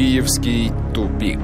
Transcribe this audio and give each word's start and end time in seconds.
Киевский 0.00 0.72
тупик. 0.94 1.38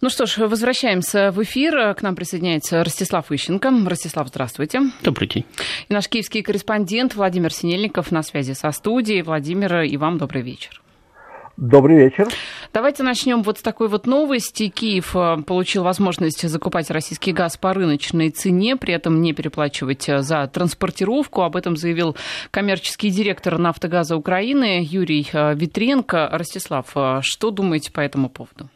Ну 0.00 0.10
что 0.10 0.26
ж, 0.26 0.38
возвращаемся 0.38 1.30
в 1.30 1.40
эфир. 1.44 1.94
К 1.94 2.02
нам 2.02 2.16
присоединяется 2.16 2.82
Ростислав 2.82 3.30
Ищенко. 3.30 3.70
Ростислав, 3.86 4.26
здравствуйте. 4.26 4.80
Добрый 5.04 5.28
день. 5.28 5.44
И 5.88 5.94
наш 5.94 6.08
киевский 6.08 6.42
корреспондент 6.42 7.14
Владимир 7.14 7.52
Синельников 7.52 8.10
на 8.10 8.24
связи 8.24 8.54
со 8.54 8.72
студией. 8.72 9.22
Владимир, 9.22 9.82
и 9.82 9.96
вам 9.96 10.18
добрый 10.18 10.42
вечер. 10.42 10.82
Добрый 11.56 11.96
вечер. 11.96 12.28
Давайте 12.72 13.04
начнем 13.04 13.44
вот 13.44 13.58
с 13.58 13.62
такой 13.62 13.86
вот 13.86 14.06
новости. 14.06 14.68
Киев 14.68 15.14
э, 15.14 15.36
получил 15.46 15.84
возможность 15.84 16.48
закупать 16.48 16.90
российский 16.90 17.32
газ 17.32 17.56
по 17.56 17.72
рыночной 17.72 18.30
цене, 18.30 18.76
при 18.76 18.92
этом 18.92 19.22
не 19.22 19.32
переплачивать 19.32 20.08
э, 20.08 20.22
за 20.22 20.48
транспортировку. 20.48 21.42
Об 21.42 21.54
этом 21.54 21.76
заявил 21.76 22.16
коммерческий 22.50 23.10
директор 23.10 23.56
«Нафтогаза 23.58 24.16
Украины» 24.16 24.84
Юрий 24.84 25.28
э, 25.32 25.54
Витренко. 25.54 26.28
Ростислав, 26.32 26.92
что 27.20 27.50
думаете 27.52 27.92
по 27.92 28.00
этому 28.00 28.30
поводу? 28.30 28.68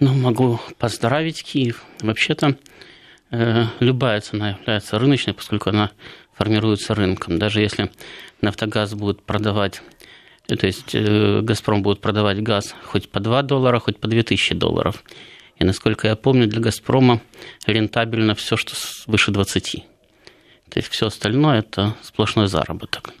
Ну, 0.00 0.14
могу 0.14 0.58
поздравить 0.78 1.44
Киев. 1.44 1.84
Вообще-то 2.00 2.56
э, 3.30 3.64
любая 3.78 4.20
цена 4.20 4.58
является 4.60 4.98
рыночной, 4.98 5.34
поскольку 5.34 5.70
она 5.70 5.92
формируется 6.32 6.96
рынком. 6.96 7.38
Даже 7.38 7.60
если 7.60 7.92
«Нафтогаз» 8.40 8.94
будет 8.94 9.22
продавать 9.22 9.80
то 10.56 10.66
есть 10.66 10.94
э, 10.94 11.40
«Газпром» 11.42 11.82
будет 11.82 12.00
продавать 12.00 12.42
газ 12.42 12.74
хоть 12.84 13.10
по 13.10 13.20
2 13.20 13.42
доллара, 13.42 13.78
хоть 13.78 13.98
по 13.98 14.08
2000 14.08 14.54
долларов. 14.54 15.04
И, 15.58 15.64
насколько 15.64 16.08
я 16.08 16.16
помню, 16.16 16.46
для 16.46 16.60
«Газпрома» 16.60 17.20
рентабельно 17.66 18.34
все, 18.34 18.56
что 18.56 18.74
выше 19.06 19.30
20. 19.30 19.84
То 20.70 20.78
есть 20.78 20.88
все 20.88 21.06
остальное– 21.06 21.58
это 21.60 21.96
сплошной 22.02 22.48
заработок. 22.48 23.12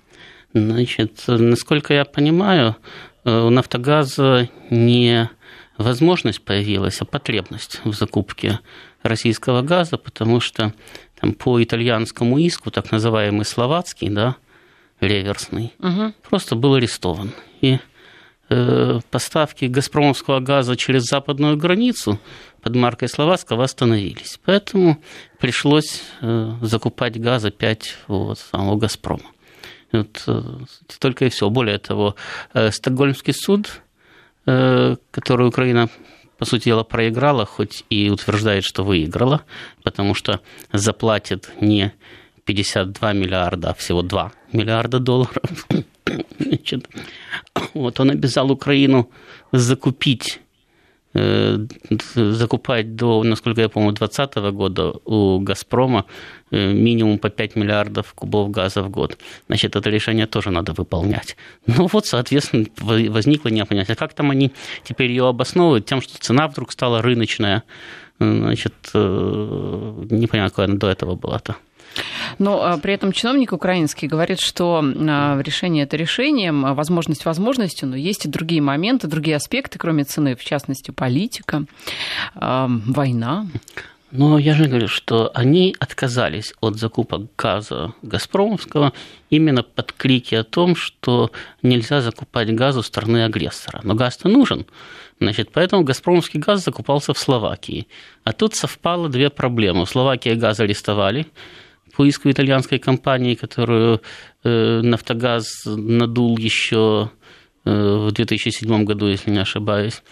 Значит, 0.54 1.24
насколько 1.26 1.92
я 1.92 2.06
понимаю, 2.06 2.76
э, 3.24 3.40
у 3.40 3.50
«Нафтогаза» 3.50 4.48
не 4.70 5.28
возможность 5.76 6.42
появилась, 6.42 7.00
а 7.00 7.04
потребность 7.04 7.80
в 7.84 7.92
закупке 7.92 8.60
российского 9.02 9.60
газа, 9.60 9.98
потому 9.98 10.40
что 10.40 10.72
там, 11.20 11.32
по 11.34 11.62
итальянскому 11.62 12.38
иску, 12.38 12.70
так 12.70 12.90
называемый 12.90 13.44
словацкий, 13.44 14.08
да, 14.08 14.36
реверсный, 15.00 15.72
угу. 15.78 16.12
просто 16.28 16.56
был 16.56 16.74
арестован. 16.74 17.32
И 17.60 17.78
э, 18.48 19.00
поставки 19.10 19.66
газпромовского 19.66 20.40
газа 20.40 20.76
через 20.76 21.04
западную 21.04 21.56
границу 21.56 22.18
под 22.62 22.74
маркой 22.76 23.08
Словацкого 23.08 23.64
остановились. 23.64 24.38
Поэтому 24.44 24.98
пришлось 25.38 26.02
э, 26.20 26.52
закупать 26.62 27.20
газ 27.20 27.44
опять 27.44 27.96
у 28.08 28.34
самого 28.34 28.76
«Газпрома». 28.76 29.30
Вот, 29.92 30.22
э, 30.26 30.42
только 30.98 31.26
и 31.26 31.28
все. 31.28 31.48
Более 31.48 31.78
того, 31.78 32.14
э, 32.52 32.70
Стокгольмский 32.70 33.32
суд, 33.32 33.80
э, 34.46 34.96
который 35.10 35.48
Украина 35.48 35.88
по 36.36 36.44
сути 36.44 36.66
дела, 36.66 36.84
проиграла, 36.84 37.44
хоть 37.46 37.84
и 37.90 38.10
утверждает, 38.10 38.64
что 38.64 38.84
выиграла, 38.84 39.42
потому 39.82 40.14
что 40.14 40.40
заплатит 40.72 41.50
не 41.60 41.92
52 42.48 43.12
миллиарда, 43.12 43.70
а 43.70 43.74
всего 43.74 44.02
2 44.02 44.32
миллиарда 44.52 44.98
долларов. 44.98 45.66
Значит, 46.38 46.88
вот 47.74 48.00
он 48.00 48.10
обязал 48.10 48.50
Украину 48.50 49.10
закупить 49.52 50.40
э, 51.12 51.58
закупать 52.14 52.96
до, 52.96 53.22
насколько 53.22 53.60
я 53.60 53.68
помню, 53.68 53.92
2020 53.92 54.54
года 54.54 54.94
у 55.04 55.40
«Газпрома» 55.40 56.06
э, 56.50 56.72
минимум 56.72 57.18
по 57.18 57.28
5 57.28 57.56
миллиардов 57.56 58.14
кубов 58.14 58.50
газа 58.50 58.82
в 58.82 58.88
год. 58.88 59.18
Значит, 59.48 59.76
это 59.76 59.90
решение 59.90 60.26
тоже 60.26 60.50
надо 60.50 60.72
выполнять. 60.72 61.36
Ну 61.66 61.86
вот, 61.92 62.06
соответственно, 62.06 62.64
возникло 62.80 63.50
неопонятие. 63.50 63.96
Как 63.96 64.14
там 64.14 64.30
они 64.30 64.52
теперь 64.84 65.10
ее 65.10 65.28
обосновывают? 65.28 65.84
Тем, 65.84 66.00
что 66.00 66.18
цена 66.18 66.48
вдруг 66.48 66.72
стала 66.72 67.02
рыночная. 67.02 67.62
Значит, 68.18 68.74
э, 68.94 70.06
непонятно, 70.10 70.48
какая 70.48 70.66
она 70.66 70.76
до 70.76 70.88
этого 70.88 71.14
была-то. 71.14 71.56
Но 72.38 72.62
а, 72.62 72.78
при 72.78 72.94
этом 72.94 73.12
чиновник 73.12 73.52
украинский 73.52 74.08
говорит, 74.08 74.40
что 74.40 74.82
а, 74.82 75.40
решение 75.40 75.84
это 75.84 75.96
решением, 75.96 76.64
а 76.64 76.74
возможность 76.74 77.24
возможностью, 77.24 77.88
но 77.88 77.96
есть 77.96 78.26
и 78.26 78.28
другие 78.28 78.62
моменты, 78.62 79.06
другие 79.06 79.36
аспекты, 79.36 79.78
кроме 79.78 80.04
цены, 80.04 80.36
в 80.36 80.44
частности, 80.44 80.90
политика, 80.90 81.64
война. 82.34 83.46
Но 84.10 84.38
я 84.38 84.54
же 84.54 84.64
говорю, 84.64 84.88
что 84.88 85.30
они 85.34 85.76
отказались 85.78 86.54
от 86.60 86.76
закупок 86.76 87.26
газа 87.36 87.92
Газпромовского 88.00 88.94
именно 89.28 89.62
под 89.62 89.92
крики 89.92 90.34
о 90.34 90.44
том, 90.44 90.76
что 90.76 91.30
нельзя 91.62 92.00
закупать 92.00 92.54
газ 92.54 92.76
у 92.76 92.82
страны 92.82 93.24
агрессора. 93.24 93.80
Но 93.82 93.94
газ-то 93.94 94.28
нужен. 94.28 94.64
Значит, 95.20 95.50
поэтому 95.52 95.82
газпромовский 95.82 96.40
газ 96.40 96.64
закупался 96.64 97.12
в 97.12 97.18
Словакии. 97.18 97.86
А 98.24 98.32
тут 98.32 98.54
совпало 98.54 99.10
две 99.10 99.28
проблемы. 99.28 99.84
В 99.84 99.90
Словакии 99.90 100.30
газ 100.30 100.60
арестовали, 100.60 101.26
по 101.98 102.06
иску 102.06 102.30
итальянской 102.30 102.78
компании, 102.78 103.34
которую 103.34 104.00
э, 104.44 104.80
«Нафтогаз» 104.82 105.64
надул 105.66 106.38
еще 106.38 107.10
э, 107.64 107.70
в 107.72 108.12
2007 108.12 108.84
году, 108.84 109.08
если 109.08 109.32
не 109.32 109.40
ошибаюсь. 109.40 110.02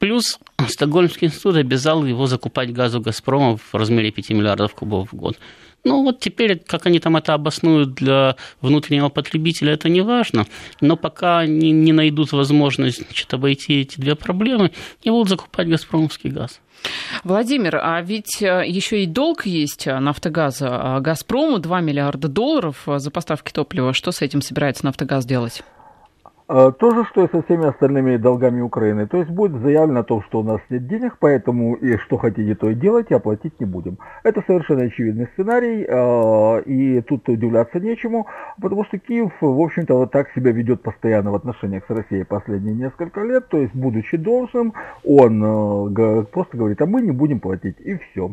Плюс 0.00 0.40
Стокгольмский 0.68 1.28
институт 1.28 1.54
обязал 1.54 2.04
его 2.04 2.26
закупать 2.26 2.72
газу 2.72 3.00
«Газпрома» 3.00 3.56
в 3.58 3.74
размере 3.74 4.10
5 4.10 4.30
миллиардов 4.30 4.74
кубов 4.74 5.12
в 5.12 5.14
год. 5.14 5.38
Ну 5.86 6.02
вот 6.02 6.18
теперь, 6.18 6.58
как 6.58 6.86
они 6.86 6.98
там 6.98 7.16
это 7.16 7.32
обоснуют 7.32 7.94
для 7.94 8.34
внутреннего 8.60 9.08
потребителя, 9.08 9.72
это 9.72 9.88
не 9.88 10.00
важно. 10.00 10.44
Но 10.80 10.96
пока 10.96 11.38
они 11.38 11.70
не 11.70 11.92
найдут 11.92 12.32
возможность 12.32 13.04
значит, 13.04 13.32
обойти 13.32 13.82
эти 13.82 14.00
две 14.00 14.16
проблемы, 14.16 14.72
не 15.04 15.12
будут 15.12 15.28
закупать 15.28 15.68
«Газпромовский» 15.68 16.30
газ. 16.30 16.60
Владимир, 17.22 17.76
а 17.76 18.02
ведь 18.02 18.42
э, 18.42 18.64
еще 18.66 19.04
и 19.04 19.06
долг 19.06 19.46
есть 19.46 19.86
Нафтогаза. 19.86 20.98
Газпрому 21.00 21.60
2 21.60 21.80
миллиарда 21.80 22.26
долларов 22.26 22.82
за 22.84 23.10
поставки 23.12 23.52
топлива. 23.52 23.92
Что 23.92 24.10
с 24.10 24.22
этим 24.22 24.42
собирается 24.42 24.84
Нафтогаз 24.86 25.24
делать? 25.24 25.62
А, 26.48 26.70
то 26.70 26.94
же, 26.94 27.04
что 27.06 27.24
и 27.24 27.30
со 27.30 27.42
всеми 27.42 27.66
остальными 27.66 28.16
долгами 28.18 28.60
Украины. 28.60 29.08
То 29.08 29.16
есть 29.16 29.30
будет 29.30 29.60
заявлено 29.62 30.00
о 30.00 30.04
том, 30.04 30.22
что 30.22 30.40
у 30.40 30.42
нас 30.44 30.60
нет 30.70 30.86
денег, 30.86 31.16
поэтому 31.18 31.74
и 31.74 31.96
что 31.98 32.18
хотите, 32.18 32.54
то 32.54 32.70
и 32.70 32.74
делайте, 32.74 33.16
оплатить 33.16 33.58
не 33.58 33.66
будем. 33.66 33.98
Это 34.22 34.44
совершенно 34.46 34.84
очевидный 34.84 35.26
сценарий, 35.32 35.84
а, 35.88 36.58
и 36.58 37.00
тут 37.00 37.28
удивляться 37.28 37.80
нечему, 37.80 38.28
потому 38.62 38.84
что 38.84 38.98
Киев, 38.98 39.32
в 39.40 39.60
общем-то, 39.60 39.94
вот 39.94 40.12
так 40.12 40.28
себя 40.36 40.52
ведет 40.52 40.82
постоянно 40.82 41.32
в 41.32 41.34
отношениях 41.34 41.82
с 41.88 41.90
Россией 41.90 42.22
последние 42.22 42.76
несколько 42.76 43.22
лет. 43.22 43.48
То 43.48 43.58
есть, 43.58 43.74
будучи 43.74 44.16
должным, 44.16 44.72
он 45.04 45.42
а, 45.44 46.22
просто 46.30 46.56
говорит, 46.56 46.80
а 46.80 46.86
мы 46.86 47.02
не 47.02 47.10
будем 47.10 47.40
платить, 47.40 47.80
и 47.80 47.96
все. 47.96 48.30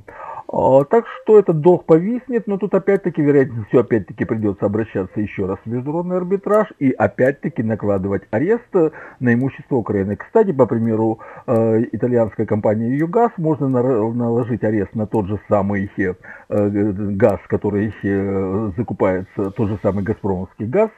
А, 0.48 0.84
так 0.84 1.06
что 1.08 1.40
этот 1.40 1.62
долг 1.62 1.86
повиснет, 1.86 2.46
но 2.46 2.60
тут 2.60 2.76
опять-таки, 2.76 3.24
вероятнее 3.24 3.66
всего, 3.66 3.82
опять-таки 3.82 4.24
придется 4.26 4.68
обращаться 4.68 5.20
еще 5.20 5.48
раз 5.48 5.58
в 5.66 5.70
международный 5.70 6.18
арбитраж 6.18 6.72
и 6.78 6.92
опять-таки 6.92 7.64
накладывать 7.64 8.03
арест 8.32 8.74
на 9.20 9.34
имущество 9.34 9.76
Украины. 9.76 10.16
Кстати, 10.16 10.52
по 10.52 10.66
примеру 10.66 11.20
э, 11.48 11.84
итальянской 11.92 12.46
компании 12.46 12.96
«Югаз» 12.96 13.32
можно 13.38 13.68
наложить 13.70 14.64
арест 14.64 14.96
на 14.96 15.08
тот 15.08 15.28
же 15.28 15.40
самый 15.50 15.90
э, 15.98 16.14
газ, 16.50 17.40
который 17.48 17.94
э, 18.04 18.72
закупается, 18.78 19.52
тот 19.52 19.70
же 19.70 19.80
самый 19.82 20.04
«Газпромовский» 20.04 20.66
газ, 20.66 20.92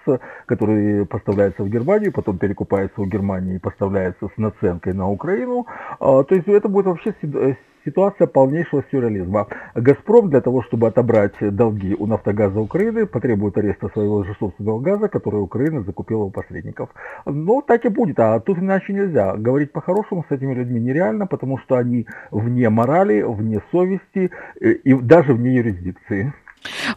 который 0.46 1.06
поставляется 1.06 1.64
в 1.64 1.70
Германию, 1.70 2.12
потом 2.12 2.38
перекупается 2.38 3.02
у 3.02 3.06
Германии 3.06 3.56
и 3.56 3.60
поставляется 3.60 4.28
с 4.28 4.38
наценкой 4.38 4.94
на 4.94 5.10
Украину. 5.10 5.66
А, 6.00 6.24
то 6.24 6.36
есть 6.36 6.48
это 6.48 6.68
будет 6.70 6.86
вообще 6.86 7.14
ситуация 7.86 8.28
полнейшего 8.28 8.84
сюрреализма. 8.92 9.48
«Газпром» 9.76 10.30
для 10.30 10.42
того, 10.42 10.64
чтобы 10.64 10.88
отобрать 10.88 11.34
долги 11.40 11.96
у 11.98 12.08
«Нафтогаза 12.08 12.60
Украины», 12.60 13.06
потребует 13.06 13.58
ареста 13.58 13.90
своего 13.90 14.24
же 14.24 14.36
собственного 14.40 14.80
газа, 14.80 15.08
который 15.08 15.42
Украина 15.42 15.84
закупила 15.84 16.24
у 16.24 16.32
посредников. 16.32 16.90
Но 17.26 17.62
так 17.62 17.86
и 17.86 17.90
будет, 17.90 18.20
а 18.20 18.40
тут 18.40 18.58
иначе 18.58 18.94
нельзя. 18.94 19.36
Говорить 19.38 19.72
по-хорошему 19.72 20.26
с 20.28 20.32
этими 20.32 20.54
людьми 20.54 20.80
нереально, 20.80 21.28
потому 21.28 21.58
что 21.60 21.76
они 21.76 22.08
вне 22.32 22.70
морали, 22.70 23.22
вне 23.22 23.62
совести 23.72 24.32
э, 24.60 24.72
и 24.72 24.94
даже 24.94 25.34
вне 25.34 25.56
юрисдикции. 25.56 26.34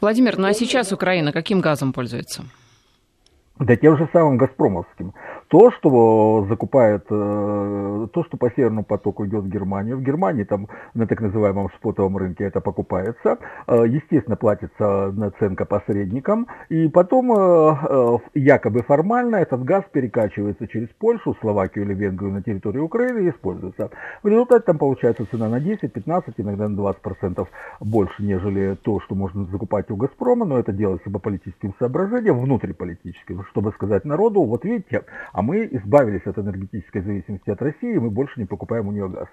Владимир, 0.00 0.38
ну 0.38 0.46
а 0.46 0.54
сейчас 0.54 0.92
Украина 0.92 1.32
каким 1.32 1.60
газом 1.60 1.92
пользуется? 1.92 2.44
Да 3.58 3.76
тем 3.76 3.96
же 3.96 4.08
самым 4.12 4.38
«Газпромовским». 4.38 5.14
То, 5.48 5.70
что 5.72 6.46
закупает, 6.48 7.06
то, 7.06 8.24
что 8.26 8.36
по 8.36 8.50
Северному 8.50 8.84
потоку 8.84 9.26
идет 9.26 9.44
в 9.44 9.48
Германию. 9.48 9.96
В 9.96 10.02
Германии 10.02 10.44
там 10.44 10.68
на 10.94 11.06
так 11.06 11.20
называемом 11.20 11.70
спотовом 11.76 12.16
рынке 12.16 12.44
это 12.44 12.60
покупается. 12.60 13.38
Естественно, 13.66 14.36
платится 14.36 15.10
наценка 15.12 15.64
посредникам. 15.64 16.46
И 16.68 16.88
потом 16.88 18.20
якобы 18.34 18.82
формально 18.82 19.36
этот 19.36 19.64
газ 19.64 19.84
перекачивается 19.90 20.68
через 20.68 20.88
Польшу, 20.88 21.34
Словакию 21.40 21.84
или 21.84 21.94
Венгрию 21.94 22.32
на 22.32 22.42
территорию 22.42 22.84
Украины 22.84 23.26
и 23.26 23.30
используется. 23.30 23.90
В 24.22 24.28
результате 24.28 24.64
там 24.64 24.78
получается 24.78 25.26
цена 25.30 25.48
на 25.48 25.60
10, 25.60 25.92
15, 25.92 26.34
иногда 26.38 26.68
на 26.68 26.78
20% 26.78 27.46
больше, 27.80 28.22
нежели 28.22 28.76
то, 28.82 29.00
что 29.00 29.14
можно 29.14 29.44
закупать 29.46 29.90
у 29.90 29.96
Газпрома, 29.96 30.44
но 30.44 30.58
это 30.58 30.72
делается 30.72 31.10
по 31.10 31.18
политическим 31.18 31.74
соображениям, 31.78 32.38
внутриполитическим, 32.38 33.44
чтобы 33.44 33.72
сказать 33.72 34.04
народу, 34.04 34.42
вот 34.42 34.64
видите, 34.64 35.04
а 35.38 35.42
мы 35.42 35.68
избавились 35.70 36.26
от 36.26 36.36
энергетической 36.36 37.00
зависимости 37.00 37.48
от 37.48 37.62
России, 37.62 37.96
мы 37.96 38.10
больше 38.10 38.40
не 38.40 38.46
покупаем 38.46 38.88
у 38.88 38.92
нее 38.92 39.08
газ. 39.08 39.28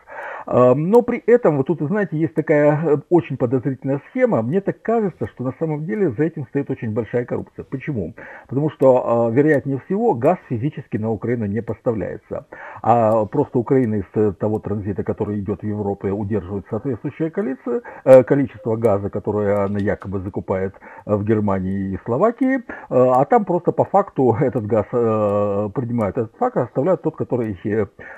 Но 0.75 1.01
при 1.01 1.17
этом, 1.25 1.57
вот 1.57 1.65
тут, 1.65 1.81
знаете, 1.81 2.15
есть 2.15 2.35
такая 2.35 2.79
э, 2.79 2.97
очень 3.09 3.37
подозрительная 3.37 3.99
схема, 4.09 4.43
мне 4.43 4.61
так 4.61 4.79
кажется, 4.83 5.25
что 5.27 5.43
на 5.43 5.53
самом 5.57 5.87
деле 5.87 6.11
за 6.11 6.25
этим 6.25 6.45
стоит 6.49 6.69
очень 6.69 6.93
большая 6.93 7.25
коррупция. 7.25 7.65
Почему? 7.65 8.13
Потому 8.47 8.69
что, 8.69 9.27
а, 9.27 9.31
вероятнее 9.31 9.81
всего, 9.85 10.13
газ 10.13 10.37
физически 10.47 10.97
на 10.97 11.09
Украину 11.09 11.47
не 11.47 11.63
поставляется, 11.63 12.45
а 12.83 13.25
просто 13.25 13.57
Украина 13.57 13.95
из 13.95 14.37
того 14.37 14.59
транзита, 14.59 15.03
который 15.03 15.39
идет 15.39 15.61
в 15.61 15.65
Европу, 15.65 16.07
удерживает 16.07 16.67
соответствующее 16.69 17.31
количество, 17.31 17.81
э, 18.03 18.23
количество 18.23 18.75
газа, 18.75 19.09
которое 19.09 19.65
она 19.65 19.79
якобы 19.79 20.19
закупает 20.19 20.75
в 21.07 21.23
Германии 21.23 21.93
и 21.93 21.99
Словакии, 22.05 22.57
э, 22.57 22.61
а 22.89 23.25
там 23.25 23.45
просто 23.45 23.71
по 23.71 23.85
факту 23.85 24.37
этот 24.39 24.67
газ 24.67 24.85
э, 24.91 25.69
принимают 25.95 26.17
этот 26.17 26.35
факт, 26.37 26.57
оставляют 26.57 27.01
тот, 27.01 27.15
который 27.15 27.57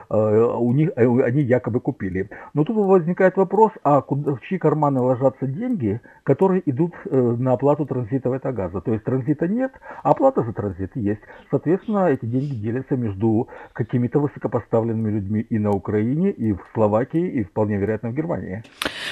у 0.09 0.73
них, 0.73 0.89
они 0.95 1.41
якобы 1.41 1.79
купили. 1.79 2.29
Но 2.53 2.63
тут 2.63 2.75
возникает 2.75 3.37
вопрос, 3.37 3.71
а 3.83 4.01
куда, 4.01 4.33
в 4.33 4.41
чьи 4.41 4.57
карманы 4.57 5.01
ложатся 5.01 5.45
деньги, 5.45 6.01
которые 6.23 6.61
идут 6.65 6.93
на 7.05 7.53
оплату 7.53 7.85
транзита 7.85 8.29
этого 8.33 8.53
газа? 8.53 8.81
То 8.81 8.93
есть 8.93 9.03
транзита 9.03 9.47
нет, 9.47 9.71
а 10.03 10.11
оплата 10.11 10.43
за 10.43 10.53
транзит 10.53 10.91
есть. 10.95 11.21
Соответственно, 11.51 12.07
эти 12.07 12.25
деньги 12.25 12.55
делятся 12.55 12.95
между 12.95 13.47
какими-то 13.73 14.19
высокопоставленными 14.19 15.11
людьми 15.11 15.41
и 15.41 15.59
на 15.59 15.71
Украине, 15.71 16.31
и 16.31 16.53
в 16.53 16.61
Словакии, 16.73 17.27
и 17.27 17.43
вполне 17.43 17.77
вероятно 17.77 18.09
в 18.09 18.13
Германии. 18.13 18.63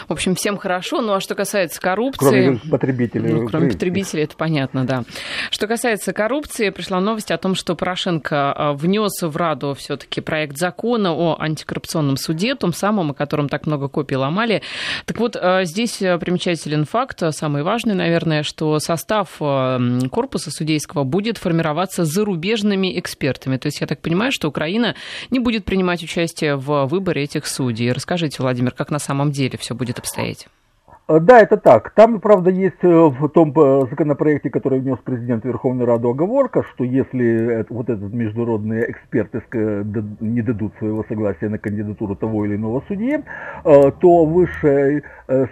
В 0.08 0.12
общем, 0.12 0.36
всем 0.36 0.58
хорошо. 0.58 1.02
Ну 1.02 1.14
а 1.14 1.20
что 1.20 1.36
касается 1.36 1.80
коррупции... 1.80 2.46
Кроме 2.46 2.60
потребителей. 2.72 3.34
Ну, 3.34 3.48
кроме 3.48 3.70
потребителей, 3.70 4.24
это 4.24 4.36
понятно, 4.36 4.86
да. 4.86 5.04
Что 5.52 5.68
касается 5.68 6.14
коррупции, 6.14 6.70
пришла 6.70 7.00
новость 7.00 7.32
о 7.32 7.38
том, 7.38 7.56
что 7.56 7.76
Порошенко 7.76 8.55
внес 8.56 9.22
в 9.22 9.36
Раду 9.36 9.74
все-таки 9.74 10.22
проект 10.22 10.58
закона 10.58 11.14
о 11.14 11.38
антикоррупционном 11.40 12.18
суде, 12.18 12.56
том 12.56 12.74
самом, 12.74 13.12
о 13.12 13.14
котором 13.14 13.50
так 13.50 13.66
много 13.66 13.88
копий 13.88 14.16
ломали. 14.16 14.62
Так 15.06 15.18
вот, 15.20 15.36
а, 15.36 15.64
здесь 15.66 15.98
примечателен 15.98 16.86
факт, 16.86 17.22
самый 17.32 17.64
важный, 17.64 17.96
наверное, 17.96 18.44
что 18.44 18.80
состав 18.80 19.38
корпуса 19.38 20.52
судейского 20.52 21.04
будет 21.04 21.38
формироваться 21.38 22.06
зарубежными 22.06 22.98
экспертами. 23.00 23.58
То 23.58 23.68
есть 23.68 23.82
я 23.82 23.88
так 23.88 24.02
понимаю, 24.02 24.32
что 24.32 24.48
Украина 24.48 24.96
не 25.30 25.40
будет 25.40 25.66
принимать 25.66 26.04
участие 26.04 26.56
в 26.56 26.86
выборе 26.86 27.24
этих 27.24 27.48
судей. 27.48 27.92
Расскажите, 27.92 28.38
Владимир, 28.40 28.72
как 28.72 28.92
на 28.92 29.00
самом 29.00 29.32
деле 29.32 29.58
все 29.58 29.76
будет 29.76 30.00
обстоять? 30.00 30.48
Э, 31.08 31.20
да, 31.20 31.40
это 31.40 31.58
так. 31.58 31.92
Там, 31.92 32.20
правда, 32.20 32.50
есть 32.50 32.82
э, 32.82 32.88
в 32.88 33.30
том 33.30 33.54
э, 33.56 33.86
законопроекте, 33.90 34.50
который 34.50 34.80
внес 34.80 34.98
президент 35.04 35.46
Верховной 35.46 35.86
Рады, 35.86 36.08
оговорка, 36.08 36.64
что 36.64 36.84
если 36.84 37.66
вот 37.70 37.90
этот 37.90 38.12
международные 38.12 38.90
эксперты 38.90 39.42
не 40.20 40.42
дадут 40.42 40.74
своего 40.80 41.06
согласия 41.08 41.50
на 41.50 41.58
кандидатуру 41.58 42.16
того 42.16 42.46
или 42.46 42.56
иного 42.56 42.84
судьи, 42.88 43.24
то 43.64 44.26
Высший 44.26 45.04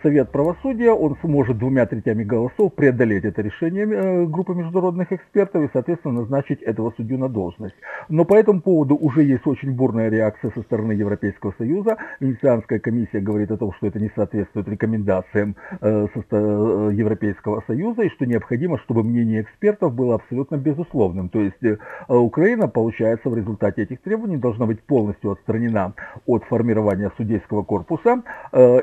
Совет 0.01 0.31
Правосудия, 0.31 0.91
он 0.91 1.17
сможет 1.21 1.57
двумя 1.57 1.85
третями 1.85 2.23
голосов 2.23 2.73
преодолеть 2.73 3.25
это 3.25 3.41
решение 3.41 4.25
группы 4.27 4.53
международных 4.53 5.11
экспертов 5.11 5.63
и, 5.63 5.69
соответственно, 5.73 6.21
назначить 6.21 6.61
этого 6.61 6.93
судью 6.97 7.17
на 7.19 7.29
должность. 7.29 7.75
Но 8.09 8.25
по 8.25 8.35
этому 8.35 8.61
поводу 8.61 8.95
уже 8.95 9.23
есть 9.23 9.45
очень 9.45 9.71
бурная 9.71 10.09
реакция 10.09 10.51
со 10.55 10.61
стороны 10.63 10.93
Европейского 10.93 11.53
Союза. 11.57 11.97
Венецианская 12.19 12.79
комиссия 12.79 13.19
говорит 13.19 13.51
о 13.51 13.57
том, 13.57 13.73
что 13.73 13.87
это 13.87 13.99
не 13.99 14.11
соответствует 14.15 14.67
рекомендациям 14.67 15.42
позициям 15.43 15.55
э, 15.81 16.07
э, 16.31 16.91
Европейского 16.93 17.63
Союза 17.67 18.03
и 18.03 18.09
что 18.09 18.25
необходимо, 18.25 18.77
чтобы 18.79 19.03
мнение 19.03 19.41
экспертов 19.41 19.93
было 19.93 20.15
абсолютно 20.15 20.55
безусловным. 20.55 21.29
То 21.29 21.39
есть 21.39 21.63
э, 21.63 21.77
Украина, 22.07 22.67
получается, 22.67 23.29
в 23.29 23.37
результате 23.37 23.83
этих 23.83 24.01
требований 24.01 24.37
должна 24.37 24.65
быть 24.65 24.81
полностью 24.81 25.31
отстранена 25.31 25.93
от 26.25 26.43
формирования 26.45 27.11
судейского 27.17 27.63
корпуса. 27.63 28.23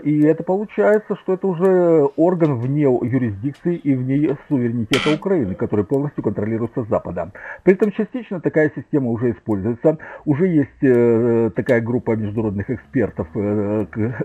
И 0.05 0.23
это 0.23 0.43
получается, 0.43 1.17
что 1.17 1.35
это 1.35 1.47
уже 1.47 2.09
орган 2.17 2.59
вне 2.59 2.83
юрисдикции 2.83 3.77
и 3.77 3.95
вне 3.95 4.37
суверенитета 4.49 5.15
Украины, 5.15 5.55
который 5.55 5.85
полностью 5.85 6.23
контролируется 6.23 6.85
Западом. 6.85 7.33
При 7.63 7.75
этом 7.75 7.93
частично 7.93 8.41
такая 8.41 8.71
система 8.75 9.11
уже 9.11 9.33
используется. 9.33 9.99
Уже 10.25 10.47
есть 10.47 11.55
такая 11.55 11.81
группа 11.81 12.17
международных 12.17 12.71
экспертов, 12.71 13.29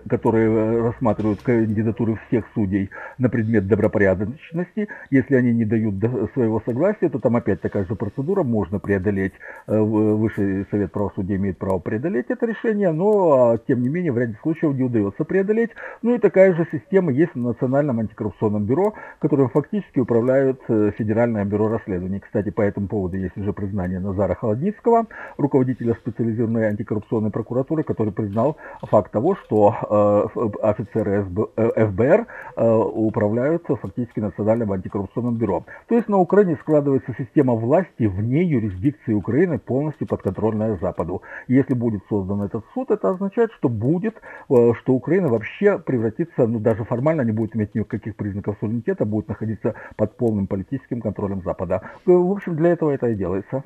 которые 0.09 0.81
рассматривают 0.81 1.41
кандидатуры 1.41 2.17
всех 2.27 2.45
судей 2.53 2.89
на 3.17 3.29
предмет 3.29 3.67
добропорядочности. 3.67 4.87
Если 5.09 5.35
они 5.35 5.53
не 5.53 5.65
дают 5.65 5.95
своего 6.33 6.61
согласия, 6.65 7.09
то 7.09 7.19
там 7.19 7.35
опять 7.35 7.61
такая 7.61 7.85
же 7.85 7.95
процедура, 7.95 8.43
можно 8.43 8.79
преодолеть, 8.79 9.33
э, 9.67 9.79
Высший 9.79 10.65
Совет 10.71 10.91
Правосудия 10.91 11.35
имеет 11.35 11.57
право 11.57 11.79
преодолеть 11.79 12.25
это 12.29 12.45
решение, 12.45 12.91
но 12.91 13.51
а, 13.51 13.57
тем 13.57 13.81
не 13.81 13.89
менее 13.89 14.11
в 14.11 14.17
ряде 14.17 14.37
случаев 14.41 14.75
не 14.75 14.83
удается 14.83 15.23
преодолеть. 15.23 15.71
Ну 16.01 16.15
и 16.15 16.17
такая 16.17 16.53
же 16.53 16.67
система 16.71 17.11
есть 17.11 17.33
в 17.33 17.39
Национальном 17.39 17.99
антикоррупционном 17.99 18.65
бюро, 18.65 18.93
которым 19.19 19.49
фактически 19.49 19.99
управляют 19.99 20.61
э, 20.67 20.91
Федеральное 20.97 21.45
бюро 21.45 21.67
расследований. 21.67 22.19
Кстати, 22.19 22.49
по 22.49 22.61
этому 22.61 22.87
поводу 22.87 23.17
есть 23.17 23.37
уже 23.37 23.53
признание 23.53 23.99
Назара 23.99 24.35
Холодницкого, 24.35 25.07
руководителя 25.37 25.93
специализированной 25.95 26.67
антикоррупционной 26.67 27.31
прокуратуры, 27.31 27.83
который 27.83 28.13
признал 28.13 28.57
факт 28.81 29.11
того, 29.11 29.35
что 29.35 30.29
э, 30.35 30.49
офицеры 30.61 31.23
ФБР 31.23 32.14
ФБР 32.15 32.27
э, 32.55 32.67
управляются 32.67 33.75
фактически 33.75 34.19
Национальным 34.19 34.71
антикоррупционным 34.71 35.35
бюро. 35.35 35.65
То 35.87 35.95
есть 35.95 36.07
на 36.07 36.17
Украине 36.17 36.57
складывается 36.61 37.13
система 37.17 37.53
власти 37.53 38.03
вне 38.03 38.43
юрисдикции 38.43 39.13
Украины, 39.13 39.59
полностью 39.59 40.07
подконтрольная 40.07 40.77
Западу. 40.81 41.21
Если 41.47 41.73
будет 41.73 42.01
создан 42.09 42.41
этот 42.41 42.63
суд, 42.73 42.91
это 42.91 43.09
означает, 43.09 43.51
что 43.57 43.69
будет, 43.69 44.15
э, 44.49 44.73
что 44.81 44.93
Украина 44.93 45.27
вообще 45.27 45.77
превратится, 45.79 46.47
ну 46.47 46.59
даже 46.59 46.83
формально 46.83 47.21
не 47.21 47.31
будет 47.31 47.55
иметь 47.55 47.75
никаких 47.75 48.15
признаков 48.15 48.57
суверенитета, 48.59 49.05
будет 49.05 49.27
находиться 49.27 49.75
под 49.95 50.17
полным 50.17 50.47
политическим 50.47 51.01
контролем 51.01 51.41
Запада. 51.43 51.81
Э, 52.05 52.11
в 52.11 52.31
общем, 52.31 52.55
для 52.55 52.69
этого 52.69 52.91
это 52.91 53.07
и 53.07 53.15
делается. 53.15 53.63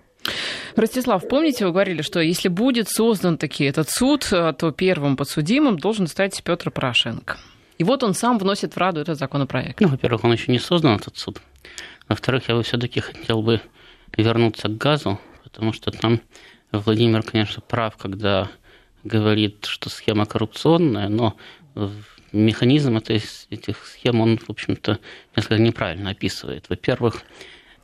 Ростислав, 0.75 1.27
помните, 1.27 1.65
вы 1.65 1.71
говорили, 1.71 2.01
что 2.01 2.19
если 2.19 2.47
будет 2.47 2.87
создан 2.87 3.37
таки 3.37 3.65
этот 3.65 3.89
суд, 3.89 4.29
то 4.29 4.71
первым 4.71 5.17
подсудимым 5.17 5.77
должен 5.77 6.07
стать 6.07 6.41
Петр 6.43 6.71
Порошенко. 6.71 7.37
И 7.79 7.83
вот 7.85 8.03
он 8.03 8.13
сам 8.13 8.37
вносит 8.37 8.75
в 8.75 8.77
Раду 8.77 8.99
этот 8.99 9.17
законопроект. 9.17 9.79
Ну, 9.79 9.87
во-первых, 9.87 10.25
он 10.25 10.33
еще 10.33 10.51
не 10.51 10.59
создан, 10.59 10.97
этот 10.97 11.17
суд. 11.17 11.41
Во-вторых, 12.09 12.49
я 12.49 12.55
бы 12.55 12.63
все-таки 12.63 12.99
хотел 12.99 13.41
бы 13.41 13.61
вернуться 14.17 14.67
к 14.67 14.77
газу, 14.77 15.17
потому 15.43 15.71
что 15.71 15.89
там 15.89 16.19
Владимир, 16.73 17.23
конечно, 17.23 17.61
прав, 17.61 17.95
когда 17.95 18.49
говорит, 19.05 19.65
что 19.65 19.89
схема 19.89 20.25
коррупционная, 20.25 21.07
но 21.07 21.37
механизм 22.33 22.97
этой, 22.97 23.23
этих 23.49 23.85
схем 23.85 24.19
он, 24.19 24.37
в 24.37 24.49
общем-то, 24.49 24.99
несколько 25.37 25.61
неправильно 25.61 26.09
описывает. 26.09 26.69
Во-первых, 26.69 27.23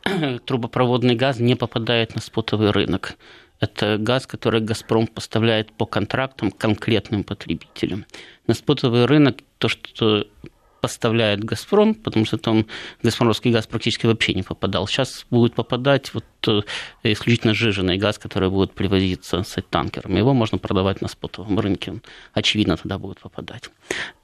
трубопроводный 0.45 1.15
газ 1.15 1.39
не 1.39 1.55
попадает 1.55 2.15
на 2.15 2.21
спотовый 2.21 2.71
рынок. 2.71 3.15
Это 3.59 3.97
газ, 3.97 4.27
который 4.27 4.61
«Газпром» 4.61 5.07
поставляет 5.07 5.71
по 5.71 5.85
контрактам 5.85 6.51
конкретным 6.51 7.23
потребителям. 7.23 8.05
На 8.47 8.53
спотовый 8.53 9.05
рынок 9.05 9.37
то, 9.57 9.69
что 9.69 10.27
поставляет 10.81 11.43
«Газпром», 11.43 11.95
потому 11.95 12.25
что 12.25 12.37
там 12.37 12.67
«Газпромовский» 13.01 13.51
газ 13.51 13.65
практически 13.65 14.05
вообще 14.05 14.33
не 14.33 14.43
попадал. 14.43 14.87
Сейчас 14.87 15.25
будет 15.31 15.55
попадать 15.55 16.13
вот 16.13 16.25
исключительно 17.03 17.53
сжиженный 17.53 17.97
газ, 17.97 18.17
который 18.17 18.49
будет 18.49 18.73
привозиться 18.73 19.43
с 19.43 19.61
танкером. 19.69 20.15
Его 20.15 20.33
можно 20.33 20.57
продавать 20.57 21.01
на 21.01 21.07
спотовом 21.07 21.59
рынке, 21.59 21.93
очевидно, 22.33 22.77
туда 22.77 22.97
будет 22.97 23.19
попадать. 23.19 23.69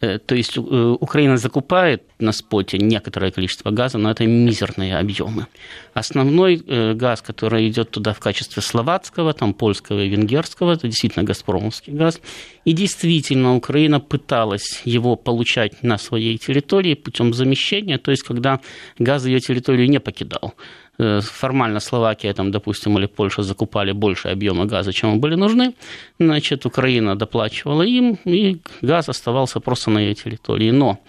Э, 0.02 0.20
то 0.20 0.36
есть 0.36 0.58
э, 0.58 0.62
Украина 1.00 1.38
закупает 1.38 2.04
на 2.20 2.32
споте 2.32 2.78
некоторое 2.78 3.32
количество 3.32 3.72
газа, 3.72 3.98
но 3.98 4.12
это 4.12 4.26
мизерные 4.26 4.98
объемы. 4.98 5.48
Основной 5.94 6.58
газ, 6.96 7.22
который 7.22 7.68
идет 7.70 7.92
туда 7.92 8.14
в 8.14 8.20
качестве 8.20 8.62
словацкого, 8.62 9.34
там 9.34 9.54
польского 9.54 10.00
и 10.02 10.10
венгерского, 10.10 10.74
это 10.74 10.88
действительно 10.88 11.26
газпромовский 11.26 11.94
газ. 11.94 12.22
И 12.66 12.74
действительно 12.74 13.56
Украина 13.56 14.00
пыталась 14.00 14.82
его 14.86 15.16
получать 15.16 15.84
на 15.84 15.98
своей 15.98 16.38
территории 16.38 16.94
путем 16.96 17.34
замещения, 17.34 17.98
то 17.98 18.12
есть 18.12 18.24
когда 18.24 18.60
газ 19.00 19.26
ее 19.26 19.40
территорию 19.40 19.90
не 19.90 20.00
покидал. 20.00 20.54
Э, 21.02 21.22
формально 21.22 21.80
Словакия, 21.80 22.34
там, 22.34 22.52
допустим, 22.52 22.98
или 22.98 23.08
Польша 23.08 23.44
закупали 23.44 23.92
больше 23.92 24.30
объема 24.30 24.66
газа, 24.66 24.94
чем 24.94 25.14
им 25.14 25.20
были 25.20 25.36
нужны, 25.36 25.74
значит, 26.20 26.66
Украина 26.66 27.16
доплачивала 27.16 27.84
им, 27.84 28.18
и 28.26 28.58
газ 28.82 29.10
оставался 29.10 29.60
просто 29.60 29.92
на 29.92 30.00
ее 30.00 30.14
территории. 30.14 30.72
Но 30.72 31.00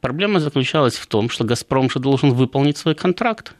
проблема 0.00 0.40
заключалась 0.40 0.96
в 0.96 1.06
том, 1.06 1.30
что 1.30 1.44
«Газпром» 1.44 1.90
же 1.90 2.00
должен 2.00 2.32
выполнить 2.32 2.76
свой 2.76 2.94
контракт. 2.94 3.54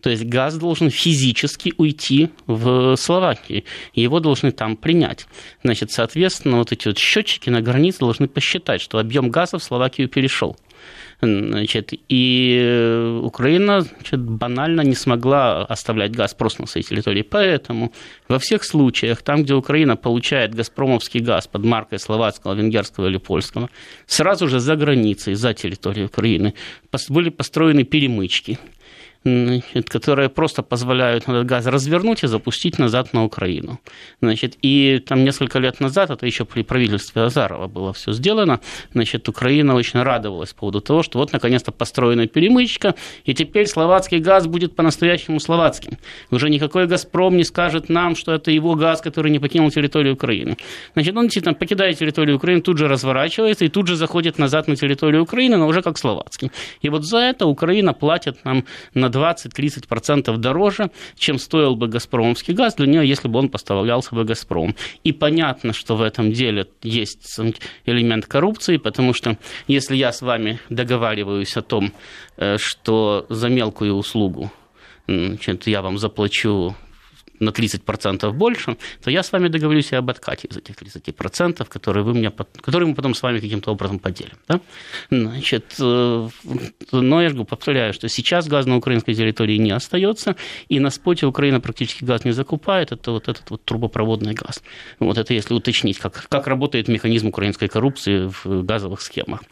То 0.00 0.10
есть 0.10 0.24
газ 0.24 0.56
должен 0.56 0.90
физически 0.90 1.74
уйти 1.76 2.30
в 2.46 2.96
Словакию, 2.96 3.64
его 3.94 4.20
должны 4.20 4.52
там 4.52 4.76
принять. 4.76 5.26
Значит, 5.64 5.90
соответственно, 5.90 6.58
вот 6.58 6.72
эти 6.72 6.88
вот 6.88 6.98
счетчики 6.98 7.50
на 7.50 7.60
границе 7.60 8.00
должны 8.00 8.28
посчитать, 8.28 8.80
что 8.80 8.98
объем 8.98 9.30
газа 9.30 9.58
в 9.58 9.64
Словакию 9.64 10.08
перешел. 10.08 10.56
Значит, 11.20 11.92
и 12.08 13.20
Украина 13.24 13.80
значит, 13.80 14.20
банально 14.20 14.82
не 14.82 14.94
смогла 14.94 15.64
оставлять 15.64 16.12
газ 16.12 16.34
просто 16.34 16.62
на 16.62 16.68
своей 16.68 16.86
территории. 16.86 17.22
Поэтому 17.22 17.92
во 18.28 18.38
всех 18.38 18.64
случаях, 18.64 19.22
там, 19.22 19.42
где 19.42 19.54
Украина 19.54 19.96
получает 19.96 20.54
газпромовский 20.54 21.20
газ 21.20 21.48
под 21.48 21.64
маркой 21.64 21.98
словацкого, 21.98 22.54
венгерского 22.54 23.08
или 23.08 23.18
польского, 23.18 23.68
сразу 24.06 24.46
же 24.46 24.60
за 24.60 24.76
границей, 24.76 25.34
за 25.34 25.54
территорией 25.54 26.06
Украины, 26.06 26.54
были 27.08 27.30
построены 27.30 27.82
перемычки 27.82 28.58
которые 29.24 30.28
просто 30.28 30.62
позволяют 30.62 31.24
этот 31.28 31.46
газ 31.46 31.66
развернуть 31.66 32.22
и 32.22 32.26
запустить 32.26 32.78
назад 32.78 33.12
на 33.12 33.24
Украину. 33.24 33.80
Значит, 34.20 34.56
и 34.62 35.02
там 35.06 35.24
несколько 35.24 35.58
лет 35.58 35.80
назад, 35.80 36.10
это 36.10 36.26
еще 36.26 36.44
при 36.44 36.62
правительстве 36.62 37.22
Азарова 37.22 37.66
было 37.66 37.92
все 37.92 38.12
сделано, 38.12 38.60
значит, 38.92 39.28
Украина 39.28 39.74
очень 39.74 40.02
радовалась 40.02 40.52
по 40.52 40.60
поводу 40.60 40.80
того, 40.80 41.02
что 41.02 41.18
вот 41.18 41.32
наконец-то 41.32 41.72
построена 41.72 42.26
перемычка, 42.26 42.94
и 43.24 43.34
теперь 43.34 43.66
словацкий 43.66 44.18
газ 44.18 44.46
будет 44.46 44.76
по-настоящему 44.76 45.40
словацким. 45.40 45.98
Уже 46.30 46.48
никакой 46.50 46.86
«Газпром» 46.86 47.36
не 47.36 47.44
скажет 47.44 47.88
нам, 47.88 48.16
что 48.16 48.32
это 48.32 48.50
его 48.50 48.74
газ, 48.74 49.00
который 49.00 49.30
не 49.30 49.38
покинул 49.38 49.70
территорию 49.70 50.14
Украины. 50.14 50.56
Значит, 50.94 51.16
он 51.16 51.24
действительно 51.24 51.54
покидает 51.54 51.98
территорию 51.98 52.36
Украины, 52.36 52.60
тут 52.60 52.78
же 52.78 52.88
разворачивается 52.88 53.64
и 53.64 53.68
тут 53.68 53.88
же 53.88 53.96
заходит 53.96 54.38
назад 54.38 54.68
на 54.68 54.76
территорию 54.76 55.22
Украины, 55.22 55.56
но 55.56 55.66
уже 55.66 55.82
как 55.82 55.98
словацкий. 55.98 56.50
И 56.82 56.88
вот 56.88 57.04
за 57.04 57.18
это 57.18 57.46
Украина 57.46 57.92
платит 57.92 58.44
нам 58.44 58.64
на 58.94 59.07
20-30% 59.08 60.36
дороже, 60.36 60.90
чем 61.16 61.38
стоил 61.38 61.76
бы 61.76 61.88
«Газпромовский 61.88 62.54
газ» 62.54 62.74
для 62.76 62.86
нее, 62.86 63.08
если 63.08 63.28
бы 63.28 63.38
он 63.38 63.48
поставлялся 63.48 64.14
бы 64.14 64.24
«Газпром». 64.24 64.74
И 65.04 65.12
понятно, 65.12 65.72
что 65.72 65.96
в 65.96 66.02
этом 66.02 66.32
деле 66.32 66.66
есть 66.82 67.38
элемент 67.86 68.26
коррупции, 68.26 68.76
потому 68.76 69.12
что 69.12 69.38
если 69.66 69.96
я 69.96 70.12
с 70.12 70.22
вами 70.22 70.60
договариваюсь 70.68 71.56
о 71.56 71.62
том, 71.62 71.92
э, 72.36 72.56
что 72.58 73.26
за 73.28 73.48
мелкую 73.48 73.94
услугу 73.94 74.50
значит, 75.08 75.66
я 75.66 75.82
вам 75.82 75.98
заплачу 75.98 76.74
на 77.40 77.50
30% 77.50 78.30
больше, 78.32 78.76
то 79.02 79.10
я 79.10 79.22
с 79.22 79.32
вами 79.32 79.48
договорюсь 79.48 79.92
и 79.92 79.96
об 79.96 80.10
откате 80.10 80.48
из 80.48 80.56
этих 80.56 80.74
30%, 80.76 81.68
которые, 81.68 82.04
вы 82.04 82.14
мне, 82.14 82.30
которые 82.30 82.88
мы 82.88 82.94
потом 82.94 83.14
с 83.14 83.22
вами 83.22 83.40
каким-то 83.40 83.72
образом 83.72 83.98
поделим. 83.98 84.36
Да? 84.48 84.60
Значит, 85.10 85.76
э, 85.80 86.28
но 86.92 87.22
я 87.22 87.28
же 87.28 87.44
повторяю, 87.44 87.92
что 87.92 88.08
сейчас 88.08 88.48
газ 88.48 88.66
на 88.66 88.76
украинской 88.76 89.14
территории 89.14 89.58
не 89.58 89.70
остается, 89.70 90.36
и 90.68 90.80
на 90.80 90.90
споте 90.90 91.26
Украина 91.26 91.60
практически 91.60 92.04
газ 92.04 92.24
не 92.24 92.32
закупает, 92.32 92.92
это 92.92 93.12
вот 93.12 93.28
этот 93.28 93.50
вот 93.50 93.64
трубопроводный 93.64 94.34
газ. 94.34 94.62
Вот 94.98 95.18
это 95.18 95.34
если 95.34 95.54
уточнить, 95.54 95.98
как, 95.98 96.26
как 96.28 96.46
работает 96.46 96.88
механизм 96.88 97.28
украинской 97.28 97.68
коррупции 97.68 98.30
в 98.44 98.64
газовых 98.64 99.00
схемах. 99.00 99.42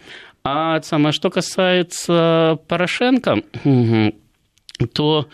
А 0.45 0.81
самое, 0.83 1.13
что 1.13 1.31
касается 1.31 2.59
Порошенко, 2.69 3.43
то 4.93 5.29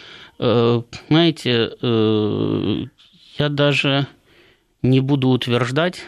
знаете, 1.09 1.71
э, 1.81 2.85
я 3.39 3.49
даже 3.49 4.07
не 4.83 5.01
буду 5.01 5.29
утверждать, 5.29 6.01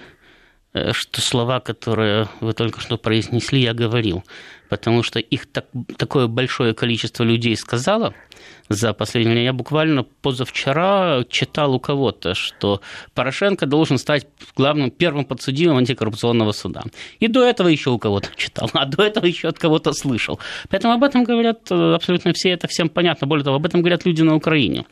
э, 0.73 0.93
что 0.93 1.21
слова, 1.21 1.61
которые 1.61 2.29
вы 2.41 2.53
только 2.53 2.81
что 2.81 2.99
произнесли, 2.99 3.61
я 3.61 3.75
говорил, 3.75 4.25
потому 4.69 5.03
что 5.03 5.21
их 5.21 5.47
так, 5.47 5.67
такое 5.97 6.27
большое 6.27 6.75
количество 6.75 7.23
людей 7.23 7.57
сказало– 7.57 8.15
за 8.69 8.93
последнее 8.95 9.35
время. 9.35 9.45
Я 9.45 9.53
буквально 9.53 10.05
позавчера 10.23 11.25
читал 11.29 11.75
у 11.75 11.81
кого-то, 11.81 12.35
что 12.35 12.81
Порошенко 13.15 13.67
должен 13.67 13.99
стать 13.99 14.27
главным 14.57 14.91
первым 14.91 15.25
подсудимым 15.25 15.79
антикоррупционного 15.79 16.53
суда. 16.53 16.83
И 17.21 17.29
до 17.29 17.45
этого 17.45 17.69
еще 17.69 17.91
у 17.91 17.99
кого-то 17.99 18.29
читал, 18.37 18.71
а 18.73 18.87
до 18.87 19.03
этого 19.03 19.27
еще 19.27 19.49
от 19.49 19.59
кого-то 19.59 19.93
слышал. 19.93 20.41
Поэтому 20.71 20.95
об 20.95 21.05
этом 21.05 21.25
говорят 21.25 21.71
э, 21.71 21.95
абсолютно 21.95 22.33
все, 22.33 22.51
это 22.51 22.67
всем 22.69 22.89
понятно. 22.89 23.27
Более 23.27 23.45
того, 23.45 23.57
об 23.57 23.67
этом 23.67 23.81
говорят 23.81 24.07
люди 24.07 24.23
на 24.23 24.35
Украине. 24.35 24.87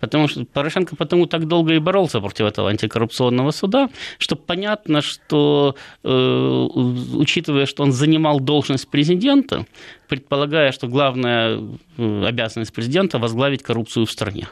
Потому 0.00 0.28
что 0.28 0.44
Порошенко 0.44 0.96
потому 0.96 1.26
так 1.26 1.46
долго 1.46 1.74
и 1.74 1.78
боролся 1.78 2.20
против 2.20 2.46
этого 2.46 2.70
антикоррупционного 2.70 3.50
суда, 3.50 3.88
что 4.18 4.36
понятно, 4.36 5.00
что 5.02 5.74
э, 6.04 6.68
учитывая, 7.14 7.66
что 7.66 7.82
он 7.82 7.92
занимал 7.92 8.40
должность 8.40 8.88
президента, 8.88 9.66
предполагая, 10.08 10.72
что 10.72 10.88
главная 10.88 11.60
э, 11.96 12.24
обязанность 12.26 12.72
президента– 12.72 13.18
возглавить 13.20 13.62
коррупцию 13.62 14.06
в 14.06 14.10
стране 14.10 14.48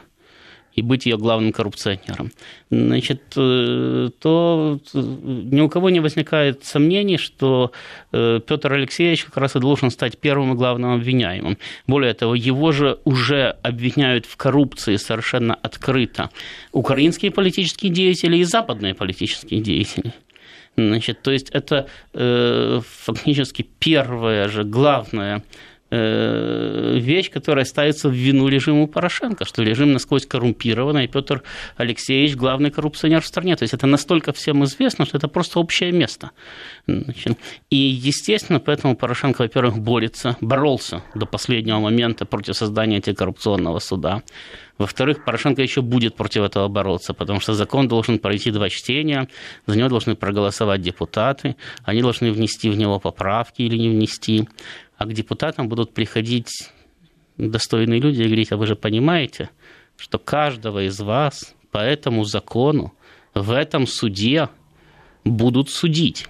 и 0.75 0.83
быть 0.83 1.07
ее 1.07 1.17
главным 1.17 1.51
коррупционером, 1.51 2.31
значит, 2.69 3.21
э, 3.35 4.09
то 4.19 4.79
э, 4.93 4.99
ни 4.99 5.59
у 5.59 5.69
кого 5.69 5.89
не 5.89 5.99
возникает 5.99 6.63
сомнений, 6.65 7.17
что 7.17 7.71
Петр 8.11 8.73
Алексеевич 8.73 9.25
как 9.25 9.37
раз 9.37 9.55
и 9.55 9.59
должен 9.59 9.89
стать 9.89 10.19
первым 10.19 10.53
и 10.53 10.55
главным 10.55 10.91
обвиняемым. 10.93 11.57
Более 11.87 12.13
того, 12.13 12.35
его 12.35 12.71
же 12.71 12.99
уже 13.05 13.55
обвиняют 13.63 14.27
в 14.27 14.37
коррупции 14.37 14.97
совершенно 14.97 15.55
открыто 15.55 16.29
украинские 16.71 17.31
политические 17.31 17.91
деятели 17.91 18.37
и 18.37 18.43
западные 18.43 18.93
политические 18.93 19.61
деятели. 19.61 20.13
Значит, 20.77 21.23
то 21.23 21.31
есть 21.31 21.49
это 21.49 21.87
э, 22.13 22.81
фактически 22.87 23.67
первая 23.79 24.47
же 24.47 24.63
главная 24.63 25.43
э, 25.89 26.99
вещь, 26.99 27.31
которая 27.31 27.65
ставится 27.65 28.09
в 28.09 28.13
вину 28.13 28.47
режиму 28.47 28.87
Порошенко, 28.87 29.43
что 29.45 29.63
режим 29.63 29.93
насквозь 29.93 30.27
коррумпированный, 30.27 31.05
и 31.05 31.07
Петр 31.07 31.41
Алексеевич 31.77 32.35
главный 32.35 32.69
коррупционер 32.69 33.21
в 33.21 33.25
стране. 33.25 33.55
То 33.55 33.63
есть 33.63 33.73
это 33.73 33.87
настолько 33.87 34.33
всем 34.33 34.63
известно, 34.65 35.05
что 35.05 35.17
это 35.17 35.27
просто 35.27 35.59
общее 35.59 35.91
место. 35.91 36.29
Значит, 36.85 37.39
и, 37.71 37.75
естественно, 37.75 38.59
поэтому 38.59 38.95
Порошенко, 38.95 39.41
во-первых, 39.41 39.79
борется, 39.79 40.37
боролся 40.41 41.01
до 41.15 41.25
последнего 41.25 41.79
момента 41.79 42.25
против 42.25 42.55
создания 42.55 42.97
антикоррупционного 42.97 43.79
суда. 43.79 44.21
Во-вторых, 44.77 45.25
Порошенко 45.25 45.61
еще 45.61 45.81
будет 45.81 46.15
против 46.15 46.43
этого 46.43 46.67
бороться, 46.67 47.13
потому 47.13 47.39
что 47.39 47.53
закон 47.53 47.87
должен 47.87 48.19
пройти 48.19 48.51
два 48.51 48.69
чтения, 48.69 49.27
за 49.65 49.77
него 49.77 49.89
должны 49.89 50.15
проголосовать 50.15 50.81
депутаты, 50.81 51.55
они 51.83 52.01
должны 52.01 52.31
внести 52.31 52.69
в 52.69 52.77
него 52.77 52.99
поправки 52.99 53.63
или 53.63 53.77
не 53.77 53.89
внести. 53.89 54.47
А 54.97 55.05
к 55.05 55.13
депутатам 55.13 55.67
будут 55.67 55.93
приходить 55.93 56.71
достойные 57.37 57.99
люди 57.99 58.21
и 58.21 58.25
говорить, 58.25 58.51
а 58.51 58.57
вы 58.57 58.67
же 58.67 58.75
понимаете, 58.75 59.49
что 59.97 60.19
каждого 60.19 60.85
из 60.85 60.99
вас 60.99 61.55
по 61.71 61.79
этому 61.79 62.23
закону 62.23 62.93
в 63.33 63.51
этом 63.51 63.87
суде 63.87 64.49
будут 65.23 65.69
судить. 65.69 66.27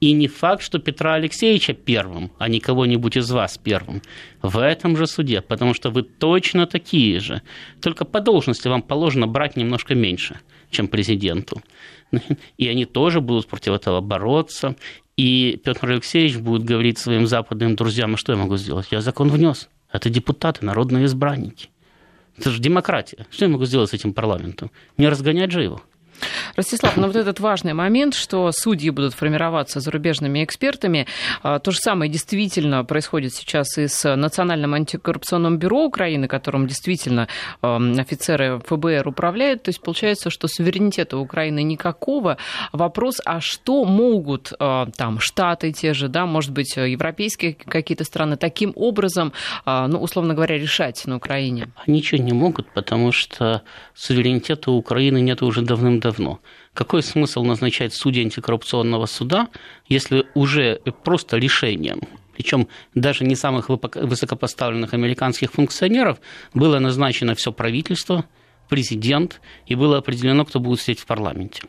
И 0.00 0.12
не 0.12 0.28
факт, 0.28 0.62
что 0.62 0.78
Петра 0.78 1.14
Алексеевича 1.14 1.72
первым, 1.72 2.30
а 2.38 2.48
не 2.48 2.60
кого-нибудь 2.60 3.16
из 3.16 3.30
вас 3.30 3.56
первым, 3.56 4.02
в 4.42 4.58
этом 4.58 4.96
же 4.96 5.06
суде, 5.06 5.40
потому 5.40 5.72
что 5.72 5.90
вы 5.90 6.02
точно 6.02 6.66
такие 6.66 7.18
же. 7.20 7.40
Только 7.80 8.04
по 8.04 8.20
должности 8.20 8.68
вам 8.68 8.82
положено 8.82 9.26
брать 9.26 9.56
немножко 9.56 9.94
меньше, 9.94 10.40
чем 10.70 10.88
президенту. 10.88 11.62
И 12.58 12.68
они 12.68 12.84
тоже 12.84 13.20
будут 13.20 13.46
против 13.46 13.72
этого 13.72 14.00
бороться. 14.00 14.76
И 15.16 15.58
Петр 15.64 15.90
Алексеевич 15.90 16.36
будет 16.36 16.64
говорить 16.64 16.98
своим 16.98 17.26
западным 17.26 17.74
друзьям, 17.74 18.14
а 18.14 18.16
что 18.18 18.32
я 18.32 18.38
могу 18.38 18.58
сделать? 18.58 18.88
Я 18.90 19.00
закон 19.00 19.30
внес. 19.30 19.68
Это 19.90 20.10
депутаты, 20.10 20.64
народные 20.64 21.06
избранники. 21.06 21.68
Это 22.36 22.50
же 22.50 22.60
демократия. 22.60 23.26
Что 23.30 23.46
я 23.46 23.50
могу 23.50 23.64
сделать 23.64 23.90
с 23.90 23.94
этим 23.94 24.12
парламентом? 24.12 24.70
Не 24.98 25.08
разгонять 25.08 25.52
же 25.52 25.62
его. 25.62 25.82
Ростислав, 26.56 26.96
ну 26.96 27.06
вот 27.06 27.16
этот 27.16 27.40
важный 27.40 27.74
момент, 27.74 28.14
что 28.14 28.50
судьи 28.52 28.90
будут 28.90 29.14
формироваться 29.14 29.80
зарубежными 29.80 30.42
экспертами, 30.44 31.06
а, 31.42 31.58
то 31.58 31.70
же 31.70 31.78
самое 31.78 32.10
действительно 32.10 32.84
происходит 32.84 33.34
сейчас 33.34 33.78
и 33.78 33.86
с 33.86 34.16
Национальным 34.16 34.74
антикоррупционным 34.74 35.58
бюро 35.58 35.84
Украины, 35.84 36.28
которым 36.28 36.66
действительно 36.66 37.28
офицеры 37.60 38.60
ФБР 38.66 39.08
управляют. 39.08 39.62
То 39.62 39.68
есть 39.70 39.80
получается, 39.80 40.30
что 40.30 40.48
суверенитета 40.48 41.18
Украины 41.18 41.62
никакого. 41.62 42.38
Вопрос, 42.72 43.20
а 43.24 43.40
что 43.40 43.84
могут 43.84 44.52
а, 44.58 44.86
там 44.96 45.20
Штаты 45.20 45.72
те 45.72 45.94
же, 45.94 46.08
да, 46.08 46.26
может 46.26 46.52
быть, 46.52 46.76
европейские 46.76 47.54
какие-то 47.54 48.04
страны 48.04 48.36
таким 48.36 48.72
образом, 48.74 49.32
а, 49.64 49.86
ну, 49.88 50.00
условно 50.00 50.34
говоря, 50.34 50.58
решать 50.58 51.06
на 51.06 51.16
Украине? 51.16 51.68
Ничего 51.86 52.22
не 52.22 52.32
могут, 52.32 52.68
потому 52.72 53.12
что 53.12 53.62
суверенитета 53.94 54.70
Украины 54.70 55.20
нет 55.20 55.42
уже 55.42 55.62
давным-давно 55.62 56.05
давно. 56.06 56.40
Какой 56.74 57.02
смысл 57.02 57.42
назначать 57.42 57.92
судей 57.94 58.24
антикоррупционного 58.24 59.06
суда, 59.06 59.48
если 59.88 60.26
уже 60.34 60.80
просто 61.04 61.38
решением 61.38 62.00
причем 62.36 62.68
даже 62.94 63.24
не 63.24 63.34
самых 63.34 63.70
высокопоставленных 63.70 64.92
американских 64.92 65.52
функционеров, 65.52 66.18
было 66.52 66.78
назначено 66.78 67.34
все 67.34 67.50
правительство, 67.50 68.26
президент, 68.68 69.40
и 69.70 69.74
было 69.74 69.96
определено, 69.96 70.44
кто 70.44 70.60
будет 70.60 70.80
сидеть 70.80 71.00
в 71.00 71.06
парламенте. 71.06 71.62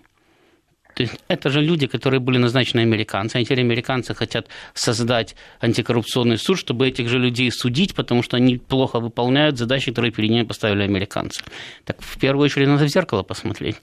То 0.98 1.04
есть 1.04 1.14
это 1.30 1.50
же 1.50 1.62
люди, 1.62 1.88
которые 1.88 2.20
были 2.20 2.40
назначены 2.40 2.82
американцами, 2.82 3.44
а 3.44 3.46
теперь 3.46 3.62
американцы 3.62 4.16
хотят 4.16 4.48
создать 4.74 5.36
антикоррупционный 5.62 6.38
суд, 6.38 6.58
чтобы 6.58 6.88
этих 6.88 7.08
же 7.08 7.20
людей 7.20 7.52
судить, 7.52 7.94
потому 7.94 8.24
что 8.24 8.36
они 8.36 8.58
плохо 8.58 9.00
выполняют 9.00 9.58
задачи, 9.58 9.92
которые 9.92 10.12
перед 10.12 10.32
ними 10.32 10.44
поставили 10.44 10.84
американцы. 10.84 11.44
Так 11.86 12.02
в 12.02 12.20
первую 12.20 12.46
очередь 12.46 12.68
надо 12.68 12.86
в 12.86 12.90
зеркало 12.90 13.24
посмотреть. 13.24 13.78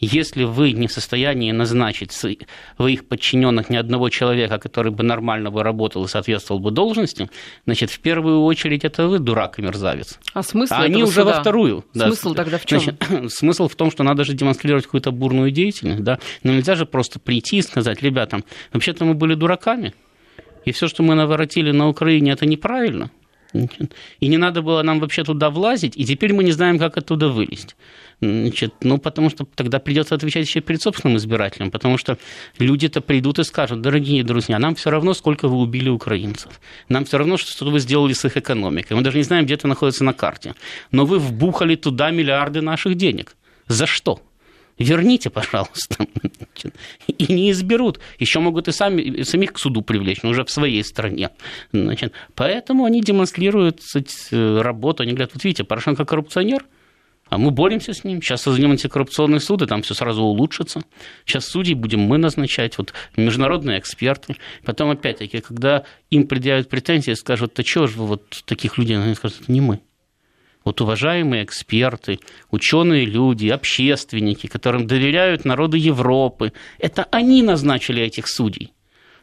Если 0.00 0.44
вы 0.44 0.72
не 0.72 0.86
в 0.86 0.92
состоянии 0.92 1.52
назначить 1.52 2.12
своих 2.12 3.06
подчиненных 3.06 3.68
ни 3.68 3.76
одного 3.76 4.08
человека, 4.08 4.58
который 4.58 4.92
бы 4.92 5.04
нормально 5.04 5.50
бы 5.50 5.62
работал 5.62 6.04
и 6.04 6.08
соответствовал 6.08 6.60
бы 6.60 6.70
должности, 6.70 7.28
значит, 7.66 7.90
в 7.90 8.00
первую 8.00 8.42
очередь 8.42 8.84
это 8.84 9.06
вы 9.08 9.18
дурак 9.18 9.58
и 9.58 9.62
мерзавец. 9.62 10.18
А 10.32 10.42
смысл 10.42 10.74
а 10.74 10.82
они 10.82 11.02
уже 11.02 11.20
суда? 11.20 11.24
во 11.24 11.40
вторую. 11.40 11.84
Смысл 11.92 12.30
да. 12.30 12.44
тогда 12.44 12.58
в 12.58 12.64
чем? 12.64 12.80
Значит, 12.80 13.04
смысл 13.32 13.68
в 13.68 13.76
том, 13.76 13.90
что 13.90 14.02
надо 14.02 14.24
же 14.24 14.32
демонстрировать 14.32 14.86
какую-то 14.86 15.12
бурную 15.12 15.50
деятельность, 15.50 16.02
да. 16.02 16.18
Но 16.42 16.52
нельзя 16.52 16.76
же 16.76 16.86
просто 16.86 17.20
прийти 17.20 17.58
и 17.58 17.62
сказать, 17.62 18.02
ребята, 18.02 18.40
вообще-то 18.72 19.04
мы 19.04 19.14
были 19.14 19.34
дураками, 19.34 19.92
и 20.64 20.72
все, 20.72 20.88
что 20.88 21.02
мы 21.02 21.14
наворотили 21.14 21.72
на 21.72 21.88
Украине, 21.88 22.32
это 22.32 22.46
неправильно. 22.46 23.10
И 24.20 24.28
не 24.28 24.36
надо 24.36 24.62
было 24.62 24.82
нам 24.82 25.00
вообще 25.00 25.24
туда 25.24 25.50
влазить, 25.50 25.96
и 25.96 26.04
теперь 26.04 26.32
мы 26.32 26.44
не 26.44 26.52
знаем, 26.52 26.78
как 26.78 26.96
оттуда 26.96 27.28
вылезть. 27.28 27.76
Значит, 28.20 28.74
ну, 28.82 28.98
потому 28.98 29.30
что 29.30 29.46
тогда 29.54 29.78
придется 29.78 30.14
отвечать 30.14 30.46
еще 30.46 30.60
перед 30.60 30.82
собственным 30.82 31.16
избирателем, 31.16 31.70
потому 31.70 31.98
что 31.98 32.18
люди-то 32.58 33.00
придут 33.00 33.38
и 33.38 33.44
скажут, 33.44 33.80
дорогие 33.80 34.22
друзья, 34.22 34.58
нам 34.58 34.74
все 34.74 34.90
равно, 34.90 35.14
сколько 35.14 35.48
вы 35.48 35.56
убили 35.56 35.88
украинцев. 35.88 36.60
Нам 36.88 37.04
все 37.04 37.18
равно, 37.18 37.36
что 37.36 37.70
вы 37.70 37.80
сделали 37.80 38.12
с 38.12 38.24
их 38.24 38.36
экономикой. 38.36 38.92
Мы 38.94 39.02
даже 39.02 39.16
не 39.16 39.24
знаем, 39.24 39.44
где 39.44 39.54
это 39.54 39.68
находится 39.68 40.04
на 40.04 40.12
карте. 40.12 40.54
Но 40.92 41.06
вы 41.06 41.18
вбухали 41.18 41.76
туда 41.76 42.10
миллиарды 42.10 42.60
наших 42.60 42.94
денег. 42.94 43.36
За 43.68 43.86
что? 43.86 44.20
верните, 44.80 45.30
пожалуйста. 45.30 46.06
И 47.06 47.32
не 47.32 47.50
изберут. 47.50 48.00
Еще 48.18 48.40
могут 48.40 48.68
и 48.68 48.72
сами, 48.72 49.22
самих 49.22 49.52
к 49.52 49.58
суду 49.58 49.82
привлечь, 49.82 50.22
но 50.22 50.30
уже 50.30 50.44
в 50.44 50.50
своей 50.50 50.82
стране. 50.82 51.30
Значит, 51.72 52.12
поэтому 52.34 52.84
они 52.84 53.00
демонстрируют 53.02 53.80
работу. 54.32 55.02
Они 55.02 55.12
говорят, 55.12 55.32
вот 55.34 55.44
видите, 55.44 55.64
Порошенко 55.64 56.04
коррупционер, 56.04 56.64
а 57.30 57.38
мы 57.38 57.52
боремся 57.52 57.94
с 57.94 58.04
ним. 58.04 58.20
Сейчас 58.20 58.42
создадим 58.42 58.72
антикоррупционный 58.72 59.40
суд, 59.40 59.62
и 59.62 59.66
там 59.66 59.82
все 59.82 59.94
сразу 59.94 60.22
улучшится. 60.22 60.82
Сейчас 61.24 61.46
судей 61.46 61.74
будем 61.74 62.00
мы 62.00 62.18
назначать, 62.18 62.76
вот 62.76 62.92
международные 63.16 63.78
эксперты. 63.78 64.36
Потом, 64.64 64.90
опять-таки, 64.90 65.40
когда 65.40 65.84
им 66.10 66.26
предъявят 66.26 66.68
претензии, 66.68 67.12
скажут, 67.12 67.54
да 67.56 67.62
чего 67.62 67.86
же 67.86 67.98
вы 67.98 68.06
вот 68.06 68.42
таких 68.44 68.76
людей, 68.76 68.98
они 68.98 69.14
скажут, 69.14 69.42
это 69.42 69.52
не 69.52 69.60
мы 69.60 69.80
вот 70.62 70.80
уважаемые 70.82 71.42
эксперты, 71.44 72.20
ученые 72.50 73.06
люди, 73.06 73.48
общественники, 73.48 74.46
которым 74.46 74.86
доверяют 74.86 75.46
народы 75.46 75.78
Европы, 75.78 76.52
это 76.78 77.04
они 77.10 77.42
назначили 77.42 78.02
этих 78.02 78.28
судей. 78.28 78.74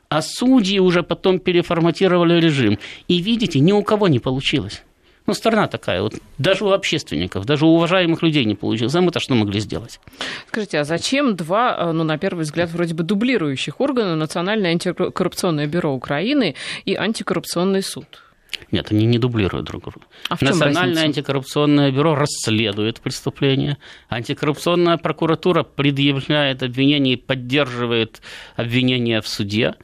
А 0.10 0.24
судьи 0.24 0.80
уже 0.80 1.04
потом 1.04 1.40
переформатировали 1.40 2.42
режим. 2.42 2.80
И 3.08 3.22
видите, 3.22 3.60
ни 3.60 3.72
у 3.72 3.84
кого 3.84 4.08
не 4.08 4.20
получилось. 4.20 4.84
Ну, 5.28 5.34
страна 5.34 5.68
такая, 5.68 6.02
вот 6.02 6.14
даже 6.38 6.64
у 6.64 6.72
общественников, 6.72 7.46
даже 7.46 7.66
у 7.66 7.76
уважаемых 7.76 8.24
людей 8.24 8.46
не 8.46 8.56
получилось. 8.56 8.96
А 8.96 9.02
мы-то 9.02 9.20
что 9.20 9.36
могли 9.36 9.60
сделать? 9.60 10.00
Скажите, 10.48 10.80
а 10.80 10.86
зачем 10.86 11.36
два, 11.36 11.92
ну, 11.92 12.06
на 12.06 12.18
первый 12.18 12.44
взгляд, 12.44 12.70
вроде 12.72 12.94
бы 12.94 13.04
дублирующих 13.04 13.82
органа, 13.82 14.16
Национальное 14.16 14.72
антикоррупционное 14.72 15.68
бюро 15.68 15.94
Украины 15.94 16.56
и 16.86 16.96
Антикоррупционный 16.96 17.84
суд? 17.84 18.24
Нет, 18.72 18.88
они 18.92 19.06
не 19.06 19.20
дублируют 19.20 19.66
друг 19.66 19.84
друга. 19.84 20.02
А 20.30 20.38
в 20.38 20.40
чем 20.40 20.50
Национальное 20.50 20.84
разница? 20.84 21.06
антикоррупционное 21.06 21.92
бюро 21.92 22.16
расследует 22.16 23.02
преступления. 23.02 23.78
Антикоррупционная 24.10 24.98
прокуратура 24.98 25.64
предъявляет 25.64 26.64
обвинение 26.64 27.16
и 27.16 27.18
поддерживает 27.18 28.22
обвинение 28.56 29.22
в 29.22 29.28
суде. 29.28 29.76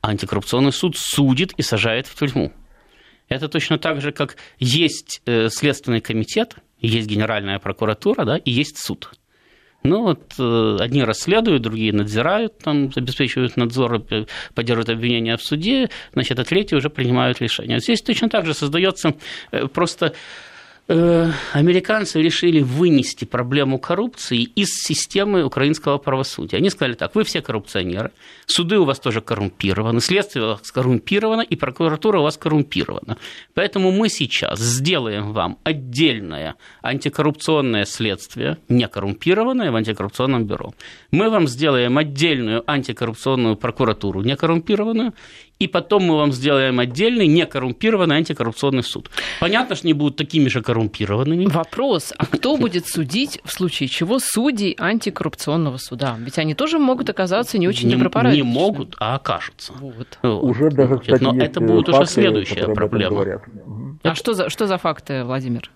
А 0.00 0.08
антикоррупционный 0.08 0.72
суд 0.72 0.96
судит 0.96 1.52
и 1.58 1.62
сажает 1.62 2.06
в 2.06 2.14
тюрьму. 2.18 2.52
Это 3.28 3.48
точно 3.48 3.78
так 3.78 4.00
же, 4.00 4.12
как 4.12 4.36
есть 4.58 5.22
э, 5.26 5.48
Следственный 5.48 6.00
комитет, 6.00 6.56
есть 6.80 7.08
Генеральная 7.08 7.58
прокуратура, 7.58 8.24
да, 8.24 8.36
и 8.36 8.50
есть 8.50 8.78
суд. 8.78 9.10
Ну 9.82 10.02
вот 10.02 10.34
э, 10.38 10.76
одни 10.80 11.02
расследуют, 11.02 11.62
другие 11.62 11.92
надзирают, 11.92 12.58
там, 12.58 12.90
обеспечивают 12.94 13.56
надзор, 13.56 14.04
поддерживают 14.54 14.88
обвинения 14.88 15.36
в 15.36 15.42
суде, 15.42 15.90
значит, 16.12 16.38
а 16.38 16.44
третьи 16.44 16.74
уже 16.76 16.90
принимают 16.90 17.40
решения. 17.40 17.78
Здесь 17.78 18.02
точно 18.02 18.28
так 18.28 18.46
же 18.46 18.54
создается 18.54 19.14
э, 19.52 19.66
просто 19.66 20.06
Э, 20.06 20.12
американцы 20.88 22.22
решили 22.22 22.60
вынести 22.62 23.24
проблему 23.24 23.78
коррупции 23.78 24.42
из 24.42 24.68
системы 24.68 25.44
украинского 25.44 25.98
правосудия. 25.98 26.58
Они 26.58 26.70
сказали 26.70 26.94
так, 26.94 27.14
вы 27.16 27.24
все 27.24 27.42
коррупционеры, 27.42 28.12
суды 28.46 28.78
у 28.78 28.84
вас 28.84 29.00
тоже 29.00 29.20
коррумпированы, 29.20 30.00
следствие 30.00 30.44
у 30.44 30.48
вас 30.50 30.70
коррумпировано, 30.70 31.40
и 31.40 31.56
прокуратура 31.56 32.20
у 32.20 32.22
вас 32.22 32.36
коррумпирована. 32.36 33.18
Поэтому 33.54 33.90
мы 33.90 34.08
сейчас 34.08 34.60
сделаем 34.60 35.32
вам 35.32 35.58
отдельное 35.64 36.54
антикоррупционное 36.82 37.84
следствие, 37.84 38.58
не 38.68 38.86
коррумпированное 38.86 39.72
в 39.72 39.76
антикоррупционном 39.76 40.44
бюро. 40.44 40.72
Мы 41.10 41.30
вам 41.30 41.48
сделаем 41.48 41.98
отдельную 41.98 42.62
антикоррупционную 42.70 43.56
прокуратуру, 43.56 44.22
не 44.22 44.36
коррумпированную, 44.36 45.14
и 45.58 45.68
потом 45.68 46.04
мы 46.04 46.16
вам 46.16 46.32
сделаем 46.32 46.78
отдельный 46.80 47.26
некоррумпированный 47.26 48.16
антикоррупционный 48.16 48.82
суд. 48.82 49.10
Понятно, 49.40 49.74
что 49.74 49.86
они 49.86 49.94
будут 49.94 50.16
такими 50.16 50.48
же 50.48 50.62
коррумпированными. 50.62 51.46
Вопрос, 51.46 52.12
а 52.16 52.26
кто 52.26 52.56
будет 52.58 52.86
судить 52.86 53.40
в 53.44 53.52
случае 53.52 53.88
чего 53.88 54.18
судей 54.18 54.76
антикоррупционного 54.78 55.78
суда? 55.78 56.16
Ведь 56.18 56.38
они 56.38 56.54
тоже 56.54 56.78
могут 56.78 57.08
оказаться 57.08 57.58
не 57.58 57.68
очень 57.68 57.90
добропорядочными. 57.90 58.46
Не 58.46 58.54
могут, 58.54 58.96
а 58.98 59.14
окажутся. 59.14 59.72
Вот. 59.80 60.18
Уже 60.22 60.70
даже, 60.70 60.98
кстати, 60.98 61.22
Но 61.22 61.36
это 61.36 61.60
будет 61.60 61.88
уже 61.88 62.06
следующая 62.06 62.68
проблема. 62.74 63.40
А 64.02 64.14
что 64.14 64.34
за, 64.34 64.50
что 64.50 64.66
за 64.66 64.78
факты, 64.78 65.24
Владимир? 65.24 65.70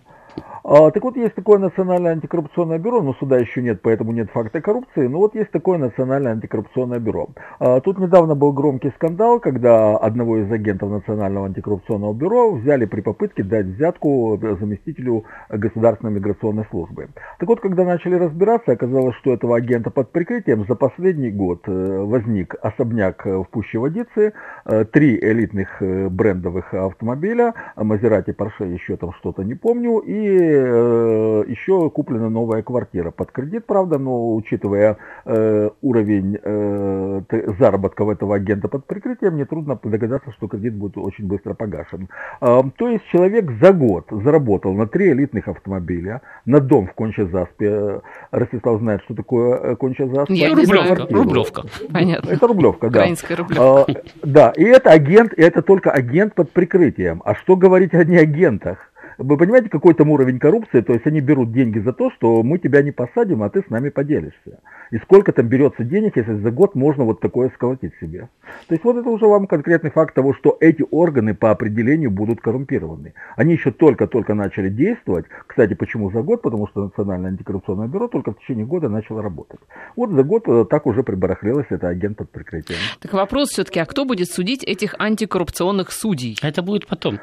А, 0.63 0.91
так 0.91 1.03
вот, 1.03 1.17
есть 1.17 1.35
такое 1.35 1.59
Национальное 1.59 2.13
антикоррупционное 2.13 2.79
бюро, 2.79 3.03
но 3.03 3.15
суда 3.15 3.39
еще 3.39 3.63
нет, 3.63 3.81
поэтому 3.83 4.13
нет 4.13 4.31
факта 4.31 4.61
коррупции, 4.61 5.07
но 5.07 5.19
вот 5.19 5.35
есть 5.35 5.51
такое 5.51 5.79
Национальное 5.79 6.33
антикоррупционное 6.33 6.99
бюро. 6.99 7.31
А, 7.59 7.81
тут 7.81 7.99
недавно 7.99 8.35
был 8.35 8.53
громкий 8.53 8.91
скандал, 8.91 9.41
когда 9.41 9.97
одного 9.97 10.39
из 10.39 10.53
агентов 10.53 10.91
Национального 10.91 11.47
антикоррупционного 11.47 12.13
бюро 12.13 12.53
взяли 12.53 12.85
при 12.85 13.01
попытке 13.01 13.43
дать 13.43 13.67
взятку 13.67 14.39
заместителю 14.61 15.25
Государственной 15.49 16.13
миграционной 16.13 16.67
службы. 16.71 17.09
Так 17.39 17.49
вот, 17.49 17.61
когда 17.61 17.85
начали 17.85 18.15
разбираться, 18.17 18.73
оказалось, 18.73 19.17
что 19.17 19.33
этого 19.33 19.57
агента 19.57 19.91
под 19.91 20.13
прикрытием 20.13 20.67
за 20.69 20.75
последний 20.75 21.31
год 21.31 21.63
э, 21.67 22.03
возник 22.05 22.55
особняк 22.61 23.25
в 23.25 23.45
Пуще 23.51 23.79
Водицы, 23.79 24.33
э, 24.67 24.85
три 24.85 25.19
элитных 25.19 25.81
э, 25.81 26.09
брендовых 26.09 26.75
автомобиля, 26.75 27.55
Мазерати, 27.77 28.33
Порше, 28.33 28.65
еще 28.65 28.97
там 28.97 29.13
что-то 29.15 29.43
не 29.43 29.55
помню, 29.55 29.99
и 29.99 30.50
э, 30.50 30.50
еще 30.51 31.91
куплена 31.91 32.29
новая 32.31 32.63
квартира 32.63 33.11
под 33.11 33.33
кредит, 33.33 33.67
правда, 33.67 33.99
но 33.99 34.35
учитывая 34.35 34.97
э, 35.25 35.71
уровень 35.83 36.39
э, 36.43 37.23
заработков 37.59 38.09
этого 38.09 38.37
агента 38.37 38.69
под 38.69 38.87
прикрытием, 38.87 39.35
мне 39.35 39.45
трудно 39.45 39.79
догадаться, 39.83 40.33
что 40.33 40.49
кредит 40.49 40.75
будет 40.75 40.97
очень 40.97 41.27
быстро 41.27 41.55
погашен. 41.55 42.09
Э, 42.41 42.63
то 42.77 42.89
есть 42.89 43.05
человек 43.13 43.51
за 43.61 43.73
год 43.73 44.07
заработал 44.11 44.73
на 44.75 44.87
три 44.87 45.13
элитных 45.13 45.49
автомобиля, 45.49 46.23
на 46.45 46.61
дом 46.61 46.87
в 46.87 46.95
Конча-Заспе. 46.95 48.01
Ростислав 48.31 48.81
знает, 48.81 49.03
что 49.05 49.15
такое 49.15 49.57
э, 49.57 49.77
Конча-Заспе. 49.77 50.35
Я 50.35 50.55
рублевка, 50.55 51.07
рублевка. 51.11 51.63
Понятно. 51.93 52.31
Это 52.31 52.47
рублевка, 52.47 52.91
да. 52.91 53.01
Украинская 53.01 53.37
рублевка. 53.37 53.87
Да, 54.23 54.53
и 54.57 54.65
это 54.65 54.91
агент, 54.91 55.33
и 55.33 55.43
это 55.43 55.63
только 55.63 55.91
агент 55.91 56.35
под 56.35 56.51
прикрытием. 56.51 57.23
А 57.25 57.35
что 57.35 57.57
говорить 57.57 57.95
о 57.95 58.05
не 58.05 58.17
агентах? 58.17 58.90
Вы 59.21 59.37
понимаете, 59.37 59.69
какой 59.69 59.93
там 59.93 60.09
уровень 60.11 60.39
коррупции? 60.39 60.81
То 60.81 60.95
есть 60.95 61.07
они 61.07 61.21
берут 61.21 61.53
деньги 61.53 61.79
за 61.79 61.93
то, 61.93 62.11
что 62.11 62.43
мы 62.43 62.59
тебя 62.59 62.83
не 62.83 62.91
посадим, 62.91 63.43
а 63.43 63.51
ты 63.51 63.63
с 63.63 63.69
нами 63.69 63.91
поделишься. 63.91 64.61
И 64.91 64.97
сколько 64.97 65.33
там 65.33 65.47
берется 65.47 65.85
денег, 65.85 66.17
если 66.17 66.37
за 66.37 66.51
год 66.51 66.75
можно 66.75 67.05
вот 67.05 67.21
такое 67.21 67.51
сколотить 67.51 67.93
себе. 68.01 68.31
То 68.67 68.75
есть 68.75 68.83
вот 68.83 68.97
это 68.97 69.11
уже 69.11 69.27
вам 69.27 69.47
конкретный 69.47 69.91
факт 69.91 70.15
того, 70.15 70.33
что 70.33 70.57
эти 70.59 70.83
органы 70.91 71.35
по 71.35 71.51
определению 71.51 72.11
будут 72.11 72.41
коррумпированы. 72.41 73.13
Они 73.37 73.53
еще 73.53 73.73
только-только 73.73 74.33
начали 74.33 74.71
действовать. 74.71 75.27
Кстати, 75.47 75.75
почему 75.75 76.11
за 76.11 76.23
год? 76.23 76.41
Потому 76.41 76.67
что 76.69 76.85
Национальное 76.85 77.31
антикоррупционное 77.31 77.89
бюро 77.89 78.09
только 78.09 78.33
в 78.33 78.39
течение 78.39 78.65
года 78.65 78.89
начало 78.89 79.21
работать. 79.23 79.61
Вот 79.97 80.11
за 80.13 80.23
год 80.23 80.49
э, 80.49 80.65
так 80.65 80.87
уже 80.87 81.03
прибарахлилось 81.03 81.67
это 81.69 81.89
агент 81.89 82.17
под 82.17 82.31
прикрытием. 82.31 82.79
Так 83.01 83.13
вопрос 83.13 83.51
все-таки, 83.51 83.81
а 83.81 83.85
кто 83.85 84.07
будет 84.07 84.31
судить 84.31 84.65
этих 84.65 84.95
антикоррупционных 84.99 85.93
судей? 85.93 86.39
Это 86.43 86.63
будет 86.63 86.87
потом. 86.87 87.21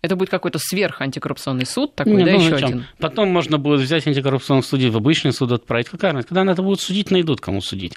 Это 0.00 0.14
будет 0.14 0.30
какой-то 0.30 0.58
сверхантикоррупционный 0.60 1.66
суд 1.66 1.94
такой, 1.94 2.14
Не, 2.14 2.24
да, 2.24 2.32
ну, 2.32 2.40
еще 2.40 2.54
один? 2.54 2.86
Потом 2.98 3.30
можно 3.30 3.58
будет 3.58 3.80
взять 3.80 4.06
антикоррупционный 4.06 4.62
суд 4.62 4.80
в 4.80 4.96
обычный 4.96 5.32
суд 5.32 5.50
отправить. 5.50 5.88
Какая 5.88 6.12
разница? 6.12 6.28
Когда 6.28 6.44
надо 6.44 6.62
будет 6.62 6.80
судить, 6.80 7.10
найдут, 7.10 7.40
кому 7.40 7.60
судить. 7.60 7.94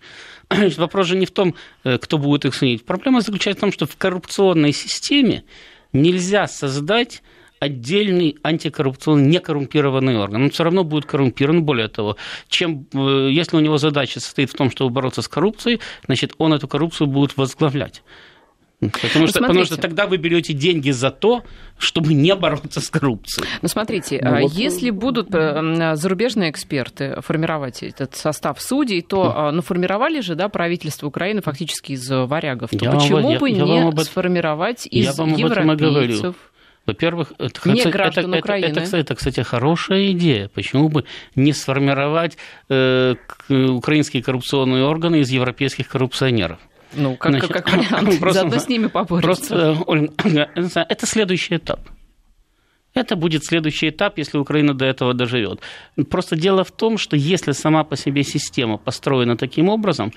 Вопрос 0.78 1.08
же 1.08 1.16
не 1.16 1.26
в 1.26 1.32
том, 1.32 1.56
э, 1.84 1.98
кто 2.00 2.18
будет 2.18 2.46
их 2.46 2.56
судить. 2.56 2.86
Проблема 2.86 3.22
заключается 3.22 3.60
в 3.60 3.62
том, 3.62 3.72
что 3.72 3.86
в 3.86 3.96
коррупционной 3.98 4.74
системе 4.74 5.44
нельзя 5.94 6.48
создать 6.48 7.22
отдельный 7.60 8.38
антикоррупционный 8.42 9.30
некоррумпированный 9.30 10.18
орган. 10.18 10.44
Он 10.44 10.50
все 10.50 10.64
равно 10.64 10.84
будет 10.84 11.06
коррумпирован. 11.06 11.64
Более 11.64 11.88
того, 11.88 12.18
чем, 12.50 12.88
э, 12.94 13.30
если 13.32 13.56
у 13.56 13.60
него 13.60 13.78
задача 13.78 14.20
состоит 14.20 14.50
в 14.50 14.56
том, 14.56 14.72
чтобы 14.72 14.90
бороться 14.90 15.22
с 15.22 15.28
коррупцией, 15.28 15.80
значит, 16.08 16.34
он 16.40 16.54
эту 16.54 16.68
коррупцию 16.68 17.08
будет 17.08 17.38
возглавлять. 17.38 18.02
Потому 18.82 19.28
что, 19.28 19.40
потому 19.42 19.64
что 19.64 19.78
тогда 19.78 20.08
вы 20.08 20.18
берете 20.18 20.54
деньги 20.54 20.90
за 20.90 21.12
то, 21.12 21.44
чтобы 21.78 22.16
не 22.16 22.36
бороться 22.36 22.82
с 22.82 22.90
коррупцией. 22.90 23.48
Ну, 23.62 23.68
смотрите, 23.68 24.20
ну, 24.24 24.38
а 24.38 24.42
вот... 24.42 24.54
если 24.54 24.90
будут 24.90 25.34
э, 25.36 25.96
зарубежные 25.96 26.50
эксперты 26.50 27.22
формировать 27.22 27.84
этот 27.84 28.16
состав 28.16 28.60
судей, 28.60 29.02
то 29.02 29.32
хм. 29.32 29.56
ну, 29.56 29.62
формировали 29.62 30.22
же 30.22 30.34
да, 30.34 30.50
правительство 30.50 31.06
Украины 31.06 31.42
фактически 31.42 31.92
из 31.92 32.10
варягов. 32.10 32.72
То 32.72 32.86
я 32.86 32.92
почему 32.92 33.22
вам, 33.22 33.38
бы 33.38 33.50
я, 33.50 33.64
не 33.64 33.76
я 33.76 33.86
вам 33.86 33.98
сформировать 34.00 34.88
из 34.88 35.06
я 35.06 35.14
вам 35.14 35.36
европейцев? 35.36 36.36
Во-первых, 36.88 37.34
это, 37.38 37.70
не 37.70 37.82
это, 37.82 37.90
это, 37.90 38.22
это, 38.22 38.54
это, 38.54 38.98
это, 38.98 39.16
кстати, 39.16 39.42
хорошая 39.42 40.12
идея. 40.14 40.50
Почему 40.50 40.90
бы 40.90 41.06
не 41.36 41.54
сформировать 41.54 42.38
э, 42.70 43.14
украинские 43.50 44.24
коррупционные 44.24 44.84
органы 44.84 45.20
из 45.20 45.30
европейских 45.30 45.88
коррупционеров? 45.88 46.58
Ну, 46.94 47.16
как, 47.16 47.32
Значит, 47.32 47.52
как 47.52 47.72
вариант. 47.72 48.20
Просто, 48.20 48.42
Заодно 48.42 48.60
с 48.60 48.68
ними 48.68 48.88
побороться. 48.88 49.76
Просто, 49.86 50.86
это 50.90 51.06
следующий 51.06 51.56
этап. 51.56 51.80
Это 52.94 53.16
будет 53.16 53.46
следующий 53.46 53.90
этап, 53.90 54.18
если 54.18 54.38
Украина 54.38 54.74
до 54.74 54.86
этого 54.86 55.14
доживет. 55.14 55.62
Просто 56.10 56.36
дело 56.36 56.64
в 56.64 56.72
том, 56.72 56.98
что 56.98 57.16
если 57.16 57.54
сама 57.54 57.84
по 57.84 57.96
себе 57.96 58.24
система 58.24 58.78
построена 58.78 59.38
таким 59.38 59.70
образом, 59.70 60.12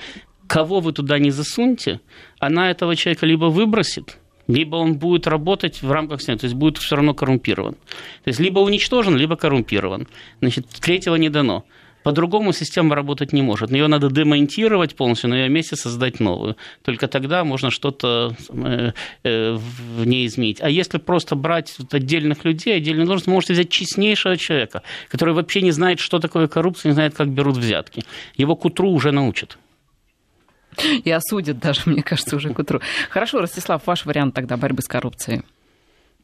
кого 0.49 0.81
вы 0.81 0.93
туда 0.93 1.19
не 1.19 1.31
засуньте, 1.31 2.01
она 2.41 2.71
этого 2.71 2.97
человека 2.97 3.27
либо 3.27 3.47
выбросит, 3.47 4.19
либо 4.49 4.77
он 4.77 4.95
будет 4.95 5.27
работать 5.27 5.83
в 5.83 5.91
рамках 5.91 6.21
системы, 6.21 6.39
то 6.39 6.47
есть 6.47 6.57
будет 6.57 6.79
все 6.79 6.97
равно 6.97 7.15
коррумпирован. 7.15 7.75
То 7.75 8.29
есть 8.29 8.41
либо 8.41 8.59
уничтожен, 8.59 9.17
либо 9.17 9.37
коррумпирован. 9.37 10.09
Значит, 10.41 10.69
третьего 10.69 11.15
не 11.15 11.31
дано. 11.31 11.65
По-другому 12.05 12.53
система 12.53 12.95
работать 12.95 13.33
не 13.33 13.43
может. 13.43 13.71
Ее 13.71 13.89
надо 13.89 14.11
демонтировать 14.11 14.95
полностью, 14.95 15.31
на 15.31 15.35
ее 15.35 15.49
месте 15.49 15.75
создать 15.75 16.21
новую. 16.21 16.57
Только 16.83 17.09
тогда 17.09 17.45
можно 17.45 17.71
что-то 17.71 18.37
э, 18.51 18.93
э, 19.25 19.53
в 19.55 20.07
ней 20.07 20.27
изменить. 20.27 20.61
А 20.61 20.69
если 20.69 20.99
просто 20.99 21.35
брать 21.35 21.75
отдельных 21.91 22.45
людей, 22.45 22.77
отдельные 22.77 23.07
должности, 23.07 23.31
можете 23.31 23.55
взять 23.55 23.71
честнейшего 23.71 24.37
человека, 24.37 24.83
который 25.09 25.33
вообще 25.33 25.63
не 25.63 25.73
знает, 25.73 25.99
что 25.99 26.19
такое 26.19 26.47
коррупция, 26.47 26.91
не 26.91 26.95
знает, 26.95 27.15
как 27.15 27.31
берут 27.31 27.57
взятки. 27.57 28.03
Его 28.37 28.55
к 28.55 28.67
утру 28.67 28.91
уже 28.91 29.11
научат. 29.11 29.57
И 31.05 31.11
осудят 31.11 31.59
даже, 31.59 31.81
мне 31.87 32.03
кажется, 32.03 32.37
уже 32.37 32.53
к 32.53 32.59
утру. 32.59 32.81
Хорошо, 33.09 33.41
Ростислав, 33.41 33.87
ваш 33.87 34.05
вариант 34.05 34.35
тогда 34.35 34.59
борьбы 34.59 34.83
с 34.83 34.89
коррупцией. 34.89 35.43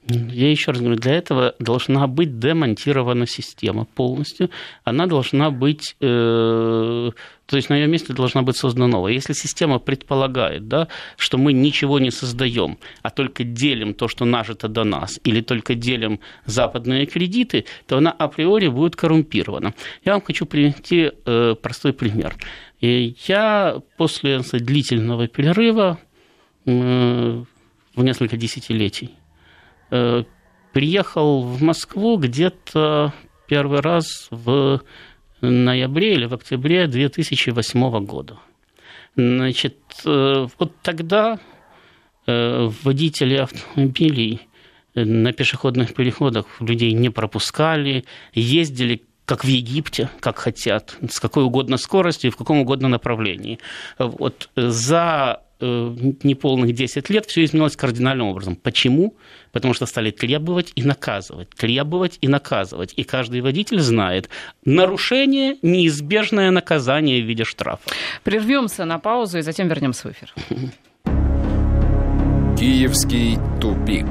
Я 0.09 0.51
еще 0.51 0.73
раз 0.73 0.81
говорю, 0.81 0.97
для 0.97 1.15
этого 1.15 1.55
должна 1.59 2.07
быть 2.07 2.39
демонтирована 2.39 3.27
система 3.27 3.85
полностью. 3.85 4.51
Она 4.83 5.07
должна 5.07 5.51
быть, 5.51 5.95
э, 6.01 7.11
то 7.47 7.57
есть 7.57 7.69
на 7.69 7.75
ее 7.75 7.87
месте 7.87 8.15
должна 8.15 8.43
быть 8.43 8.57
создана 8.57 8.87
новая. 8.87 9.13
Если 9.13 9.35
система 9.35 9.79
предполагает, 9.79 10.69
да, 10.69 10.89
что 11.17 11.37
мы 11.37 11.53
ничего 11.53 11.99
не 11.99 12.11
создаем, 12.11 12.79
а 13.03 13.11
только 13.11 13.45
делим 13.45 13.93
то, 13.93 14.09
что 14.09 14.25
нажито 14.25 14.69
до 14.69 14.85
нас, 14.85 15.21
или 15.23 15.43
только 15.43 15.75
делим 15.75 16.21
западные 16.47 17.05
кредиты, 17.05 17.67
то 17.87 17.99
она 17.99 18.11
априори 18.11 18.69
будет 18.69 18.97
коррумпирована. 18.97 19.75
Я 20.05 20.13
вам 20.13 20.23
хочу 20.23 20.47
привести 20.47 21.13
э, 21.25 21.55
простой 21.61 21.93
пример. 21.93 22.37
И 22.81 23.15
я 23.29 23.81
после 23.99 24.41
длительного 24.41 25.29
перерыва 25.29 25.99
э, 26.65 27.45
в 27.95 28.03
несколько 28.03 28.39
десятилетий 28.39 29.11
приехал 30.73 31.43
в 31.43 31.63
Москву 31.63 32.17
где-то 32.17 33.13
первый 33.49 33.81
раз 33.81 34.29
в 34.31 34.81
ноябре 35.41 36.15
или 36.15 36.27
в 36.27 36.35
октябре 36.35 36.87
2008 36.87 38.07
года. 38.07 38.39
Значит, 39.17 39.77
э, 40.05 40.47
вот 40.59 40.73
тогда 40.83 41.39
э, 42.27 42.69
водители 42.83 43.37
автомобилей 43.37 44.43
на 44.95 45.33
пешеходных 45.33 45.95
переходах 45.95 46.47
людей 46.61 46.93
не 46.93 47.11
пропускали, 47.11 48.05
ездили 48.33 49.03
как 49.25 49.45
в 49.45 49.49
Египте, 49.49 50.11
как 50.21 50.39
хотят, 50.39 50.97
с 51.09 51.21
какой 51.21 51.45
угодно 51.45 51.77
скоростью, 51.77 52.33
в 52.33 52.37
каком 52.37 52.59
угодно 52.59 52.89
направлении. 52.89 53.59
Вот 53.99 54.51
за 54.57 55.41
Э, 55.41 55.50
неполных 55.61 56.75
10 56.75 57.11
лет 57.11 57.27
все 57.27 57.45
изменилось 57.45 57.77
кардинальным 57.77 58.29
образом. 58.29 58.57
Почему? 58.57 59.15
Потому 59.53 59.75
что 59.75 59.87
стали 59.87 60.11
требовать 60.11 60.73
и 60.75 60.83
наказывать, 60.83 61.51
требовать 61.51 62.19
и 62.21 62.29
наказывать. 62.29 62.95
И 62.97 63.05
каждый 63.05 63.41
водитель 63.41 63.81
знает, 63.81 64.29
нарушение– 64.65 65.57
неизбежное 65.63 66.51
наказание 66.51 67.23
в 67.23 67.27
виде 67.27 67.45
штрафа. 67.45 67.91
Прервемся 68.25 68.85
на 68.85 68.99
паузу 68.99 69.39
и 69.39 69.43
затем 69.43 69.69
вернемся 69.69 70.09
в 70.09 70.13
эфир. 70.13 70.35
Киевский 72.59 73.39
тупик. 73.61 74.07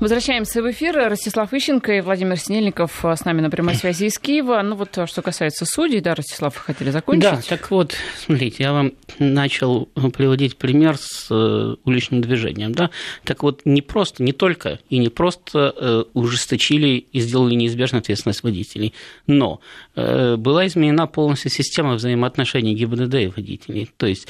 Возвращаемся 0.00 0.62
в 0.62 0.70
эфир. 0.70 0.96
Ростислав 0.96 1.52
Ищенко 1.52 1.92
и 1.92 2.00
Владимир 2.00 2.38
Снельников 2.38 3.04
с 3.04 3.24
нами 3.26 3.42
на 3.42 3.50
прямой 3.50 3.74
связи 3.74 4.06
из 4.06 4.18
Киева. 4.18 4.62
Ну 4.62 4.74
вот, 4.74 4.98
что 5.04 5.20
касается 5.20 5.66
судей, 5.66 6.00
да, 6.00 6.14
Ростислав, 6.14 6.56
хотели 6.56 6.88
закончить? 6.90 7.22
Да, 7.22 7.40
так 7.46 7.70
вот, 7.70 7.94
смотрите, 8.16 8.62
я 8.62 8.72
вам 8.72 8.92
начал 9.18 9.84
приводить 10.16 10.56
пример 10.56 10.96
с 10.96 11.26
э, 11.30 11.76
уличным 11.84 12.22
движением, 12.22 12.72
да. 12.72 12.88
Так 13.24 13.42
вот, 13.42 13.60
не 13.66 13.82
просто, 13.82 14.22
не 14.22 14.32
только 14.32 14.78
и 14.88 14.96
не 14.96 15.10
просто 15.10 15.74
э, 15.76 16.04
ужесточили 16.14 17.06
и 17.12 17.20
сделали 17.20 17.54
неизбежной 17.54 18.00
ответственность 18.00 18.42
водителей, 18.42 18.94
но 19.26 19.60
э, 19.96 20.36
была 20.36 20.66
изменена 20.66 21.08
полностью 21.08 21.50
система 21.50 21.92
взаимоотношений 21.92 22.74
ГИБДД 22.74 23.14
и 23.16 23.26
водителей. 23.26 23.90
То 23.98 24.06
есть 24.06 24.28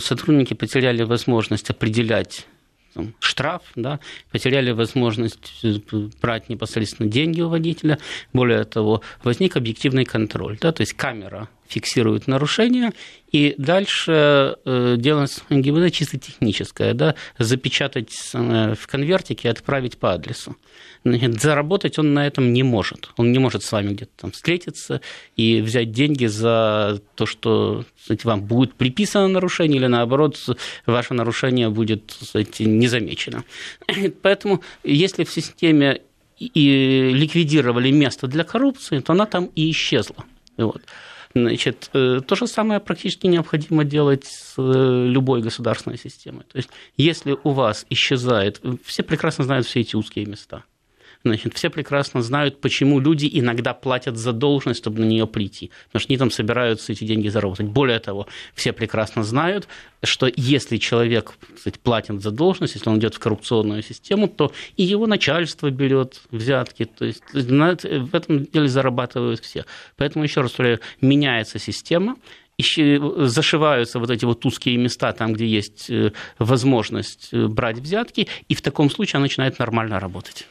сотрудники 0.00 0.54
потеряли 0.54 1.02
возможность 1.02 1.70
определять 1.70 2.46
там, 2.94 3.14
штраф, 3.20 3.62
да, 3.76 4.00
потеряли 4.30 4.70
возможность 4.72 5.60
э, 5.62 5.78
брать 6.20 6.48
непосредственно 6.48 7.08
деньги 7.08 7.40
у 7.40 7.48
водителя. 7.48 7.98
Более 8.32 8.64
того, 8.64 9.02
возник 9.22 9.56
объективный 9.56 10.04
контроль, 10.04 10.58
да, 10.60 10.72
то 10.72 10.80
есть 10.82 10.94
камера 10.94 11.48
фиксирует 11.70 12.26
нарушение, 12.26 12.92
и 13.30 13.54
дальше 13.56 14.56
э, 14.64 14.96
дело 14.98 15.26
ГИБД 15.48 15.92
чисто 15.92 16.18
техническое, 16.18 16.94
да, 16.94 17.14
запечатать 17.38 18.12
э, 18.34 18.74
в 18.74 18.86
конвертике 18.88 19.48
и 19.48 19.50
отправить 19.50 19.98
по 19.98 20.12
адресу. 20.12 20.56
Значит, 21.04 21.40
заработать 21.40 21.98
он 21.98 22.12
на 22.12 22.26
этом 22.26 22.52
не 22.52 22.62
может. 22.62 23.10
Он 23.16 23.32
не 23.32 23.38
может 23.38 23.62
с 23.62 23.72
вами 23.72 23.94
где-то 23.94 24.10
там 24.16 24.32
встретиться 24.32 25.00
и 25.36 25.60
взять 25.62 25.92
деньги 25.92 26.26
за 26.26 27.00
то, 27.14 27.24
что 27.24 27.84
кстати, 27.98 28.26
вам 28.26 28.42
будет 28.42 28.74
приписано 28.74 29.28
нарушение, 29.28 29.78
или 29.78 29.86
наоборот, 29.86 30.36
ваше 30.86 31.14
нарушение 31.14 31.70
будет 31.70 32.14
кстати, 32.20 32.64
незамечено. 32.64 33.44
Поэтому, 34.22 34.62
если 34.82 35.24
в 35.24 35.30
системе 35.30 36.02
и 36.38 37.10
ликвидировали 37.12 37.90
место 37.90 38.26
для 38.26 38.44
коррупции, 38.44 38.98
то 38.98 39.12
она 39.12 39.26
там 39.26 39.50
и 39.54 39.70
исчезла. 39.70 40.24
Вот. 40.56 40.82
Значит, 41.34 41.90
э, 41.92 42.20
то 42.26 42.34
же 42.34 42.46
самое 42.46 42.80
практически 42.80 43.26
необходимо 43.28 43.84
делать 43.84 44.24
с 44.24 44.54
э, 44.58 45.06
любой 45.06 45.42
государственной 45.42 45.98
системой. 45.98 46.42
То 46.44 46.56
есть, 46.56 46.70
если 46.96 47.36
у 47.44 47.50
вас 47.50 47.86
исчезает, 47.88 48.60
все 48.84 49.02
прекрасно 49.04 49.44
знают 49.44 49.66
все 49.66 49.80
эти 49.80 49.94
узкие 49.94 50.26
места. 50.26 50.64
Значит, 51.22 51.54
все 51.54 51.68
прекрасно 51.68 52.22
знают, 52.22 52.60
почему 52.60 52.98
люди 52.98 53.28
иногда 53.30 53.74
платят 53.74 54.16
за 54.16 54.32
должность, 54.32 54.80
чтобы 54.80 55.00
на 55.00 55.04
нее 55.04 55.26
прийти. 55.26 55.70
Потому 55.86 56.00
что 56.00 56.10
они 56.10 56.18
там 56.18 56.30
собираются 56.30 56.92
эти 56.92 57.04
деньги 57.04 57.28
заработать. 57.28 57.66
Более 57.66 57.98
того, 57.98 58.26
все 58.54 58.72
прекрасно 58.72 59.22
знают, 59.22 59.68
что 60.02 60.30
если 60.34 60.78
человек 60.78 61.34
кстати, 61.54 61.78
платит 61.78 62.22
за 62.22 62.30
должность, 62.30 62.74
если 62.74 62.88
он 62.88 62.98
идет 62.98 63.14
в 63.14 63.18
коррупционную 63.18 63.82
систему, 63.82 64.28
то 64.28 64.52
и 64.76 64.82
его 64.82 65.06
начальство 65.06 65.70
берет 65.70 66.22
взятки. 66.30 66.86
То 66.86 67.04
есть 67.04 67.22
в 67.32 68.14
этом 68.14 68.44
деле 68.46 68.68
зарабатывают 68.68 69.40
все. 69.40 69.66
Поэтому, 69.96 70.24
еще 70.24 70.40
раз 70.40 70.52
повторяю, 70.52 70.80
меняется 71.02 71.58
система, 71.58 72.16
зашиваются 72.60 73.98
вот 73.98 74.10
эти 74.10 74.24
вот 74.24 74.44
узкие 74.44 74.76
места, 74.76 75.12
там, 75.12 75.32
где 75.32 75.46
есть 75.46 75.90
э, 75.90 76.12
возможность 76.38 77.28
э, 77.32 77.46
брать 77.46 77.78
взятки, 77.78 78.28
и 78.48 78.54
в 78.54 78.62
таком 78.62 78.90
случае 78.90 79.18
она 79.18 79.24
начинает 79.24 79.58
нормально 79.58 80.00
работать. 80.00 80.46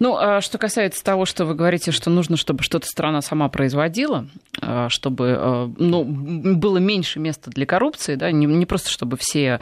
Ну, 0.00 0.16
а 0.16 0.40
что 0.40 0.56
касается 0.56 1.04
того, 1.04 1.26
что 1.26 1.44
вы 1.44 1.54
говорите, 1.54 1.92
что 1.92 2.08
нужно, 2.08 2.38
чтобы 2.38 2.62
что-то 2.62 2.86
страна 2.86 3.20
сама 3.20 3.50
производила, 3.50 4.26
а, 4.62 4.88
чтобы 4.88 5.36
а, 5.38 5.70
ну, 5.76 6.04
было 6.04 6.78
меньше 6.78 7.20
места 7.20 7.50
для 7.50 7.66
коррупции, 7.66 8.14
да, 8.14 8.32
не, 8.32 8.46
не 8.46 8.64
просто 8.64 8.90
чтобы 8.90 9.18
все 9.18 9.60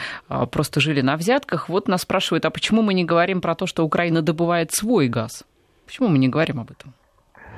просто 0.53 0.81
жили 0.81 1.01
на 1.01 1.16
взятках. 1.16 1.68
Вот 1.68 1.88
нас 1.88 2.03
спрашивают, 2.03 2.44
а 2.44 2.51
почему 2.51 2.83
мы 2.83 2.94
не 2.94 3.05
говорим 3.05 3.40
про 3.40 3.57
то, 3.57 3.66
что 3.66 3.85
Украина 3.85 4.22
добывает 4.22 4.72
свой 4.72 5.09
газ? 5.09 5.42
Почему 5.87 6.07
мы 6.07 6.18
не 6.18 6.29
говорим 6.29 6.61
об 6.61 6.70
этом? 6.70 6.94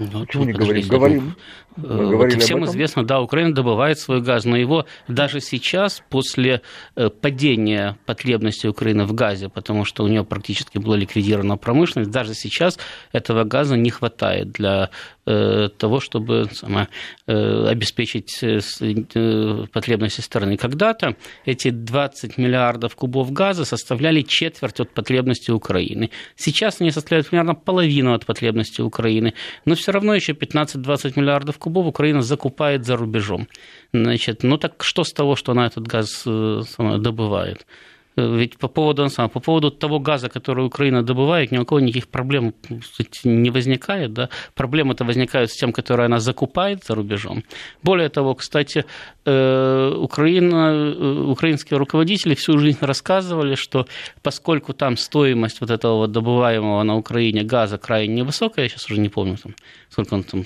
Ну, 0.00 0.20
Почему 0.20 0.44
не 0.44 0.52
говорим? 0.52 0.88
Говорим. 0.88 1.36
Э, 1.76 2.10
вот 2.14 2.32
всем 2.32 2.64
известно, 2.64 3.04
да, 3.04 3.20
Украина 3.20 3.54
добывает 3.54 3.98
свой 3.98 4.22
газ, 4.22 4.44
но 4.44 4.56
его 4.56 4.86
даже 5.08 5.40
сейчас, 5.40 6.02
после 6.08 6.62
э, 6.96 7.10
падения 7.10 7.98
потребности 8.06 8.66
Украины 8.66 9.04
в 9.04 9.12
газе, 9.12 9.48
потому 9.48 9.84
что 9.84 10.02
у 10.02 10.08
нее 10.08 10.24
практически 10.24 10.78
была 10.78 10.96
ликвидирована 10.96 11.58
промышленность, 11.58 12.10
даже 12.10 12.34
сейчас 12.34 12.78
этого 13.12 13.44
газа 13.44 13.76
не 13.76 13.90
хватает 13.90 14.52
для 14.52 14.90
того, 15.78 16.00
чтобы 16.00 16.48
самое, 16.52 16.88
обеспечить 17.26 18.38
потребности 19.72 20.20
страны. 20.20 20.56
Когда-то 20.56 21.16
эти 21.44 21.70
20 21.70 22.38
миллиардов 22.38 22.96
кубов 22.96 23.32
газа 23.32 23.64
составляли 23.64 24.22
четверть 24.22 24.80
от 24.80 24.90
потребности 24.90 25.50
Украины. 25.50 26.10
Сейчас 26.36 26.80
они 26.80 26.90
составляют 26.90 27.28
примерно 27.28 27.54
половину 27.54 28.14
от 28.14 28.26
потребности 28.26 28.80
Украины, 28.80 29.34
но 29.64 29.74
все 29.74 29.92
равно 29.92 30.14
еще 30.14 30.32
15-20 30.32 31.12
миллиардов 31.16 31.58
кубов 31.58 31.86
Украина 31.86 32.22
закупает 32.22 32.84
за 32.84 32.96
рубежом. 32.96 33.48
Значит, 33.92 34.42
ну 34.42 34.58
так 34.58 34.82
что 34.84 35.04
с 35.04 35.12
того, 35.12 35.36
что 35.36 35.52
она 35.52 35.66
этот 35.66 35.86
газ 35.86 36.22
э, 36.26 36.62
добывает? 36.98 37.66
Ведь 38.16 38.58
по 38.58 38.68
поводу, 38.68 39.08
по 39.16 39.40
поводу 39.40 39.70
того 39.70 40.00
газа, 40.00 40.28
который 40.28 40.66
Украина 40.66 41.02
добывает, 41.02 41.52
ни 41.52 41.58
у 41.58 41.64
кого 41.64 41.80
никаких 41.80 42.08
проблем 42.08 42.54
не 43.24 43.50
возникает. 43.50 44.12
Да? 44.12 44.28
Проблемы-то 44.54 45.04
возникают 45.04 45.50
с 45.50 45.56
тем, 45.56 45.72
который 45.72 46.06
она 46.06 46.18
закупает 46.18 46.84
за 46.84 46.94
рубежом. 46.94 47.44
Более 47.82 48.08
того, 48.08 48.34
кстати, 48.34 48.84
э, 49.24 49.94
Украина, 49.96 50.72
э, 50.72 51.24
украинские 51.28 51.78
руководители 51.78 52.34
всю 52.34 52.58
жизнь 52.58 52.78
рассказывали, 52.80 53.54
что 53.54 53.86
поскольку 54.22 54.72
там 54.72 54.96
стоимость 54.96 55.60
вот 55.60 55.70
этого 55.70 55.96
вот 55.96 56.12
добываемого 56.12 56.82
на 56.82 56.96
Украине 56.96 57.42
газа 57.42 57.78
крайне 57.78 58.14
невысокая, 58.14 58.64
я 58.64 58.68
сейчас 58.68 58.90
уже 58.90 59.00
не 59.00 59.08
помню, 59.08 59.36
там, 59.36 59.54
сколько 59.88 60.14
он 60.14 60.24
там, 60.24 60.44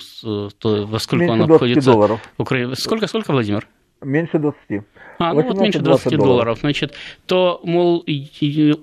то, 0.59 0.85
во 0.85 0.99
сколько 0.99 1.31
он 1.31 1.41
обходится. 1.41 1.91
Долларов. 1.91 2.19
Украине. 2.37 2.75
Сколько, 2.75 3.07
сколько, 3.07 3.31
Владимир? 3.31 3.67
Меньше 4.01 4.39
20. 4.39 4.83
А, 5.17 5.33
ну 5.33 5.41
вот 5.41 5.57
меньше 5.57 5.79
20 5.79 6.03
долларов. 6.11 6.25
долларов, 6.25 6.59
значит, 6.59 6.93
то, 7.25 7.61
мол, 7.63 8.05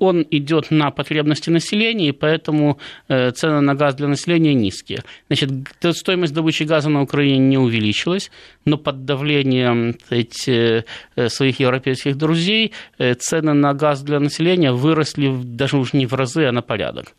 он 0.00 0.26
идет 0.30 0.70
на 0.70 0.90
потребности 0.90 1.50
населения, 1.50 2.08
и 2.08 2.12
поэтому 2.12 2.78
э, 3.08 3.30
цены 3.32 3.60
на 3.60 3.74
газ 3.74 3.94
для 3.94 4.08
населения 4.08 4.54
низкие. 4.54 5.02
Значит, 5.28 5.50
стоимость 5.92 6.34
добычи 6.34 6.62
газа 6.64 6.88
на 6.88 7.02
Украине 7.02 7.38
не 7.38 7.58
увеличилась, 7.58 8.30
но 8.64 8.78
под 8.78 9.04
давлением 9.04 9.96
эти, 10.10 10.84
э, 11.16 11.28
своих 11.28 11.60
европейских 11.60 12.16
друзей 12.16 12.72
э, 12.98 13.14
цены 13.14 13.52
на 13.52 13.74
газ 13.74 14.02
для 14.02 14.18
населения 14.18 14.72
выросли 14.72 15.30
даже 15.44 15.76
уже 15.76 15.96
не 15.96 16.06
в 16.06 16.14
разы, 16.14 16.46
а 16.46 16.52
на 16.52 16.62
порядок 16.62 17.14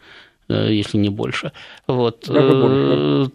если 0.50 0.98
не 0.98 1.10
больше. 1.10 1.52
Вот. 1.88 2.28
Больше 2.28 3.32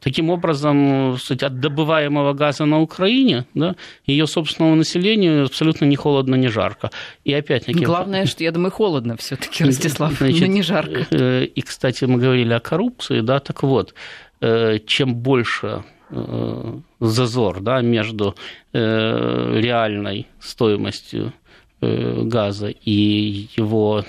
таким 0.00 0.30
образом, 0.30 1.16
кстати, 1.16 1.44
от 1.44 1.60
добываемого 1.60 2.32
газа 2.32 2.64
на 2.64 2.80
Украине, 2.80 3.46
да, 3.54 3.76
ее 4.06 4.26
собственному 4.26 4.76
населению 4.76 5.44
абсолютно 5.44 5.84
не 5.84 5.96
холодно, 5.96 6.34
не 6.36 6.48
жарко. 6.48 6.90
И 7.24 7.32
опять-таки... 7.32 7.84
Главное, 7.84 8.26
что, 8.26 8.44
я 8.44 8.52
думаю, 8.52 8.70
холодно 8.70 9.16
все 9.16 9.36
таки 9.36 9.64
Ростислав, 9.64 10.14
Значит, 10.18 10.40
но 10.40 10.46
не 10.46 10.62
жарко. 10.62 11.06
Э, 11.10 11.44
и, 11.44 11.60
кстати, 11.60 12.04
мы 12.04 12.18
говорили 12.18 12.52
о 12.52 12.60
коррупции, 12.60 13.20
да, 13.20 13.40
так 13.40 13.62
вот, 13.62 13.94
э, 14.40 14.78
чем 14.86 15.14
больше 15.14 15.84
э, 16.10 16.78
зазор 17.00 17.60
да, 17.60 17.80
между 17.80 18.34
реальной 18.72 20.26
стоимостью 20.40 21.32
газа 21.80 22.68
и 22.68 23.48
его 23.56 24.04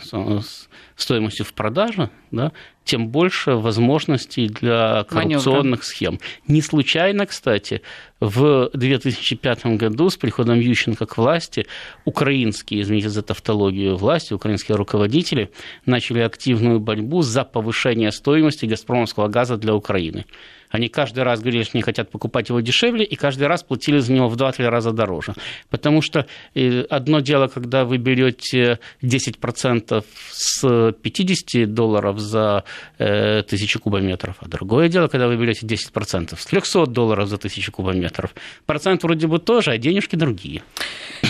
стоимостью 0.96 1.46
в 1.46 1.54
продаже, 1.54 2.10
да, 2.32 2.52
тем 2.84 3.10
больше 3.10 3.52
возможностей 3.52 4.48
для 4.48 5.04
коррупционных 5.10 5.64
Маневра. 5.64 5.84
схем. 5.84 6.20
Не 6.48 6.62
случайно, 6.62 7.26
кстати, 7.26 7.82
в 8.20 8.70
2005 8.74 9.66
году 9.78 10.10
с 10.10 10.18
приходом 10.18 10.60
Ющенко 10.60 11.06
к 11.06 11.18
власти 11.18 11.66
украинские, 12.06 12.82
извините 12.82 13.10
за 13.10 13.24
тавтологию 13.24 13.98
власти, 13.98 14.34
украинские 14.34 14.78
руководители 14.78 15.52
начали 15.86 16.20
активную 16.20 16.80
борьбу 16.80 17.22
за 17.24 17.44
повышение 17.44 18.12
стоимости 18.12 18.66
газпромовского 18.66 19.28
газа 19.28 19.58
для 19.58 19.74
Украины. 19.74 20.26
Они 20.70 20.90
каждый 20.90 21.24
раз 21.24 21.40
говорили, 21.40 21.64
что 21.64 21.78
не 21.78 21.84
хотят 21.84 22.12
покупать 22.12 22.50
его 22.50 22.60
дешевле, 22.60 23.06
и 23.06 23.16
каждый 23.16 23.48
раз 23.48 23.64
платили 23.64 24.00
за 24.00 24.12
него 24.12 24.28
в 24.28 24.36
2-3 24.36 24.68
раза 24.68 24.92
дороже. 24.92 25.34
Потому 25.70 26.02
что 26.02 26.26
э, 26.54 26.82
одно 26.90 27.22
дело, 27.22 27.48
когда 27.48 27.86
вы 27.86 27.98
берете 27.98 28.80
10% 29.02 30.04
с 30.32 30.85
50 30.92 31.74
долларов 31.74 32.20
за 32.20 32.64
э, 32.98 33.44
тысячу 33.44 33.80
кубометров, 33.80 34.38
а 34.40 34.48
другое 34.48 34.90
дело, 34.90 35.08
когда 35.08 35.28
вы 35.28 35.38
берете 35.38 35.66
10% 35.66 36.38
с 36.38 36.46
300 36.46 36.86
долларов 36.88 37.28
за 37.30 37.38
тысячу 37.38 37.72
кубометров. 37.72 38.34
Процент 38.66 39.04
вроде 39.04 39.28
бы 39.28 39.40
тоже, 39.40 39.72
а 39.72 39.78
денежки 39.78 40.16
другие. 40.16 40.62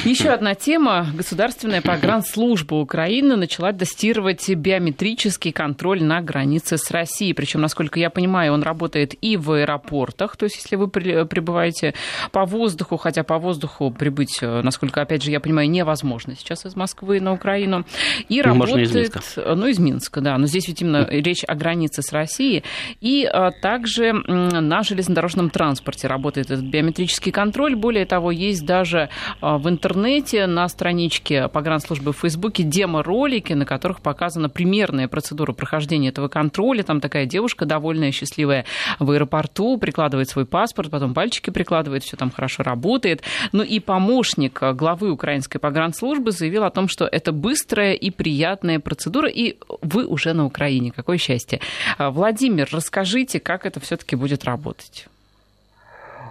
Еще 0.04 0.30
одна 0.30 0.56
тема. 0.56 1.08
Государственная 1.14 1.82
погранслужба 1.82 2.76
Украины 2.76 3.36
начала 3.36 3.74
тестировать 3.74 4.48
биометрический 4.50 5.52
контроль 5.52 6.04
на 6.04 6.22
границе 6.22 6.78
с 6.78 6.92
Россией. 6.92 7.34
Причем, 7.34 7.62
насколько 7.62 8.00
я 8.00 8.10
понимаю, 8.10 8.54
он 8.54 8.64
работает 8.64 9.16
и 9.22 9.38
в 9.38 9.52
аэропортах. 9.52 10.38
То 10.38 10.46
есть, 10.46 10.58
если 10.58 10.76
вы 10.76 10.88
прибываете 10.88 11.94
по 12.32 12.46
воздуху, 12.46 12.98
хотя 12.98 13.24
по 13.24 13.38
воздуху 13.38 13.92
прибыть, 13.92 14.40
э, 14.42 14.62
насколько, 14.62 15.02
опять 15.02 15.24
же, 15.24 15.32
я 15.32 15.40
понимаю, 15.40 15.70
невозможно 15.70 16.36
сейчас 16.38 16.66
из 16.66 16.76
Москвы 16.76 17.20
на 17.20 17.34
Украину. 17.34 17.86
И 18.30 18.42
ну, 18.42 18.44
работает... 18.44 19.16
Ну, 19.46 19.68
из 19.68 19.80
Минска, 19.80 20.22
да. 20.22 20.38
Но 20.38 20.48
здесь 20.48 20.68
ведь 20.68 20.82
именно 20.82 21.08
речь 21.10 21.44
о 21.48 21.56
границе 21.56 22.02
с 22.02 22.12
Россией. 22.12 22.64
И 23.02 23.26
а, 23.26 23.52
также 23.52 24.14
на 24.14 24.84
железнодорожном 24.84 25.50
транспорте 25.50 26.08
работает 26.08 26.52
этот 26.52 26.66
биометрический 26.66 27.32
контроль. 27.32 27.76
Более 27.76 28.06
того, 28.06 28.32
есть 28.32 28.66
даже 28.66 29.10
а, 29.42 29.58
в 29.58 29.70
интернете 29.70 30.48
на 30.48 30.68
страничке 30.68 31.48
погранслужбы 31.48 32.14
в 32.14 32.18
Фейсбуке 32.18 32.64
демо-ролики, 32.64 33.54
на 33.54 33.66
которых 33.66 34.02
показана 34.02 34.50
примерная 34.50 35.08
процедура 35.08 35.54
прохождения 35.54 36.10
этого 36.10 36.28
контроля. 36.28 36.84
Там 36.84 37.02
такая 37.02 37.26
девушка 37.26 37.66
довольная, 37.66 38.12
счастливая 38.12 38.66
в 39.00 39.12
аэропорту, 39.12 39.78
прикладывает 39.78 40.30
свой 40.30 40.46
паспорт, 40.46 40.90
потом 40.90 41.14
пальчики 41.14 41.50
прикладывает, 41.50 42.04
все 42.04 42.18
там 42.18 42.32
хорошо 42.32 42.64
работает. 42.64 43.22
Ну 43.52 43.64
и 43.64 43.80
помощник 43.80 44.62
главы 44.74 45.12
украинской 45.12 45.60
погранслужбы 45.60 46.32
заявил 46.32 46.64
о 46.64 46.70
том, 46.70 46.88
что 46.88 47.06
это 47.06 47.32
быстрая 47.32 47.94
и 47.94 48.10
приятная 48.10 48.80
процедура, 48.80 49.30
и 49.36 49.58
вы 49.82 50.06
уже 50.06 50.34
на 50.34 50.46
Украине. 50.46 50.92
Какое 50.92 51.18
счастье. 51.18 51.60
Владимир, 52.00 52.70
расскажите, 52.72 53.40
как 53.40 53.66
это 53.66 53.80
все-таки 53.80 54.16
будет 54.16 54.46
работать? 54.46 55.08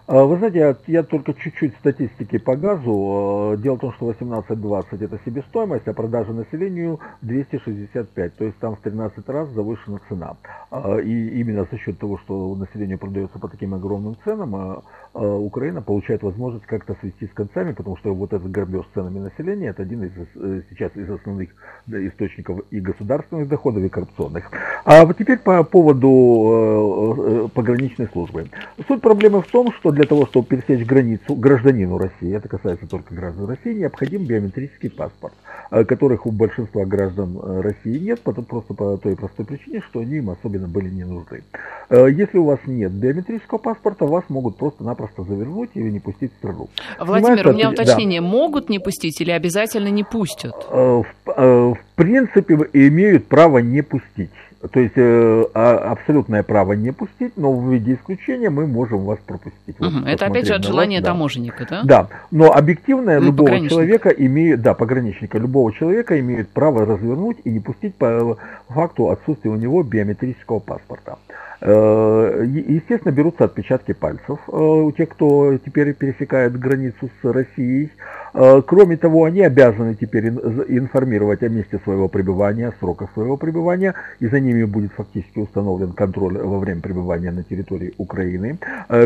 А, 0.07 0.25
вы 0.25 0.37
знаете, 0.37 0.59
я, 0.59 0.77
я 0.87 1.03
только 1.03 1.33
чуть-чуть 1.33 1.75
статистики 1.77 2.37
по 2.37 2.57
газу. 2.57 3.53
А, 3.53 3.57
дело 3.57 3.77
в 3.77 3.81
том, 3.81 3.93
что 3.95 4.11
18-20 4.11 5.03
это 5.03 5.19
себестоимость, 5.25 5.89
а 5.89 5.95
продажа 5.95 6.33
населению 6.33 7.01
265. 7.23 8.37
То 8.37 8.45
есть 8.45 8.59
там 8.59 8.77
в 8.77 8.81
13 8.81 9.27
раз 9.31 9.49
завышена 9.51 10.01
цена. 10.09 10.37
А, 10.71 10.99
и 10.99 11.41
именно 11.41 11.67
за 11.71 11.79
счет 11.79 11.99
того, 11.99 12.19
что 12.19 12.55
населению 12.55 12.99
продается 12.99 13.39
по 13.39 13.49
таким 13.49 13.75
огромным 13.75 14.17
ценам, 14.25 14.83
Украина 15.15 15.81
получает 15.81 16.23
возможность 16.25 16.67
как-то 16.67 16.97
свести 17.01 17.27
с 17.27 17.31
концами, 17.31 17.73
потому 17.73 17.97
что 17.97 18.13
вот 18.13 18.33
этот 18.33 18.51
грабеж 18.51 18.85
ценами 18.95 19.21
населения 19.21 19.69
это 19.69 19.83
один 19.83 20.03
из 20.03 20.11
э, 20.35 20.63
сейчас 20.69 20.97
из 20.97 21.09
основных 21.09 21.51
источников 21.87 22.63
и 22.71 22.81
государственных 22.81 23.49
доходов, 23.49 23.85
и 23.85 23.89
коррупционных. 23.89 24.51
А 24.85 25.05
вот 25.05 25.17
теперь 25.17 25.39
по 25.39 25.63
поводу 25.63 26.09
э, 26.11 27.45
э, 27.45 27.49
пограничной 27.55 28.09
службы. 28.09 28.51
Суть 28.89 29.01
проблемы 29.01 29.41
в 29.41 29.47
том, 29.47 29.73
что 29.73 29.93
для 29.95 30.05
того, 30.05 30.27
чтобы 30.27 30.47
пересечь 30.47 30.87
границу 30.87 31.35
гражданину 31.35 31.99
России, 31.99 32.35
это 32.35 32.49
касается 32.49 32.87
только 32.87 33.15
граждан 33.15 33.49
России, 33.49 33.73
необходим 33.73 34.25
биометрический 34.25 34.91
паспорт, 34.91 35.35
э, 35.71 35.85
которых 35.85 36.27
у 36.27 36.31
большинства 36.31 36.85
граждан 36.85 37.39
э, 37.43 37.61
России 37.61 37.99
нет, 37.99 38.21
просто 38.21 38.75
по 38.75 38.97
той 38.99 39.17
простой 39.17 39.47
причине, 39.47 39.83
что 39.89 40.01
они 40.01 40.17
им 40.17 40.31
особенно 40.31 40.69
были 40.69 40.89
не 40.89 41.05
нужны. 41.05 41.43
Э, 41.89 42.09
если 42.11 42.39
у 42.39 42.45
вас 42.45 42.59
нет 42.67 42.93
биометрического 42.93 43.59
паспорта, 43.59 44.05
вас 44.05 44.25
могут 44.29 44.57
просто-напросто 44.57 45.23
завернуть 45.25 45.71
и 45.75 45.83
не 45.83 46.01
пустить 46.01 46.33
в 46.33 46.37
страну. 46.37 46.69
Владимир, 46.99 47.41
Снимается, 47.41 47.51
у 47.51 47.55
меня 47.55 47.71
уточнение. 47.71 48.21
Да. 48.21 48.27
Могут 48.27 48.69
не 48.69 48.79
пустить 48.79 49.21
или 49.21 49.31
обязательно 49.31 49.89
не 49.89 50.05
пустят? 50.05 50.55
В, 50.71 51.05
в 51.27 51.79
принципе, 51.95 52.59
имеют 52.73 53.27
право 53.27 53.59
не 53.59 53.83
пустить. 53.83 54.31
То 54.73 54.81
есть 54.81 54.95
э, 54.97 55.45
а, 55.55 55.93
абсолютное 55.93 56.43
право 56.43 56.73
не 56.73 56.91
пустить, 56.91 57.37
но 57.37 57.53
в 57.53 57.71
виде 57.71 57.95
исключения 57.95 58.51
мы 58.51 58.67
можем 58.67 59.05
вас 59.05 59.19
пропустить. 59.27 59.79
Угу. 59.79 59.91
Вот, 59.91 60.07
Это 60.07 60.27
опять 60.27 60.47
же 60.47 60.55
от 60.55 60.65
желания 60.65 61.01
вас, 61.01 61.07
таможенника, 61.07 61.67
да? 61.69 61.83
Да, 61.85 62.09
но 62.31 62.53
объективное 62.53 63.21
ну, 63.21 63.27
любого 63.27 63.69
человека 63.69 64.09
имеет, 64.09 64.63
да, 64.63 64.75
пограничника, 64.75 65.39
любого 65.39 65.73
человека 65.73 66.19
имеет 66.19 66.49
право 66.49 66.87
развернуть 66.87 67.39
и 67.45 67.51
не 67.51 67.61
пустить 67.61 67.95
по 67.95 68.39
факту 68.69 69.11
отсутствия 69.11 69.51
у 69.51 69.57
него 69.57 69.83
биометрического 69.83 70.61
паспорта. 70.61 71.19
Э, 71.67 72.45
естественно, 72.47 73.11
берутся 73.11 73.45
отпечатки 73.45 73.93
пальцев 73.93 74.39
э, 74.49 74.53
у 74.53 74.93
тех, 74.93 75.09
кто 75.09 75.57
теперь 75.57 75.95
пересекает 75.95 76.59
границу 76.59 77.09
с 77.23 77.25
Россией. 77.25 77.91
Э, 78.35 78.61
кроме 78.61 78.99
того, 78.99 79.25
они 79.25 79.41
обязаны 79.41 79.95
теперь 79.95 80.29
информировать 80.29 81.43
о 81.43 81.49
месте 81.49 81.81
своего 81.83 82.09
пребывания, 82.09 82.69
о 82.69 82.75
сроках 82.79 83.09
своего 83.15 83.39
пребывания, 83.39 83.95
и 84.21 84.27
за 84.27 84.41
ними 84.41 84.65
будет 84.65 84.93
фактически 84.93 85.39
установлен 85.39 85.93
контроль 85.93 86.37
во 86.37 86.59
время 86.59 86.83
пребывания 86.83 87.31
на 87.31 87.43
территории 87.43 87.95
Украины. 87.97 88.59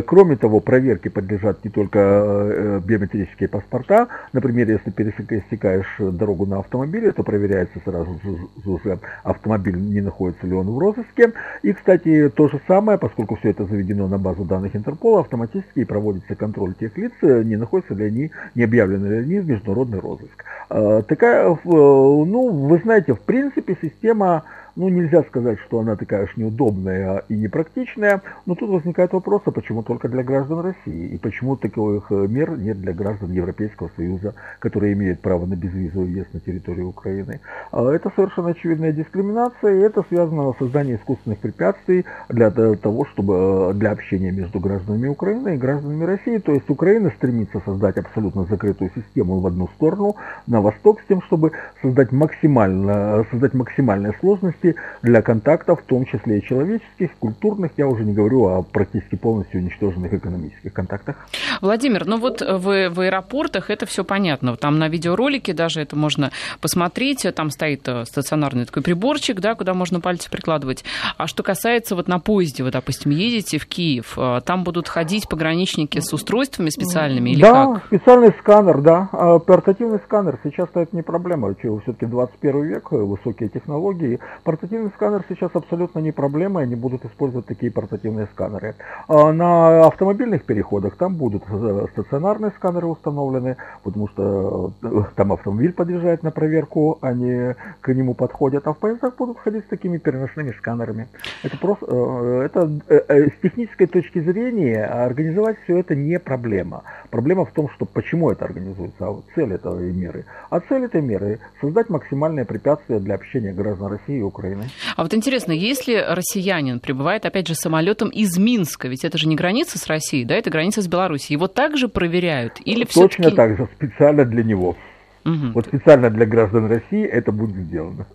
Кроме 0.07 0.35
того, 0.35 0.59
проверке 0.59 1.11
подлежат 1.11 1.65
не 1.65 1.71
только 1.71 2.81
биометрические 2.85 3.49
паспорта. 3.49 4.09
Например, 4.33 4.69
если 4.69 4.91
пересекаешь 4.91 5.95
дорогу 5.99 6.47
на 6.47 6.59
автомобиле, 6.59 7.13
то 7.13 7.23
проверяется 7.23 7.79
сразу 7.85 8.19
уже 8.65 8.99
автомобиль, 9.23 9.77
не 9.77 10.01
находится 10.01 10.47
ли 10.47 10.55
он 10.55 10.71
в 10.71 10.79
розыске. 10.79 11.33
И, 11.63 11.73
кстати, 11.73 12.31
то 12.35 12.48
же 12.49 12.61
самое, 12.67 12.99
поскольку 12.99 13.37
все 13.37 13.51
это 13.51 13.65
заведено 13.65 14.09
на 14.09 14.19
базу 14.19 14.45
данных 14.45 14.75
Интерпола, 14.75 15.21
автоматически 15.21 15.85
проводится 15.85 16.35
контроль 16.35 16.75
тех 16.75 16.97
лиц, 16.97 17.13
не 17.23 17.57
находятся 17.57 17.95
ли 17.95 18.07
они, 18.07 18.31
не 18.55 18.65
объявлены 18.65 19.07
ли 19.07 19.17
они 19.19 19.41
в 19.41 19.49
международный 19.49 19.99
розыск. 20.01 20.45
А, 20.71 21.03
такая, 21.03 21.51
э, 21.51 21.59
ну, 21.65 22.49
вы 22.49 22.79
знаете, 22.79 23.15
в 23.15 23.21
принципе, 23.21 23.77
система 23.81 24.45
ну, 24.79 24.89
нельзя 24.89 25.25
сказать, 25.25 25.59
что 25.67 25.81
она 25.81 25.97
такая 25.97 26.25
уж 26.25 26.37
неудобная 26.37 27.25
и 27.29 27.35
непрактичная, 27.35 28.23
но 28.47 28.55
тут 28.55 28.71
возникает 28.71 29.13
вопрос, 29.13 29.43
а 29.45 29.51
почему 29.51 29.83
только 29.83 30.09
для 30.09 30.23
граждан 30.23 30.61
России? 30.61 31.09
И 31.09 31.19
почему 31.19 31.57
таких 31.57 32.07
э, 32.11 32.27
мер 32.29 32.57
нет 32.57 32.81
для 32.81 32.93
граждан 32.93 33.33
Европейского 33.33 33.91
Союза, 33.97 34.35
которые 34.61 34.93
имеют 34.93 35.21
право 35.21 35.47
на 35.47 35.57
безвизовый 35.57 36.07
въезд 36.07 36.33
на 36.33 36.39
территорию 36.39 36.89
Украины? 36.89 37.41
А 37.73 37.91
это 37.91 38.13
совершенно 38.15 38.51
очевидная 38.51 38.93
дискриминация, 38.93 39.75
и 39.75 39.81
это 39.81 40.05
связано 40.09 40.53
с 40.53 40.59
созданием 40.59 40.99
искусственных 40.99 41.41
препятствий 41.41 42.05
для 42.29 42.51
того, 42.51 43.05
чтобы 43.07 43.35
э, 43.35 43.73
для 43.75 43.91
общения 43.91 44.31
между 44.31 44.61
гражданами 44.61 45.09
Украины 45.09 45.57
и 45.57 45.59
гражданами 45.59 46.05
России. 46.05 46.39
То 46.39 46.53
есть 46.53 46.71
Украина 46.71 47.11
стремится 47.17 47.61
создать 47.65 47.97
абсолютно 47.97 48.45
закрытую 48.45 48.93
систему 48.95 49.41
в 49.41 49.47
одну 49.49 49.67
сторону, 49.75 50.15
на 50.47 50.61
восток, 50.61 51.01
с 51.01 51.09
тем, 51.09 51.21
чтобы 51.23 51.51
создать 51.83 52.13
максимально, 52.13 53.27
создать 53.33 53.55
максимальные 53.55 54.13
сложности 54.21 54.68
возможности 54.69 54.75
для 55.03 55.23
контактов, 55.23 55.81
в 55.81 55.85
том 55.85 56.05
числе 56.05 56.39
и 56.39 56.43
человеческих, 56.43 57.11
культурных, 57.19 57.73
я 57.77 57.87
уже 57.87 58.05
не 58.05 58.13
говорю 58.13 58.47
о 58.47 58.63
практически 58.63 59.17
полностью 59.17 59.61
уничтоженных 59.61 60.13
экономических 60.13 60.73
контактах. 60.73 61.17
Владимир, 61.61 62.07
ну 62.07 62.19
вот 62.19 62.41
в, 62.41 62.91
в 62.91 63.01
аэропортах 63.01 63.71
это 63.71 63.87
все 63.87 64.05
понятно. 64.05 64.57
Там 64.57 64.79
на 64.79 64.89
видеоролике 64.89 65.53
даже 65.53 65.81
это 65.81 65.97
можно 65.97 66.31
посмотреть. 66.61 67.27
Там 67.35 67.51
стоит 67.51 67.89
э, 67.89 68.05
стационарный 68.05 68.65
такой 68.65 68.83
приборчик, 68.83 69.41
да, 69.41 69.55
куда 69.55 69.75
можно 69.75 70.01
пальцы 70.01 70.31
прикладывать. 70.31 70.85
А 71.17 71.27
что 71.27 71.43
касается 71.43 71.95
вот 71.95 72.09
на 72.09 72.19
поезде, 72.19 72.65
вы, 72.65 72.71
допустим, 72.71 73.13
едете 73.13 73.59
в 73.59 73.67
Киев, 73.67 74.15
э, 74.17 74.41
там 74.45 74.65
будут 74.65 74.89
ходить 74.89 75.29
пограничники 75.29 76.01
с 76.01 76.13
устройствами 76.13 76.71
специальными 76.71 77.31
или 77.31 77.43
да, 77.43 77.75
как? 77.75 77.87
специальный 77.87 78.35
сканер, 78.41 78.81
да. 78.81 79.09
А 79.13 79.39
портативный 79.39 79.99
сканер 80.05 80.39
сейчас 80.43 80.69
это 80.75 80.89
не 80.97 81.03
проблема. 81.03 81.55
Все-таки 81.55 82.07
21 82.07 82.63
век, 82.63 82.91
высокие 82.91 83.49
технологии 83.49 84.19
портативный 84.59 84.91
сканер 84.91 85.25
сейчас 85.29 85.51
абсолютно 85.55 86.01
не 86.01 86.11
проблема, 86.11 86.61
они 86.61 86.75
будут 86.75 87.05
использовать 87.05 87.47
такие 87.47 87.71
портативные 87.71 88.27
сканеры. 88.27 88.75
А 89.07 89.33
на 89.33 89.87
автомобильных 89.87 90.45
переходах 90.45 90.97
там 90.97 91.15
будут 91.15 91.45
э, 91.49 91.87
стационарные 91.93 92.51
сканеры 92.57 92.87
установлены, 92.87 93.57
потому 93.85 94.09
что 94.09 94.73
э, 94.83 94.89
там 95.15 95.33
автомобиль 95.33 95.73
подъезжает 95.73 96.23
на 96.23 96.31
проверку, 96.31 96.99
они 97.03 97.55
к 97.81 97.95
нему 97.95 98.15
подходят, 98.15 98.67
а 98.67 98.73
в 98.73 98.79
поездах 98.79 99.15
будут 99.17 99.39
ходить 99.39 99.65
с 99.65 99.69
такими 99.69 99.99
переносными 99.99 100.51
сканерами. 100.51 101.07
Это 101.45 101.57
просто, 101.59 101.87
э, 101.89 102.43
это 102.47 102.69
с 102.99 103.41
технической 103.43 103.87
точки 103.87 104.21
зрения 104.21 104.85
организовать 104.85 105.57
все 105.65 105.79
это 105.79 105.95
не 105.95 106.19
проблема. 106.19 106.83
Проблема 107.11 107.45
в 107.45 107.53
том, 107.53 107.69
что 107.71 107.85
почему 107.87 108.31
это 108.31 108.45
организуется, 108.45 109.07
а 109.07 109.21
цель 109.35 109.53
этой 109.53 109.93
меры. 109.93 110.25
А 110.51 110.59
цель 110.61 110.85
этой 110.85 111.01
меры 111.01 111.39
создать 111.61 111.91
максимальное 111.91 112.45
препятствие 112.45 112.99
для 112.99 113.15
общения 113.15 113.53
граждан 113.53 113.93
России 113.93 114.19
и 114.19 114.23
Украины 114.23 114.38
Украины. 114.39 114.71
А 114.97 115.03
вот 115.03 115.15
интересно, 115.15 115.53
если 115.53 115.95
россиянин 115.97 116.81
прибывает, 116.81 117.27
опять 117.27 117.49
же, 117.49 117.55
самолетом 117.55 118.09
из 118.09 118.39
Минска, 118.39 118.89
ведь 118.89 119.05
это 119.05 119.19
же 119.19 119.29
не 119.29 119.37
граница 119.37 119.79
с 119.79 119.87
Россией, 119.87 120.25
да, 120.25 120.35
это 120.35 120.51
граница 120.51 120.83
с 120.83 120.89
Беларусью, 120.89 121.37
его 121.37 121.49
также 121.49 121.89
проверяют? 121.89 122.55
Или 122.65 122.85
Точно 122.85 123.31
так 123.31 123.57
же, 123.57 123.69
специально 123.77 124.25
для 124.25 124.45
него. 124.45 124.77
Угу. 125.25 125.53
Вот 125.55 125.67
специально 125.67 126.11
для 126.11 126.27
граждан 126.27 126.67
России 126.67 127.05
это 127.05 127.33
будет 127.33 127.57
сделано. 127.57 128.07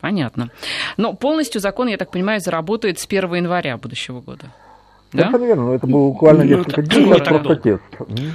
Понятно. 0.00 0.50
Но 0.96 1.14
полностью 1.14 1.60
закон, 1.60 1.88
я 1.88 1.96
так 1.96 2.10
понимаю, 2.10 2.40
заработает 2.40 2.98
с 2.98 3.06
1 3.06 3.34
января 3.34 3.76
будущего 3.76 4.20
года. 4.20 4.52
Да? 5.16 5.24
Совершенно 5.24 5.46
верно, 5.46 5.64
но 5.64 5.74
это 5.74 5.86
было 5.86 6.08
буквально 6.08 6.44
ну, 6.44 6.50
несколько 6.50 6.82
дней, 6.82 7.12
это 7.12 7.24
просто 7.24 7.56
тест. 7.56 7.82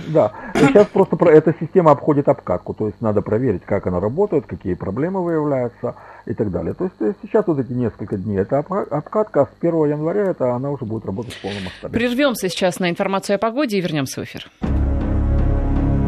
Да. 0.08 0.32
И 0.56 0.58
сейчас 0.60 0.88
просто 0.88 1.18
эта 1.26 1.54
система 1.60 1.92
обходит 1.92 2.28
обкатку, 2.28 2.74
то 2.74 2.88
есть 2.88 3.02
надо 3.02 3.22
проверить, 3.22 3.64
как 3.66 3.88
она 3.88 4.00
работает, 4.00 4.46
какие 4.46 4.74
проблемы 4.74 5.24
выявляются 5.24 5.96
и 6.26 6.34
так 6.34 6.52
далее. 6.52 6.74
То 6.74 6.86
есть 6.86 7.18
сейчас 7.22 7.48
вот 7.48 7.60
эти 7.60 7.72
несколько 7.72 8.18
дней 8.18 8.40
это 8.40 8.60
обкатка, 8.60 9.42
а 9.42 9.46
с 9.46 9.50
1 9.60 9.74
января 9.86 10.24
это 10.24 10.54
она 10.54 10.72
уже 10.72 10.86
будет 10.86 11.06
работать 11.06 11.34
в 11.34 11.42
полном 11.42 11.64
масштабе. 11.64 11.94
Прервемся 11.94 12.50
сейчас 12.50 12.80
на 12.80 12.90
информацию 12.90 13.36
о 13.36 13.40
погоде 13.40 13.78
и 13.78 13.82
вернемся 13.82 14.22
в 14.22 14.24
эфир. 14.24 14.50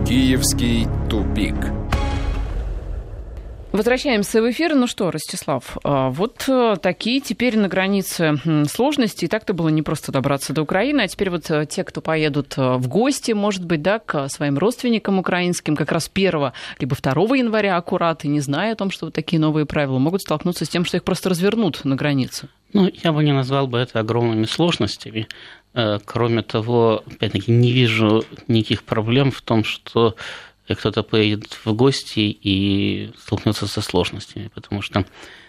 Киевский 0.06 0.88
тупик. 1.10 1.56
Возвращаемся 3.74 4.40
в 4.44 4.52
эфир. 4.52 4.76
Ну 4.76 4.86
что, 4.86 5.10
Ростислав, 5.10 5.78
а, 5.84 6.12
вот 6.12 6.46
э, 6.48 6.76
такие 6.80 7.20
теперь 7.20 7.58
на 7.58 7.68
границе 7.68 8.36
сложности. 8.70 9.26
И 9.26 9.28
так-то 9.28 9.56
было 9.56 9.70
не 9.70 9.82
просто 9.82 10.12
добраться 10.12 10.54
до 10.54 10.62
Украины, 10.62 11.02
а 11.02 11.08
теперь 11.08 11.32
вот 11.32 11.50
э, 11.50 11.66
те, 11.66 11.84
кто 11.84 12.00
поедут 12.00 12.54
э, 12.56 12.76
в 12.76 12.88
гости, 12.88 13.32
может 13.32 13.66
быть, 13.66 13.82
да, 13.82 13.98
к 13.98 14.30
своим 14.30 14.60
родственникам 14.60 15.18
украинским, 15.18 15.76
как 15.76 15.92
раз 15.92 16.08
1 16.14 16.52
либо 16.78 16.96
2 16.96 17.36
января 17.36 17.76
аккурат, 17.76 18.26
и 18.26 18.28
не 18.28 18.42
зная 18.42 18.74
о 18.74 18.76
том, 18.76 18.92
что 18.92 19.08
вот 19.08 19.16
такие 19.16 19.40
новые 19.40 19.66
правила, 19.66 19.98
могут 19.98 20.22
столкнуться 20.22 20.66
с 20.66 20.70
тем, 20.70 20.86
что 20.86 20.98
их 20.98 21.04
просто 21.04 21.30
развернут 21.30 21.84
на 21.84 21.96
границе. 21.96 22.50
Ну, 22.74 22.92
я 23.04 23.12
бы 23.12 23.24
не 23.24 23.34
назвал 23.34 23.66
бы 23.66 23.80
это 23.80 24.00
огромными 24.00 24.46
сложностями. 24.46 25.28
Кроме 26.06 26.44
того, 26.44 27.04
опять-таки, 27.08 27.52
не 27.52 27.72
вижу 27.72 28.24
никаких 28.48 28.84
проблем 28.84 29.32
в 29.32 29.42
том, 29.42 29.64
что 29.64 30.16
кто-то 30.68 31.04
поедет 31.04 31.60
в 31.66 31.74
гости 31.74 32.20
и 32.20 33.12
столкнется 33.18 33.68
со 33.68 33.82
сложностями, 33.82 34.50
потому 34.54 34.82
что 34.82 35.06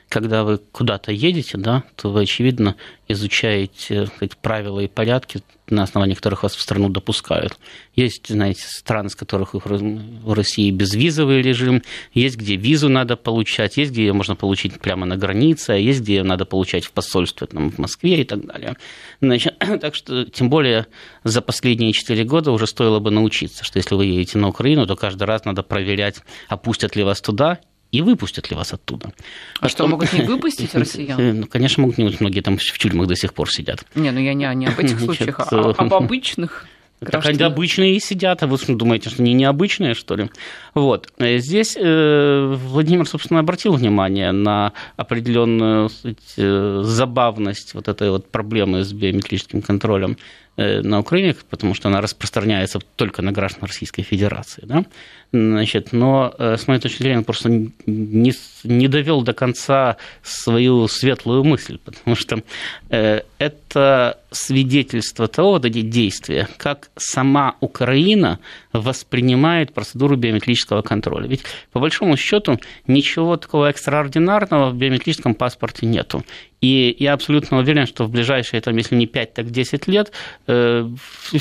когда 0.09 0.45
вы 0.45 0.59
куда-то 0.59 1.12
едете, 1.12 1.59
да, 1.59 1.85
то 1.97 2.11
вы, 2.11 2.23
очевидно, 2.23 2.77
изучаете 3.09 4.07
сказать, 4.07 4.37
правила 4.37 4.81
и 4.81 4.88
порядки, 4.88 5.43
на 5.69 5.83
основании 5.83 6.14
которых 6.14 6.43
вас 6.43 6.55
в 6.55 6.61
страну 6.61 6.88
допускают. 6.88 7.59
Есть, 7.97 8.29
знаете, 8.29 8.64
страны, 8.67 9.09
с 9.09 9.14
которых 9.14 9.55
в 9.55 10.33
России 10.33 10.71
безвизовый 10.71 11.43
режим, 11.43 11.83
есть, 12.12 12.37
где 12.37 12.57
визу 12.57 12.88
надо 12.88 13.17
получать, 13.17 13.77
есть, 13.77 13.93
где 13.93 14.07
ее 14.07 14.12
можно 14.12 14.37
получить 14.37 14.79
прямо 14.79 15.07
на 15.07 15.17
границе, 15.17 15.71
а 15.71 15.77
есть, 15.77 16.01
где 16.03 16.17
ее 16.17 16.23
надо 16.23 16.45
получать 16.45 16.85
в 16.85 16.93
посольстве 16.93 17.47
там, 17.47 17.71
в 17.71 17.79
Москве 17.79 18.21
и 18.21 18.25
так 18.25 18.45
далее. 18.47 18.77
Значит, 19.21 19.59
так 19.81 19.95
что, 19.95 20.25
тем 20.27 20.51
более, 20.51 20.87
за 21.25 21.40
последние 21.40 21.93
четыре 21.93 22.25
года 22.25 22.53
уже 22.53 22.67
стоило 22.67 23.01
бы 23.01 23.11
научиться, 23.11 23.64
что 23.64 23.79
если 23.79 23.95
вы 23.95 24.07
едете 24.07 24.38
на 24.38 24.49
Украину, 24.49 24.87
то 24.87 24.97
каждый 24.97 25.25
раз 25.25 25.45
надо 25.45 25.62
проверять, 25.62 26.21
опустят 26.49 26.95
ли 26.95 27.03
вас 27.03 27.21
туда 27.21 27.59
и 27.95 28.03
выпустят 28.03 28.51
ли 28.51 28.57
вас 28.57 28.73
оттуда. 28.73 29.09
А 29.09 29.55
Потом... 29.55 29.71
что, 29.71 29.87
могут 29.87 30.13
не 30.13 30.23
выпустить 30.23 30.75
россиян? 30.75 31.21
Э, 31.21 31.33
ну, 31.33 31.47
конечно, 31.47 31.83
могут 31.83 31.99
не 31.99 32.05
Многие 32.21 32.41
там 32.41 32.59
в 32.59 32.79
тюрьмах 32.79 33.07
до 33.07 33.17
сих 33.17 33.35
пор 33.35 33.51
сидят. 33.51 33.85
Не, 33.95 34.11
ну 34.11 34.21
я 34.21 34.35
не, 34.35 34.53
не 34.55 34.67
об 34.67 34.79
этих 34.79 34.99
случаях, 35.05 35.41
а 35.41 35.71
об 35.71 35.95
обычных. 35.95 36.67
Так 37.01 37.27
они 37.27 37.43
обычные 37.43 37.97
и 37.97 38.01
сидят, 38.01 38.43
а 38.43 38.47
вы 38.47 38.57
думаете, 38.67 39.11
что 39.11 39.23
они 39.23 39.35
необычные, 39.35 39.95
что 39.95 40.17
ли? 40.17 40.31
Вот. 40.75 41.09
Э, 41.19 41.39
здесь 41.39 41.77
э, 41.77 42.55
Владимир, 42.57 43.07
собственно, 43.07 43.41
обратил 43.41 43.75
внимание 43.75 44.33
на 44.33 44.73
определенную 44.97 45.89
сказать, 45.89 46.19
забавность 46.37 47.75
вот 47.75 47.89
этой 47.89 48.11
вот 48.11 48.31
проблемы 48.31 48.85
с 48.85 48.93
биометрическим 48.93 49.63
контролем 49.63 50.17
на 50.57 51.01
Украине, 51.01 51.35
потому 51.51 51.75
что 51.75 51.88
она 51.88 52.01
распространяется 52.01 52.79
только 52.97 53.23
на 53.23 53.33
граждан 53.33 53.64
Российской 53.64 54.03
Федерации. 54.03 54.62
Да? 54.67 54.85
Значит, 55.33 55.93
но, 55.93 56.33
э, 56.38 56.57
с 56.57 56.69
моей 56.69 56.81
точки 56.81 56.99
зрения, 56.99 57.19
он 57.19 57.25
просто 57.25 57.49
не, 57.49 58.33
не 58.62 58.87
довел 58.87 59.23
до 59.23 59.33
конца 59.33 59.97
свою 60.23 60.87
светлую 60.87 61.43
мысль, 61.43 61.79
потому 61.85 62.14
что 62.14 62.43
э, 62.90 63.23
это 63.38 64.21
свидетельство 64.31 65.27
того 65.27 65.59
действия, 65.59 66.49
как 66.57 66.90
сама 66.97 67.57
Украина 67.61 68.38
воспринимает 68.73 69.75
процедуру 69.75 70.17
биометрического 70.17 70.83
контроля. 70.83 71.27
Ведь, 71.27 71.43
по 71.73 71.81
большому 71.81 72.17
счету, 72.17 72.61
ничего 72.87 73.37
такого 73.37 73.71
экстраординарного 73.71 74.71
в 74.71 74.77
биометрическом 74.77 75.35
паспорте 75.35 75.87
нету. 75.87 76.25
И 76.61 76.97
я 76.99 77.12
абсолютно 77.12 77.59
уверен, 77.59 77.87
что 77.87 78.05
в 78.05 78.11
ближайшие, 78.11 78.61
там, 78.61 78.77
если 78.77 78.97
не 78.97 79.07
5, 79.07 79.35
так 79.35 79.51
10 79.51 79.87
лет 79.87 80.12
э, 80.47 80.88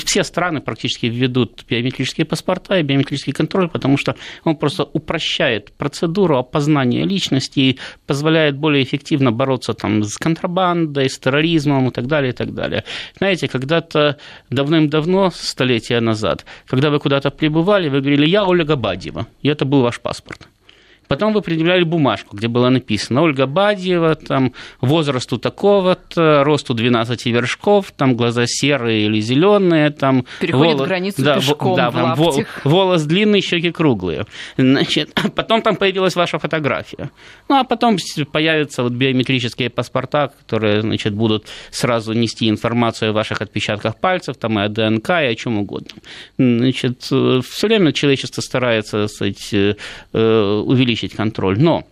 все 0.04 0.22
страны 0.24 0.60
практически 0.60 1.06
введут 1.06 1.64
биометрические 1.68 2.24
паспорта 2.26 2.78
и 2.78 2.82
биометрический 2.82 3.32
контроль, 3.32 3.68
потому 3.68 3.96
что 3.96 4.16
он 4.44 4.56
просто 4.56 4.84
упрощает 4.84 5.72
процедуру 5.72 6.36
опознания 6.36 7.04
личности 7.04 7.60
и 7.60 7.78
позволяет 8.06 8.56
более 8.56 8.82
эффективно 8.82 9.32
бороться 9.32 9.72
там, 9.72 10.02
с 10.04 10.16
контрабандой, 10.16 11.08
с 11.08 11.18
терроризмом 11.18 11.88
и 11.88 11.90
так 11.90 12.06
далее, 12.06 12.32
и 12.32 12.36
так 12.36 12.52
далее. 12.52 12.84
Знаете, 13.16 13.48
когда-то 13.48 14.18
давным-давно, 14.50 15.30
столетия 15.30 16.00
назад, 16.00 16.44
когда 16.66 16.90
вы 16.90 16.98
куда-то 16.98 17.30
прибывали, 17.30 17.88
вы 17.88 18.00
говорили, 18.00 18.26
я 18.26 18.44
Ольга 18.44 18.76
Бадьева, 18.76 19.26
и 19.42 19.48
это 19.48 19.64
был 19.64 19.82
ваш 19.82 20.00
паспорт. 20.00 20.48
Потом 21.08 21.32
вы 21.32 21.42
предъявляли 21.42 21.84
бумажку, 21.84 22.36
где 22.36 22.48
было 22.48 22.68
написано 22.70 23.22
Ольга 23.22 23.46
Бадьева, 23.46 24.14
там, 24.14 24.52
возрасту 24.80 25.38
такого-то, 25.38 26.42
росту 26.44 26.74
12 26.74 27.26
вершков, 27.26 27.92
там, 27.96 28.16
глаза 28.16 28.44
серые 28.46 29.06
или 29.06 29.20
зеленые, 29.20 29.90
там... 29.90 30.24
Переходит 30.40 30.74
волос, 30.74 30.88
границу 30.88 31.22
да, 31.22 31.36
пешком 31.36 31.76
да, 31.76 31.90
в 31.90 31.94
волос, 31.94 32.38
волос 32.64 33.02
длинный, 33.02 33.40
щеки 33.40 33.70
круглые. 33.70 34.24
Значит, 34.56 35.10
потом 35.34 35.62
там 35.62 35.76
появилась 35.76 36.16
ваша 36.16 36.38
фотография. 36.38 37.10
Ну, 37.48 37.56
а 37.56 37.64
потом 37.64 37.98
появятся 38.32 38.82
вот 38.82 38.92
биометрические 38.92 39.70
паспорта, 39.70 40.32
которые, 40.38 40.80
значит, 40.80 41.12
будут 41.14 41.46
сразу 41.70 42.12
нести 42.12 42.48
информацию 42.48 43.10
о 43.10 43.12
ваших 43.12 43.42
отпечатках 43.42 43.96
пальцев, 43.96 44.36
там, 44.36 44.58
и 44.58 44.62
о 44.62 44.68
ДНК, 44.68 45.10
и 45.10 45.26
о 45.26 45.34
чем 45.34 45.58
угодно. 45.58 46.00
Значит, 46.38 47.02
все 47.02 47.66
время 47.66 47.92
человечество 47.92 48.40
старается, 48.40 49.06
сказать, 49.08 49.52
э, 49.52 49.74
увеличить 50.12 50.93
увеличить 50.94 51.14
контроль. 51.14 51.58
Но 51.58 51.84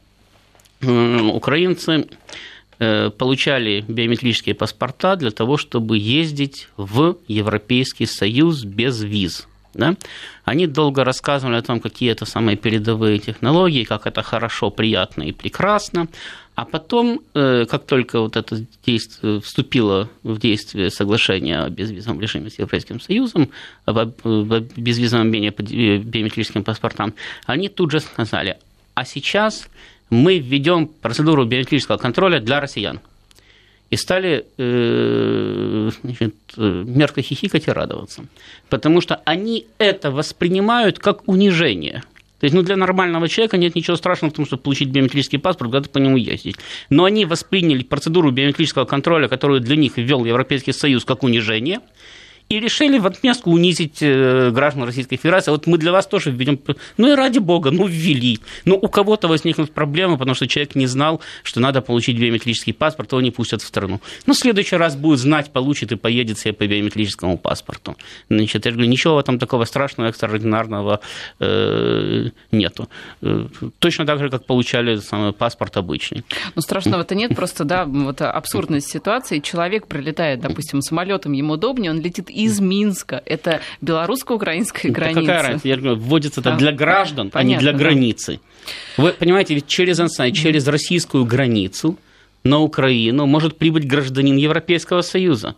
украинцы 1.35 2.07
э, 2.79 3.11
получали 3.11 3.85
биометрические 3.89 4.55
паспорта 4.55 5.17
для 5.17 5.31
того, 5.31 5.57
чтобы 5.57 5.99
ездить 5.99 6.69
в 6.77 7.17
Европейский 7.29 8.07
Союз 8.07 8.65
без 8.65 9.03
виз. 9.03 9.47
Да? 9.75 9.95
Они 10.45 10.67
долго 10.67 11.05
рассказывали 11.05 11.57
о 11.57 11.63
том, 11.63 11.81
какие 11.81 12.13
это 12.13 12.27
самые 12.27 12.57
передовые 12.57 13.19
технологии, 13.19 13.85
как 13.85 14.07
это 14.07 14.23
хорошо, 14.23 14.71
приятно 14.71 15.23
и 15.23 15.33
прекрасно. 15.33 16.09
А 16.55 16.65
потом, 16.65 17.21
э, 17.35 17.65
как 17.65 17.87
только 17.87 18.21
вот 18.21 18.37
это 18.37 18.67
действие, 18.87 19.41
вступило 19.41 20.09
в 20.23 20.39
действие 20.39 20.91
соглашение 20.91 21.61
о 21.61 21.71
безвизовом 21.71 22.21
режиме 22.21 22.51
с 22.51 22.59
Европейским 22.59 23.01
Союзом, 23.01 23.49
об 23.87 24.11
безвизовом 24.77 25.29
обмене 25.29 25.51
по 25.51 25.63
биометрическим 25.63 26.63
паспортам, 26.65 27.15
они 27.47 27.69
тут 27.69 27.93
же 27.93 28.01
сказали, 28.01 28.57
а 28.95 29.05
сейчас 29.05 29.69
мы 30.11 30.39
введем 30.39 30.87
процедуру 30.87 31.45
биометрического 31.45 31.97
контроля 31.97 32.41
для 32.41 32.61
россиян. 32.61 33.01
И 33.91 33.97
стали 33.97 34.47
э, 34.57 35.91
значит, 36.03 36.35
мерзко 36.57 37.21
хихикать 37.21 37.69
и 37.69 37.71
радоваться. 37.71 38.25
Потому 38.71 39.01
что 39.01 39.21
они 39.27 39.67
это 39.79 40.11
воспринимают 40.11 40.99
как 40.99 41.29
унижение. 41.29 42.03
То 42.41 42.45
есть, 42.47 42.55
ну, 42.55 42.63
для 42.63 42.77
нормального 42.77 43.29
человека 43.29 43.57
нет 43.57 43.75
ничего 43.75 43.97
страшного 43.97 44.33
в 44.33 44.35
том, 44.35 44.47
чтобы 44.47 44.63
получить 44.63 44.89
биометрический 44.89 45.39
паспорт, 45.39 45.71
когда 45.71 45.85
ты 45.85 45.91
по 45.91 45.99
нему 45.99 46.17
ездить. 46.17 46.57
Но 46.91 47.05
они 47.05 47.25
восприняли 47.25 47.83
процедуру 47.83 48.31
биометрического 48.31 48.85
контроля, 48.85 49.29
которую 49.29 49.61
для 49.61 49.77
них 49.77 49.97
ввел 49.97 50.25
Европейский 50.25 50.73
Союз, 50.73 51.05
как 51.05 51.23
унижение– 51.23 51.81
и 52.53 52.61
решили 52.61 52.99
в 52.99 53.07
отместку 53.07 53.51
унизить 53.51 54.03
э, 54.03 54.51
граждан 54.51 54.85
Российской 54.85 55.17
Федерации. 55.17 55.51
Вот 55.51 55.67
мы 55.67 55.79
для 55.79 55.91
вас 55.91 56.07
тоже 56.07 56.31
введем. 56.31 56.61
Ну 56.99 57.11
и 57.11 57.15
ради 57.15 57.39
бога, 57.39 57.71
ну 57.71 57.87
ввели. 57.87 58.41
Ну 58.67 58.75
у 58.75 58.89
кого-то 58.89 59.27
возникнут 59.27 59.73
проблемы, 59.73 60.19
потому 60.19 60.35
что 60.35 60.47
человек 60.47 60.75
не 60.75 60.87
знал, 60.87 61.23
что 61.45 61.61
надо 61.61 61.81
получить 61.81 62.19
биометрический 62.19 62.75
паспорт, 62.75 63.13
его 63.13 63.23
не 63.23 63.31
пустят 63.31 63.63
в 63.63 63.67
страну. 63.67 64.03
Ну 64.27 64.35
в 64.35 64.37
следующий 64.37 64.77
раз 64.77 64.97
будет 64.97 65.19
знать, 65.19 65.51
получит 65.51 65.93
и 65.93 65.97
поедет 65.97 66.39
себе 66.39 66.53
по 66.53 66.67
биометрическому 66.67 67.39
паспорту. 67.39 67.97
Значит, 68.29 68.67
я 68.67 68.73
говорю, 68.73 68.91
ничего 68.91 69.15
в 69.15 69.19
этом 69.19 69.39
такого 69.39 69.65
страшного, 69.65 70.09
экстраординарного 70.09 71.01
э, 71.41 72.29
нету. 72.51 72.91
Э, 73.23 73.47
точно 73.79 74.05
так 74.05 74.19
же, 74.19 74.29
как 74.29 74.45
получали 74.45 74.97
самый 74.97 75.33
паспорт 75.33 75.79
обычный. 75.79 76.23
Ну 76.55 76.61
страшного-то 76.61 77.15
нет, 77.15 77.35
просто, 77.35 77.65
да, 77.65 77.87
вот 77.87 78.21
абсурдность 78.21 78.91
ситуации. 78.91 79.39
Человек 79.39 79.87
прилетает, 79.87 80.41
допустим, 80.41 80.83
самолетом, 80.83 81.33
ему 81.33 81.55
удобнее, 81.55 81.91
он 81.91 82.01
летит 82.01 82.29
из 82.45 82.61
Минска. 82.61 83.23
Это 83.27 83.61
белорусско-украинская 83.81 84.91
ну, 84.91 84.95
граница. 84.95 85.21
Какая 85.21 85.43
разница? 85.43 85.69
Я 85.69 85.77
говорю, 85.77 85.97
вводится 85.97 86.41
это 86.41 86.55
а, 86.55 86.57
для 86.57 86.73
граждан, 86.73 87.31
понятно, 87.31 87.41
а 87.41 87.45
не 87.45 87.59
для 87.59 87.73
границы. 87.73 88.41
Да. 88.97 89.03
Вы 89.03 89.13
понимаете, 89.13 89.55
ведь 89.55 89.67
через, 89.67 89.99
через 90.35 90.67
российскую 90.67 91.25
границу 91.25 91.99
на 92.45 92.61
Украину 92.61 93.27
может 93.27 93.59
прибыть 93.59 93.87
гражданин 93.87 94.37
Европейского 94.37 95.03
Союза. 95.03 95.57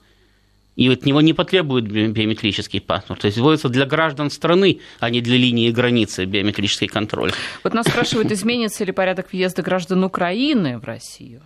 И 0.76 0.88
от 0.88 1.06
него 1.06 1.20
не 1.20 1.32
потребует 1.32 1.84
биометрический 1.84 2.80
паспорт. 2.80 3.20
То 3.20 3.26
есть 3.26 3.38
вводится 3.38 3.68
для 3.68 3.86
граждан 3.86 4.28
страны, 4.28 4.80
а 4.98 5.08
не 5.08 5.20
для 5.20 5.36
линии 5.36 5.70
границы 5.70 6.24
биометрический 6.24 6.88
контроль. 6.88 7.32
Вот 7.62 7.74
нас 7.74 7.86
спрашивают, 7.86 8.32
изменится 8.32 8.84
ли 8.84 8.90
порядок 8.90 9.32
въезда 9.32 9.62
граждан 9.62 10.02
Украины 10.02 10.78
в 10.78 10.84
Россию? 10.84 11.42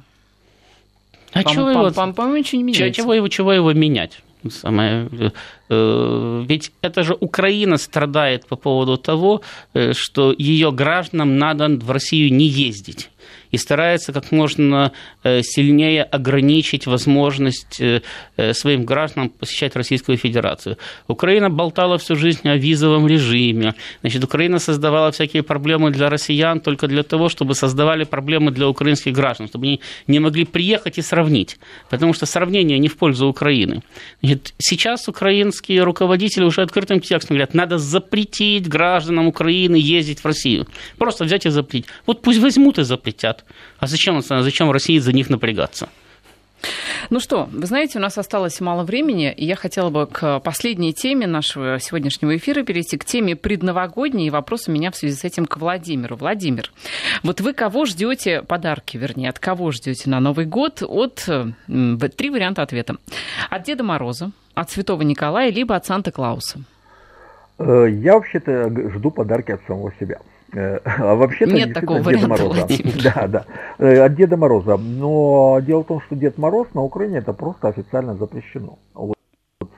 А 1.35 1.45
чего 1.45 1.69
его, 1.71 1.91
по-моему, 1.91 2.39
ничего 2.39 2.59
не 2.59 2.65
меняется. 2.65 3.03
Чего 3.03 3.13
его, 3.13 3.29
чего 3.29 3.53
его 3.53 3.73
менять? 3.75 4.23
Самое, 4.51 5.09
э, 5.69 6.45
ведь 6.49 6.73
это 6.81 7.03
же 7.03 7.17
Украина 7.19 7.77
страдает 7.77 8.47
по 8.47 8.57
поводу 8.57 8.97
того, 8.97 9.43
э, 9.75 9.93
что 9.95 10.35
ее 10.37 10.71
гражданам 10.71 11.39
надо 11.39 11.69
в 11.69 11.91
Россию 11.91 12.33
не 12.33 12.47
ездить 12.47 13.11
и 13.51 13.57
старается 13.57 14.13
как 14.13 14.33
можно 14.33 14.93
э, 15.23 15.43
сильнее 15.43 16.03
ограничить 16.03 16.87
возможность 16.87 17.81
э, 17.81 18.03
э, 18.37 18.53
своим 18.53 18.85
гражданам 18.85 19.31
посещать 19.31 19.77
Российскую 19.77 20.19
Федерацию. 20.19 20.77
Украина 21.07 21.51
болтала 21.51 21.97
всю 21.99 22.17
жизнь 22.17 22.49
о 22.49 22.57
визовом 22.57 23.07
режиме. 23.07 23.75
Значит, 24.01 24.25
Украина 24.25 24.59
создавала 24.59 25.11
всякие 25.11 25.43
проблемы 25.43 25.91
для 25.91 26.09
россиян 26.09 26.61
только 26.61 26.87
для 26.87 27.03
того, 27.03 27.29
чтобы 27.29 27.55
создавали 27.55 28.05
проблемы 28.05 28.51
для 28.51 28.69
украинских 28.69 29.13
граждан, 29.13 29.49
чтобы 29.49 29.67
они 29.67 29.81
не 30.07 30.21
могли 30.21 30.45
приехать 30.45 30.99
и 30.99 31.03
сравнить. 31.03 31.59
Потому 31.91 32.15
что 32.15 32.27
сравнение 32.27 32.79
не 32.79 32.89
в 32.89 32.97
пользу 32.97 33.27
Украины. 33.27 33.83
Значит, 34.23 34.55
сейчас 34.59 35.09
украинские 35.09 35.83
руководители 35.83 36.45
уже 36.45 36.63
открытым 36.63 37.01
текстом 37.01 37.37
говорят, 37.37 37.55
надо 37.55 37.79
запретить 37.79 38.69
гражданам 38.69 39.27
Украины 39.27 39.77
ездить 39.77 40.21
в 40.21 40.27
Россию. 40.27 40.67
Просто 40.99 41.25
взять 41.25 41.47
и 41.47 41.51
запретить. 41.51 41.89
Вот 42.07 42.23
пусть 42.23 42.39
возьмут 42.39 42.79
и 42.79 42.85
запретят 42.85 43.38
хотят. 43.39 43.45
А 43.79 43.87
зачем, 43.87 44.21
зачем 44.23 44.71
России 44.71 44.99
за 44.99 45.13
них 45.13 45.31
напрягаться? 45.31 45.89
Ну 47.11 47.21
что, 47.21 47.49
вы 47.53 47.67
знаете, 47.67 47.99
у 47.99 48.03
нас 48.03 48.19
осталось 48.19 48.61
мало 48.61 48.83
времени, 48.83 49.33
и 49.33 49.47
я 49.47 49.55
хотела 49.55 49.91
бы 49.91 50.07
к 50.07 50.41
последней 50.41 50.93
теме 50.93 51.29
нашего 51.29 51.79
сегодняшнего 51.79 52.37
эфира 52.37 52.65
перейти, 52.65 52.99
к 52.99 53.05
теме 53.05 53.37
предновогодней, 53.37 54.27
и 54.27 54.31
вопрос 54.31 54.69
у 54.69 54.73
меня 54.73 54.91
в 54.91 54.97
связи 54.97 55.15
с 55.15 55.25
этим 55.25 55.47
к 55.47 55.57
Владимиру. 55.57 56.17
Владимир, 56.17 56.73
вот 57.23 57.41
вы 57.41 57.53
кого 57.53 57.85
ждете 57.85 58.43
подарки, 58.43 58.97
вернее, 58.97 59.31
от 59.31 59.39
кого 59.39 59.71
ждете 59.71 60.11
на 60.11 60.19
Новый 60.19 60.47
год? 60.47 60.83
От 60.83 61.29
три 62.17 62.31
варианта 62.31 62.63
ответа. 62.63 62.97
От 63.49 63.63
Деда 63.63 63.85
Мороза, 63.85 64.33
от 64.55 64.71
Святого 64.71 65.03
Николая, 65.03 65.53
либо 65.53 65.77
от 65.77 65.87
Санта-Клауса. 65.87 66.59
Э, 67.59 67.87
я 67.89 68.15
вообще-то 68.15 68.69
жду 68.91 69.13
подарки 69.13 69.53
от 69.53 69.61
самого 69.69 69.93
себя. 70.01 70.19
Э, 70.53 70.79
а 70.85 71.15
вообще-то 71.15 71.53
Нет 71.53 71.75
такого 71.75 72.03
Деда 72.03 72.29
Мороза. 72.29 72.67
Да, 73.03 73.27
да. 73.29 73.45
Э, 73.79 74.01
от 74.01 74.15
Деда 74.15 74.37
Мороза. 74.37 74.77
Но 74.77 75.61
дело 75.61 75.83
в 75.83 75.87
том, 75.87 76.01
что 76.01 76.17
Дед 76.17 76.39
Мороз 76.39 76.69
на 76.75 76.83
Украине 76.83 77.19
это 77.19 77.33
просто 77.33 77.69
официально 77.69 78.15
запрещено. 78.15 78.79
Вот, 78.95 79.17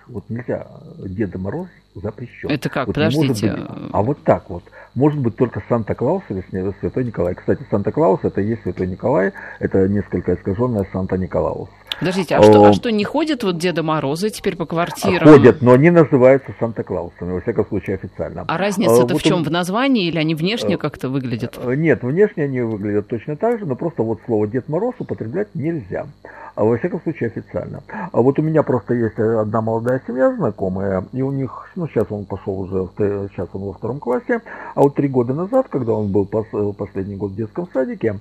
вот 0.07 0.25
нельзя 0.29 0.66
Деда 0.99 1.39
Мороз 1.39 1.68
запрещен. 1.95 2.51
Это 2.51 2.68
как? 2.68 2.87
Вот 2.87 2.95
Подождите. 2.95 3.53
Быть, 3.53 3.91
а 3.93 4.03
вот 4.03 4.23
так 4.23 4.49
вот. 4.51 4.62
Может 4.95 5.21
быть 5.21 5.37
только 5.37 5.62
Санта-Клаус 5.68 6.25
или 6.31 6.45
Святой 6.81 7.05
Николай. 7.05 7.35
Кстати, 7.35 7.64
Санта-Клаус 7.71 8.21
это 8.25 8.41
и 8.41 8.49
есть 8.49 8.62
Святой 8.62 8.87
Николай, 8.89 9.33
это 9.61 9.89
несколько 9.89 10.35
искаженная 10.35 10.87
Санта-Николаус. 10.93 11.68
Подождите, 11.99 12.36
а 12.36 12.43
что, 12.43 12.64
а 12.64 12.72
что, 12.72 12.91
не 12.91 13.05
ходят 13.05 13.43
вот 13.43 13.59
Деда 13.59 13.82
Морозы 13.82 14.30
теперь 14.30 14.57
по 14.57 14.64
квартирам? 14.64 15.28
Ходят, 15.28 15.61
но 15.61 15.72
они 15.72 15.91
называются 15.91 16.55
Санта-Клаусами, 16.59 17.32
во 17.32 17.41
всяком 17.41 17.66
случае 17.66 17.97
официально. 17.97 18.45
А 18.49 18.57
разница-то 18.57 19.03
а, 19.03 19.07
вот 19.12 19.20
в 19.20 19.22
чем? 19.22 19.38
Он... 19.38 19.45
В 19.45 19.51
названии 19.51 20.07
или 20.07 20.18
они 20.18 20.34
внешне 20.34 20.78
как-то 20.78 21.09
выглядят? 21.09 21.59
Нет, 21.64 22.03
внешне 22.03 22.45
они 22.45 22.61
выглядят 22.62 23.09
точно 23.09 23.36
так 23.36 23.59
же, 23.59 23.66
но 23.66 23.76
просто 23.76 24.03
вот 24.03 24.20
слово 24.24 24.47
Дед 24.47 24.68
Мороз 24.68 24.95
употреблять 24.99 25.49
нельзя. 25.55 26.07
А 26.55 26.64
во 26.64 26.76
всяком 26.76 27.01
случае 27.03 27.28
официально. 27.28 27.80
А 28.12 28.20
вот 28.20 28.38
у 28.38 28.43
меня 28.43 28.62
просто 28.62 28.95
есть 28.95 29.18
одна 29.18 29.61
молодая 29.61 30.03
семья 30.07 30.34
знакомая, 30.34 31.05
и 31.12 31.22
у 31.22 31.30
них, 31.30 31.70
ну 31.76 31.86
сейчас 31.86 32.07
он 32.11 32.24
пошел 32.24 32.61
уже, 32.61 32.88
сейчас 33.32 33.49
он 33.53 33.62
во 33.62 33.72
втором 33.72 33.99
классе, 33.99 34.41
а 34.74 34.82
вот 34.82 34.95
три 34.95 35.09
года 35.09 35.32
назад, 35.32 35.66
когда 35.70 35.93
он 35.93 36.09
был 36.09 36.26
последний 36.26 37.16
год 37.16 37.32
в 37.32 37.36
детском 37.36 37.68
садике, 37.72 38.18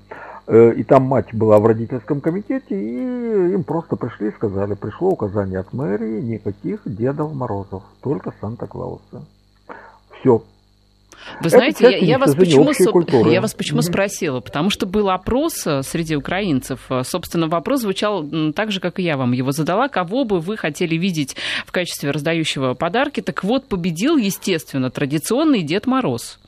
э, 0.47 0.74
и 0.74 0.84
там 0.84 1.03
мать 1.03 1.34
была 1.34 1.57
в 1.59 1.65
родительском 1.65 2.22
комитете, 2.22 2.80
и 2.80 3.59
им 3.60 3.64
просто 3.64 3.95
пришли 3.95 4.30
и 4.30 4.32
сказали, 4.32 4.74
пришло 4.74 5.10
указание 5.10 5.60
от 5.60 5.74
мэрии, 5.74 6.22
никаких 6.22 6.82
Дедов 6.86 7.34
Морозов, 7.34 7.84
только 8.01 8.34
Санта-Клауса. 8.41 9.26
Все, 10.20 10.43
Вы 11.41 11.49
знаете, 11.49 11.84
я, 11.84 11.97
я, 11.97 12.18
вас 12.18 12.36
почему, 12.36 12.72
я 13.30 13.41
вас 13.41 13.53
почему 13.53 13.80
mm-hmm. 13.80 13.84
спросила? 13.84 14.39
Потому 14.41 14.70
что 14.70 14.86
был 14.86 15.10
опрос 15.10 15.66
э, 15.66 15.82
среди 15.84 16.16
украинцев. 16.16 16.86
Э, 16.89 17.03
собственно, 17.03 17.47
вопрос 17.47 17.82
звучал 17.82 18.26
так 18.53 18.72
же, 18.72 18.80
как 18.80 18.99
и 18.99 19.03
я 19.03 19.16
вам 19.16 19.32
его 19.32 19.51
задала. 19.51 19.88
Кого 19.88 20.26
бы 20.26 20.39
вы 20.39 20.57
хотели 20.57 20.95
видеть 20.95 21.36
в 21.66 21.72
качестве 21.72 22.12
раздающего 22.12 22.74
подарки? 22.74 23.22
Так 23.22 23.43
вот, 23.43 23.68
победил, 23.68 24.18
естественно, 24.18 24.89
традиционный 24.89 25.62
Дед 25.64 25.88
Мороз. 25.88 26.39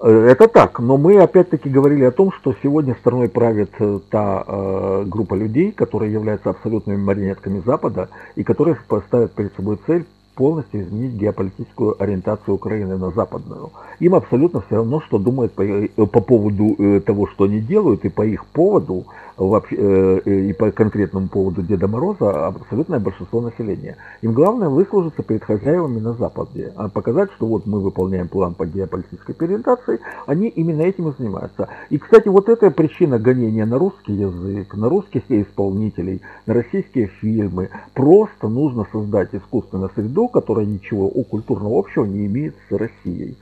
Э, 0.00 0.28
это 0.30 0.48
так, 0.48 0.78
но 0.78 0.96
мы 0.96 1.18
опять-таки 1.20 1.68
говорили 1.68 2.04
о 2.04 2.12
том, 2.12 2.32
что 2.32 2.54
сегодня 2.62 2.94
страной 2.94 3.28
правит 3.28 3.72
та 4.10 4.44
э, 4.46 5.04
группа 5.06 5.34
людей, 5.34 5.72
которые 5.72 6.12
являются 6.12 6.50
абсолютными 6.50 6.96
марионетками 6.96 7.62
Запада 7.64 8.08
и 8.36 8.44
которые 8.44 8.76
поставят 8.86 9.32
перед 9.32 9.54
собой 9.54 9.78
цель 9.86 10.06
полностью 10.38 10.82
изменить 10.82 11.14
геополитическую 11.14 12.00
ориентацию 12.00 12.54
Украины 12.54 12.96
на 12.96 13.10
западную. 13.10 13.70
Им 13.98 14.14
абсолютно 14.14 14.60
все 14.60 14.76
равно, 14.76 15.00
что 15.00 15.18
думают 15.18 15.52
по, 15.52 15.62
э, 15.62 15.88
по 15.88 16.20
поводу 16.20 16.76
э, 16.78 17.00
того, 17.00 17.26
что 17.26 17.44
они 17.44 17.58
делают, 17.58 18.04
и 18.04 18.08
по 18.08 18.22
их 18.24 18.46
поводу, 18.46 19.04
вообще, 19.36 19.76
э, 19.76 20.48
и 20.50 20.52
по 20.52 20.70
конкретному 20.70 21.26
поводу 21.26 21.62
Деда 21.62 21.88
Мороза 21.88 22.46
абсолютное 22.46 23.00
большинство 23.00 23.40
населения. 23.40 23.96
Им 24.22 24.32
главное 24.32 24.68
выслужиться 24.68 25.24
перед 25.24 25.42
хозяевами 25.42 25.98
на 25.98 26.12
Западе, 26.12 26.72
а 26.76 26.88
показать, 26.88 27.30
что 27.32 27.46
вот 27.46 27.66
мы 27.66 27.80
выполняем 27.80 28.28
план 28.28 28.54
по 28.54 28.64
геополитической 28.64 29.34
ориентации, 29.40 29.98
они 30.26 30.46
именно 30.46 30.82
этим 30.82 31.08
и 31.08 31.14
занимаются. 31.18 31.68
И, 31.90 31.98
кстати, 31.98 32.28
вот 32.28 32.48
эта 32.48 32.70
причина 32.70 33.18
гонения 33.18 33.66
на 33.66 33.78
русский 33.78 34.12
язык, 34.12 34.72
на 34.76 34.88
русских 34.88 35.22
исполнителей, 35.28 36.22
на 36.46 36.54
российские 36.54 37.08
фильмы. 37.20 37.70
Просто 37.94 38.46
нужно 38.48 38.86
создать 38.92 39.34
искусственную 39.34 39.90
среду, 39.96 40.27
которая 40.28 40.66
ничего 40.66 41.06
у 41.06 41.24
культурного 41.24 41.78
общего 41.78 42.04
не 42.04 42.26
имеет 42.26 42.54
с 42.68 42.72
Россией. 42.72 43.36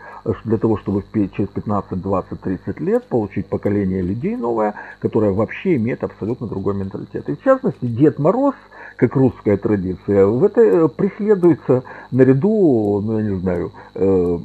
Для 0.44 0.58
того, 0.58 0.78
чтобы 0.78 1.04
через 1.12 1.48
15, 1.48 2.00
20, 2.00 2.40
30 2.40 2.80
лет 2.80 3.04
получить 3.04 3.46
поколение 3.46 4.02
людей 4.02 4.36
новое, 4.36 4.74
которое 5.00 5.32
вообще 5.32 5.76
имеет 5.76 6.02
абсолютно 6.04 6.46
другой 6.46 6.74
менталитет. 6.74 7.28
И 7.28 7.36
в 7.36 7.42
частности, 7.42 7.84
Дед 7.84 8.18
Мороз, 8.18 8.54
как 8.96 9.14
русская 9.14 9.56
традиция, 9.56 10.26
в 10.26 10.42
это 10.42 10.60
э, 10.60 10.88
преследуется 10.88 11.82
наряду, 12.10 13.02
ну 13.04 13.18
я 13.18 13.24
не 13.30 13.38
знаю, 13.38 13.72
э, 13.94 14.38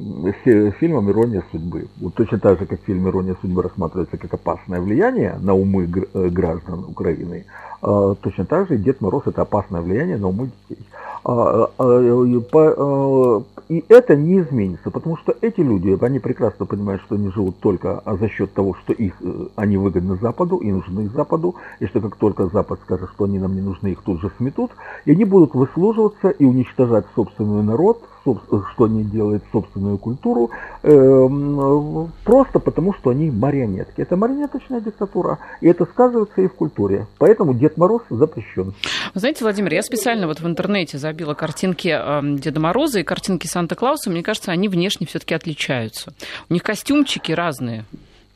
фильмом 0.80 1.10
«Ирония 1.10 1.44
судьбы». 1.52 1.88
Вот 2.00 2.16
точно 2.16 2.40
так 2.40 2.60
же, 2.60 2.66
как 2.66 2.82
фильм 2.82 3.08
«Ирония 3.08 3.36
судьбы» 3.42 3.64
рассматривается 3.64 4.18
как 4.18 4.34
опасное 4.34 4.82
влияние 4.82 5.38
на 5.42 5.54
умы 5.54 5.90
э, 6.14 6.30
граждан 6.30 6.86
Украины, 6.88 7.46
а, 7.82 8.14
точно 8.16 8.46
так 8.46 8.68
же 8.68 8.78
Дед 8.78 9.02
Мороз 9.02 9.24
это 9.26 9.42
опасное 9.42 9.82
влияние 9.82 10.18
на 10.18 10.28
умы 10.28 10.52
детей. 10.70 10.86
А, 11.24 11.70
а, 11.78 13.42
и 13.72 13.86
это 13.88 14.18
не 14.18 14.40
изменится, 14.40 14.92
потому 14.92 15.16
что 15.16 15.34
эти 15.40 15.62
люди, 15.62 15.98
они 16.02 16.20
прекрасно 16.20 16.66
понимают, 16.66 17.02
что 17.04 17.16
они 17.16 17.30
живут 17.30 17.60
только 17.60 18.04
за 18.06 18.28
счет 18.28 18.54
того, 18.54 18.74
что 18.74 18.92
их, 18.92 19.14
э, 19.22 19.48
они 19.56 19.78
выгодны 19.78 20.18
Западу 20.18 20.58
и 20.58 20.70
нужны 20.72 21.08
Западу, 21.08 21.56
и 21.80 21.86
что 21.86 22.02
как 22.02 22.18
только 22.18 22.48
Запад 22.48 22.82
скажет, 22.84 23.10
что 23.14 23.24
они 23.24 23.40
нам 23.40 23.56
не 23.56 23.62
нужны, 23.62 23.94
их 23.94 24.02
тут 24.02 24.20
же 24.20 24.30
сметут, 24.38 24.72
и 25.06 25.12
они 25.12 25.24
будут 25.24 25.54
выслуживаться 25.54 26.32
и 26.32 26.44
уничтожать 26.44 27.06
собственный 27.16 27.64
народ, 27.64 28.02
что 28.24 28.84
они 28.86 29.04
делают 29.04 29.44
собственную 29.52 29.98
культуру, 29.98 30.52
эм, 30.84 32.12
просто 32.24 32.60
потому, 32.60 32.94
что 32.94 33.10
они 33.10 33.32
марионетки. 33.32 34.02
Это 34.02 34.16
марионеточная 34.16 34.80
диктатура, 34.80 35.40
и 35.62 35.68
это 35.68 35.86
сказывается 35.86 36.42
и 36.42 36.48
в 36.48 36.54
культуре. 36.54 37.08
Поэтому 37.18 37.54
Дед 37.54 37.78
Мороз 37.78 38.02
запрещен. 38.10 38.74
Вы 39.14 39.20
знаете, 39.20 39.44
Владимир, 39.44 39.74
я 39.74 39.82
специально 39.82 40.28
вот 40.28 40.40
в 40.40 40.48
интернете 40.48 40.98
забила 40.98 41.34
картинки 41.34 41.88
эм, 41.88 42.38
Деда 42.38 42.60
Мороза 42.60 43.00
и 43.00 43.04
картинки 43.04 43.48
Санта-Клауса. 43.48 44.10
Мне 44.10 44.24
кажется, 44.24 44.52
они 44.52 44.70
внешне 44.70 45.08
все-таки 45.08 45.34
отличаются. 45.34 46.14
У 46.50 46.54
них 46.54 46.64
костюмчики 46.64 47.32
разные. 47.32 47.86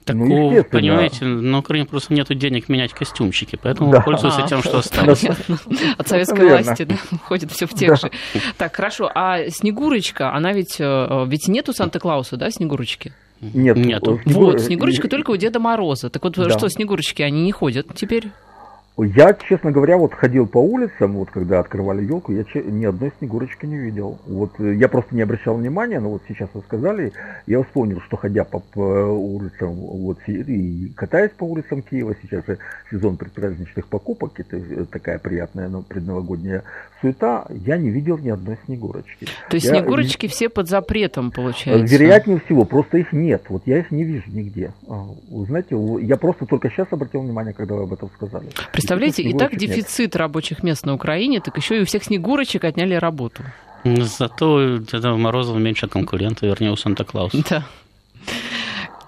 Такого, 0.05 0.27
ну, 0.27 0.63
понимаете, 0.63 1.25
на 1.25 1.57
Украине 1.59 1.87
просто 1.87 2.13
нет 2.13 2.27
денег 2.37 2.69
менять 2.69 2.93
костюмчики, 2.93 3.57
поэтому 3.59 3.91
да. 3.91 4.01
пользуются 4.01 4.43
тем, 4.47 4.61
что 4.61 4.77
осталось. 4.79 5.25
От 5.97 6.07
советской 6.07 6.47
власти 6.47 6.83
да, 6.83 6.95
ходит 7.23 7.51
все 7.51 7.65
в 7.65 7.73
тех 7.73 7.99
же. 7.99 8.11
Так, 8.57 8.75
хорошо. 8.75 9.09
А 9.13 9.49
Снегурочка, 9.49 10.31
она 10.31 10.53
ведь... 10.53 10.77
Э, 10.79 11.25
ведь 11.27 11.47
нету 11.47 11.73
Санта-Клауса, 11.73 12.37
да, 12.37 12.51
Снегурочки? 12.51 13.13
Нет. 13.41 13.77
Нету. 13.77 14.21
Вот, 14.25 14.61
Снегурочка 14.61 15.07
только 15.07 15.31
у 15.31 15.37
Деда 15.37 15.59
Мороза. 15.59 16.11
Так 16.11 16.23
вот, 16.23 16.35
что, 16.35 16.69
Снегурочки, 16.69 17.23
они 17.23 17.41
не 17.41 17.51
ходят 17.51 17.87
теперь? 17.95 18.29
Я, 18.97 19.33
честно 19.33 19.71
говоря, 19.71 19.97
вот 19.97 20.13
ходил 20.13 20.47
по 20.47 20.57
улицам, 20.57 21.13
вот 21.13 21.29
когда 21.29 21.59
открывали 21.59 22.05
елку, 22.05 22.31
я 22.31 22.45
ни 22.53 22.85
одной 22.85 23.11
снегурочки 23.19 23.65
не 23.65 23.77
видел. 23.77 24.19
Вот 24.25 24.51
э, 24.59 24.75
я 24.75 24.87
просто 24.87 25.13
не 25.15 25.21
обращал 25.21 25.55
внимания, 25.55 25.99
но 25.99 26.11
вот 26.11 26.21
сейчас 26.29 26.49
вы 26.53 26.61
сказали, 26.61 27.11
я 27.45 27.61
вспомнил, 27.61 27.99
что 27.99 28.15
ходя 28.15 28.45
по, 28.45 28.59
по 28.59 28.79
улицам, 28.79 29.73
вот 29.73 30.19
и 30.27 30.93
катаясь 30.95 31.31
по 31.31 31.43
улицам 31.43 31.81
Киева, 31.81 32.15
сейчас 32.21 32.45
же 32.45 32.57
сезон 32.89 33.17
предпраздничных 33.17 33.85
покупок, 33.87 34.39
это 34.39 34.55
э, 34.55 34.85
такая 34.89 35.19
приятная, 35.19 35.67
но 35.67 35.81
предновогодняя 35.81 36.63
суета, 37.01 37.47
я 37.49 37.75
не 37.77 37.89
видел 37.89 38.17
ни 38.17 38.29
одной 38.29 38.57
снегурочки. 38.65 39.27
То 39.49 39.55
есть 39.55 39.65
я, 39.65 39.73
снегурочки 39.73 40.27
все 40.27 40.47
под 40.47 40.69
запретом, 40.69 41.31
получается? 41.31 41.93
Вероятнее 41.93 42.39
всего, 42.45 42.63
просто 42.63 42.99
их 42.99 43.11
нет, 43.11 43.43
вот 43.49 43.63
я 43.65 43.79
их 43.79 43.91
не 43.91 44.05
вижу 44.05 44.31
нигде. 44.31 44.71
А, 44.87 45.05
знаете, 45.29 45.75
я 46.01 46.15
просто 46.15 46.45
только 46.45 46.69
сейчас 46.69 46.87
обратил 46.91 47.21
внимание, 47.21 47.53
когда 47.53 47.75
вы 47.75 47.83
об 47.83 47.93
этом 47.93 48.09
сказали. 48.15 48.47
Представляете, 48.87 49.23
и 49.23 49.33
так 49.33 49.57
дефицит 49.57 49.99
нет. 49.99 50.15
рабочих 50.15 50.63
мест 50.63 50.85
на 50.85 50.93
Украине, 50.93 51.41
так 51.41 51.57
еще 51.57 51.77
и 51.77 51.81
у 51.81 51.85
всех 51.85 52.03
снегурочек 52.03 52.63
отняли 52.63 52.95
работу. 52.95 53.43
Зато 53.83 54.77
Деда 54.77 55.15
Морозова 55.15 55.59
меньше 55.59 55.87
конкурентов, 55.87 56.43
вернее, 56.43 56.71
у 56.71 56.75
Санта-Клауса. 56.75 57.43
Да. 57.49 57.65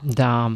Да. 0.03 0.51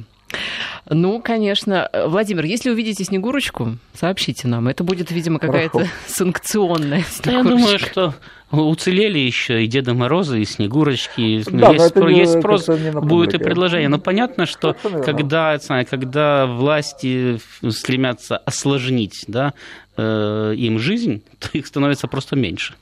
Ну, 0.89 1.21
конечно. 1.21 1.89
Владимир, 2.07 2.45
если 2.45 2.69
увидите 2.69 3.03
Снегурочку, 3.03 3.77
сообщите 3.93 4.47
нам. 4.47 4.67
Это 4.67 4.83
будет, 4.83 5.11
видимо, 5.11 5.39
какая-то 5.39 5.87
санкционная 6.07 7.03
Снегурочка. 7.03 7.31
Я 7.31 7.43
думаю, 7.43 7.79
что 7.79 8.15
уцелели 8.51 9.19
еще 9.19 9.63
и 9.63 9.67
Деда 9.67 9.93
Мороза, 9.93 10.37
и 10.37 10.45
Снегурочки. 10.45 11.43
Да, 11.49 11.71
есть, 11.71 11.95
спро- 11.95 12.11
есть 12.11 12.39
спрос, 12.39 12.67
будет 12.67 13.33
и 13.33 13.37
предложение. 13.37 13.89
Но 13.89 13.99
понятно, 13.99 14.45
что 14.45 14.75
когда, 15.05 15.57
когда 15.89 16.45
власти 16.47 17.39
стремятся 17.69 18.37
осложнить 18.37 19.25
да, 19.27 19.53
э, 19.97 20.53
им 20.57 20.79
жизнь, 20.79 21.23
то 21.39 21.49
их 21.53 21.67
становится 21.67 22.07
просто 22.07 22.35
меньше. 22.35 22.73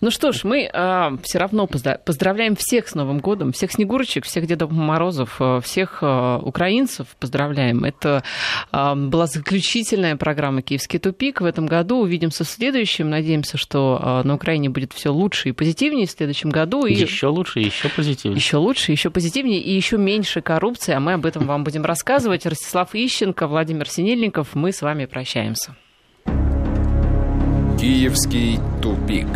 Ну 0.00 0.10
что 0.10 0.32
ж, 0.32 0.44
мы 0.44 0.70
э, 0.72 1.16
все 1.22 1.38
равно 1.38 1.66
поздравляем 1.66 2.56
всех 2.56 2.88
с 2.88 2.94
Новым 2.94 3.20
годом, 3.20 3.52
всех 3.52 3.72
Снегурочек, 3.72 4.24
всех 4.24 4.46
Дедов 4.46 4.70
Морозов, 4.70 5.36
э, 5.40 5.60
всех 5.62 5.98
э, 6.02 6.38
украинцев 6.42 7.08
поздравляем. 7.18 7.84
Это 7.84 8.22
э, 8.72 8.94
была 8.94 9.26
заключительная 9.26 10.16
программа 10.16 10.62
«Киевский 10.62 10.98
тупик» 10.98 11.40
в 11.40 11.44
этом 11.44 11.66
году. 11.66 12.00
Увидимся 12.00 12.44
в 12.44 12.48
следующем. 12.48 13.10
Надеемся, 13.10 13.56
что 13.56 14.00
э, 14.02 14.26
на 14.26 14.34
Украине 14.34 14.68
будет 14.68 14.92
все 14.92 15.10
лучше 15.10 15.50
и 15.50 15.52
позитивнее 15.52 16.06
в 16.06 16.10
следующем 16.10 16.50
году. 16.50 16.86
И... 16.86 16.94
Еще 16.94 17.28
лучше, 17.28 17.60
еще 17.60 17.88
позитивнее. 17.88 18.36
Еще 18.36 18.56
лучше, 18.56 18.92
еще 18.92 19.10
позитивнее 19.10 19.60
и 19.60 19.72
еще 19.72 19.96
меньше 19.96 20.40
коррупции. 20.40 20.92
А 20.92 21.00
мы 21.00 21.14
об 21.14 21.26
этом 21.26 21.46
вам 21.46 21.64
будем 21.64 21.84
рассказывать. 21.84 22.46
Ростислав 22.46 22.94
Ищенко, 22.94 23.46
Владимир 23.46 23.88
Синельников. 23.88 24.54
Мы 24.54 24.72
с 24.72 24.82
вами 24.82 25.06
прощаемся. 25.06 25.74
Киевский 27.78 28.58
тупик. 28.80 29.28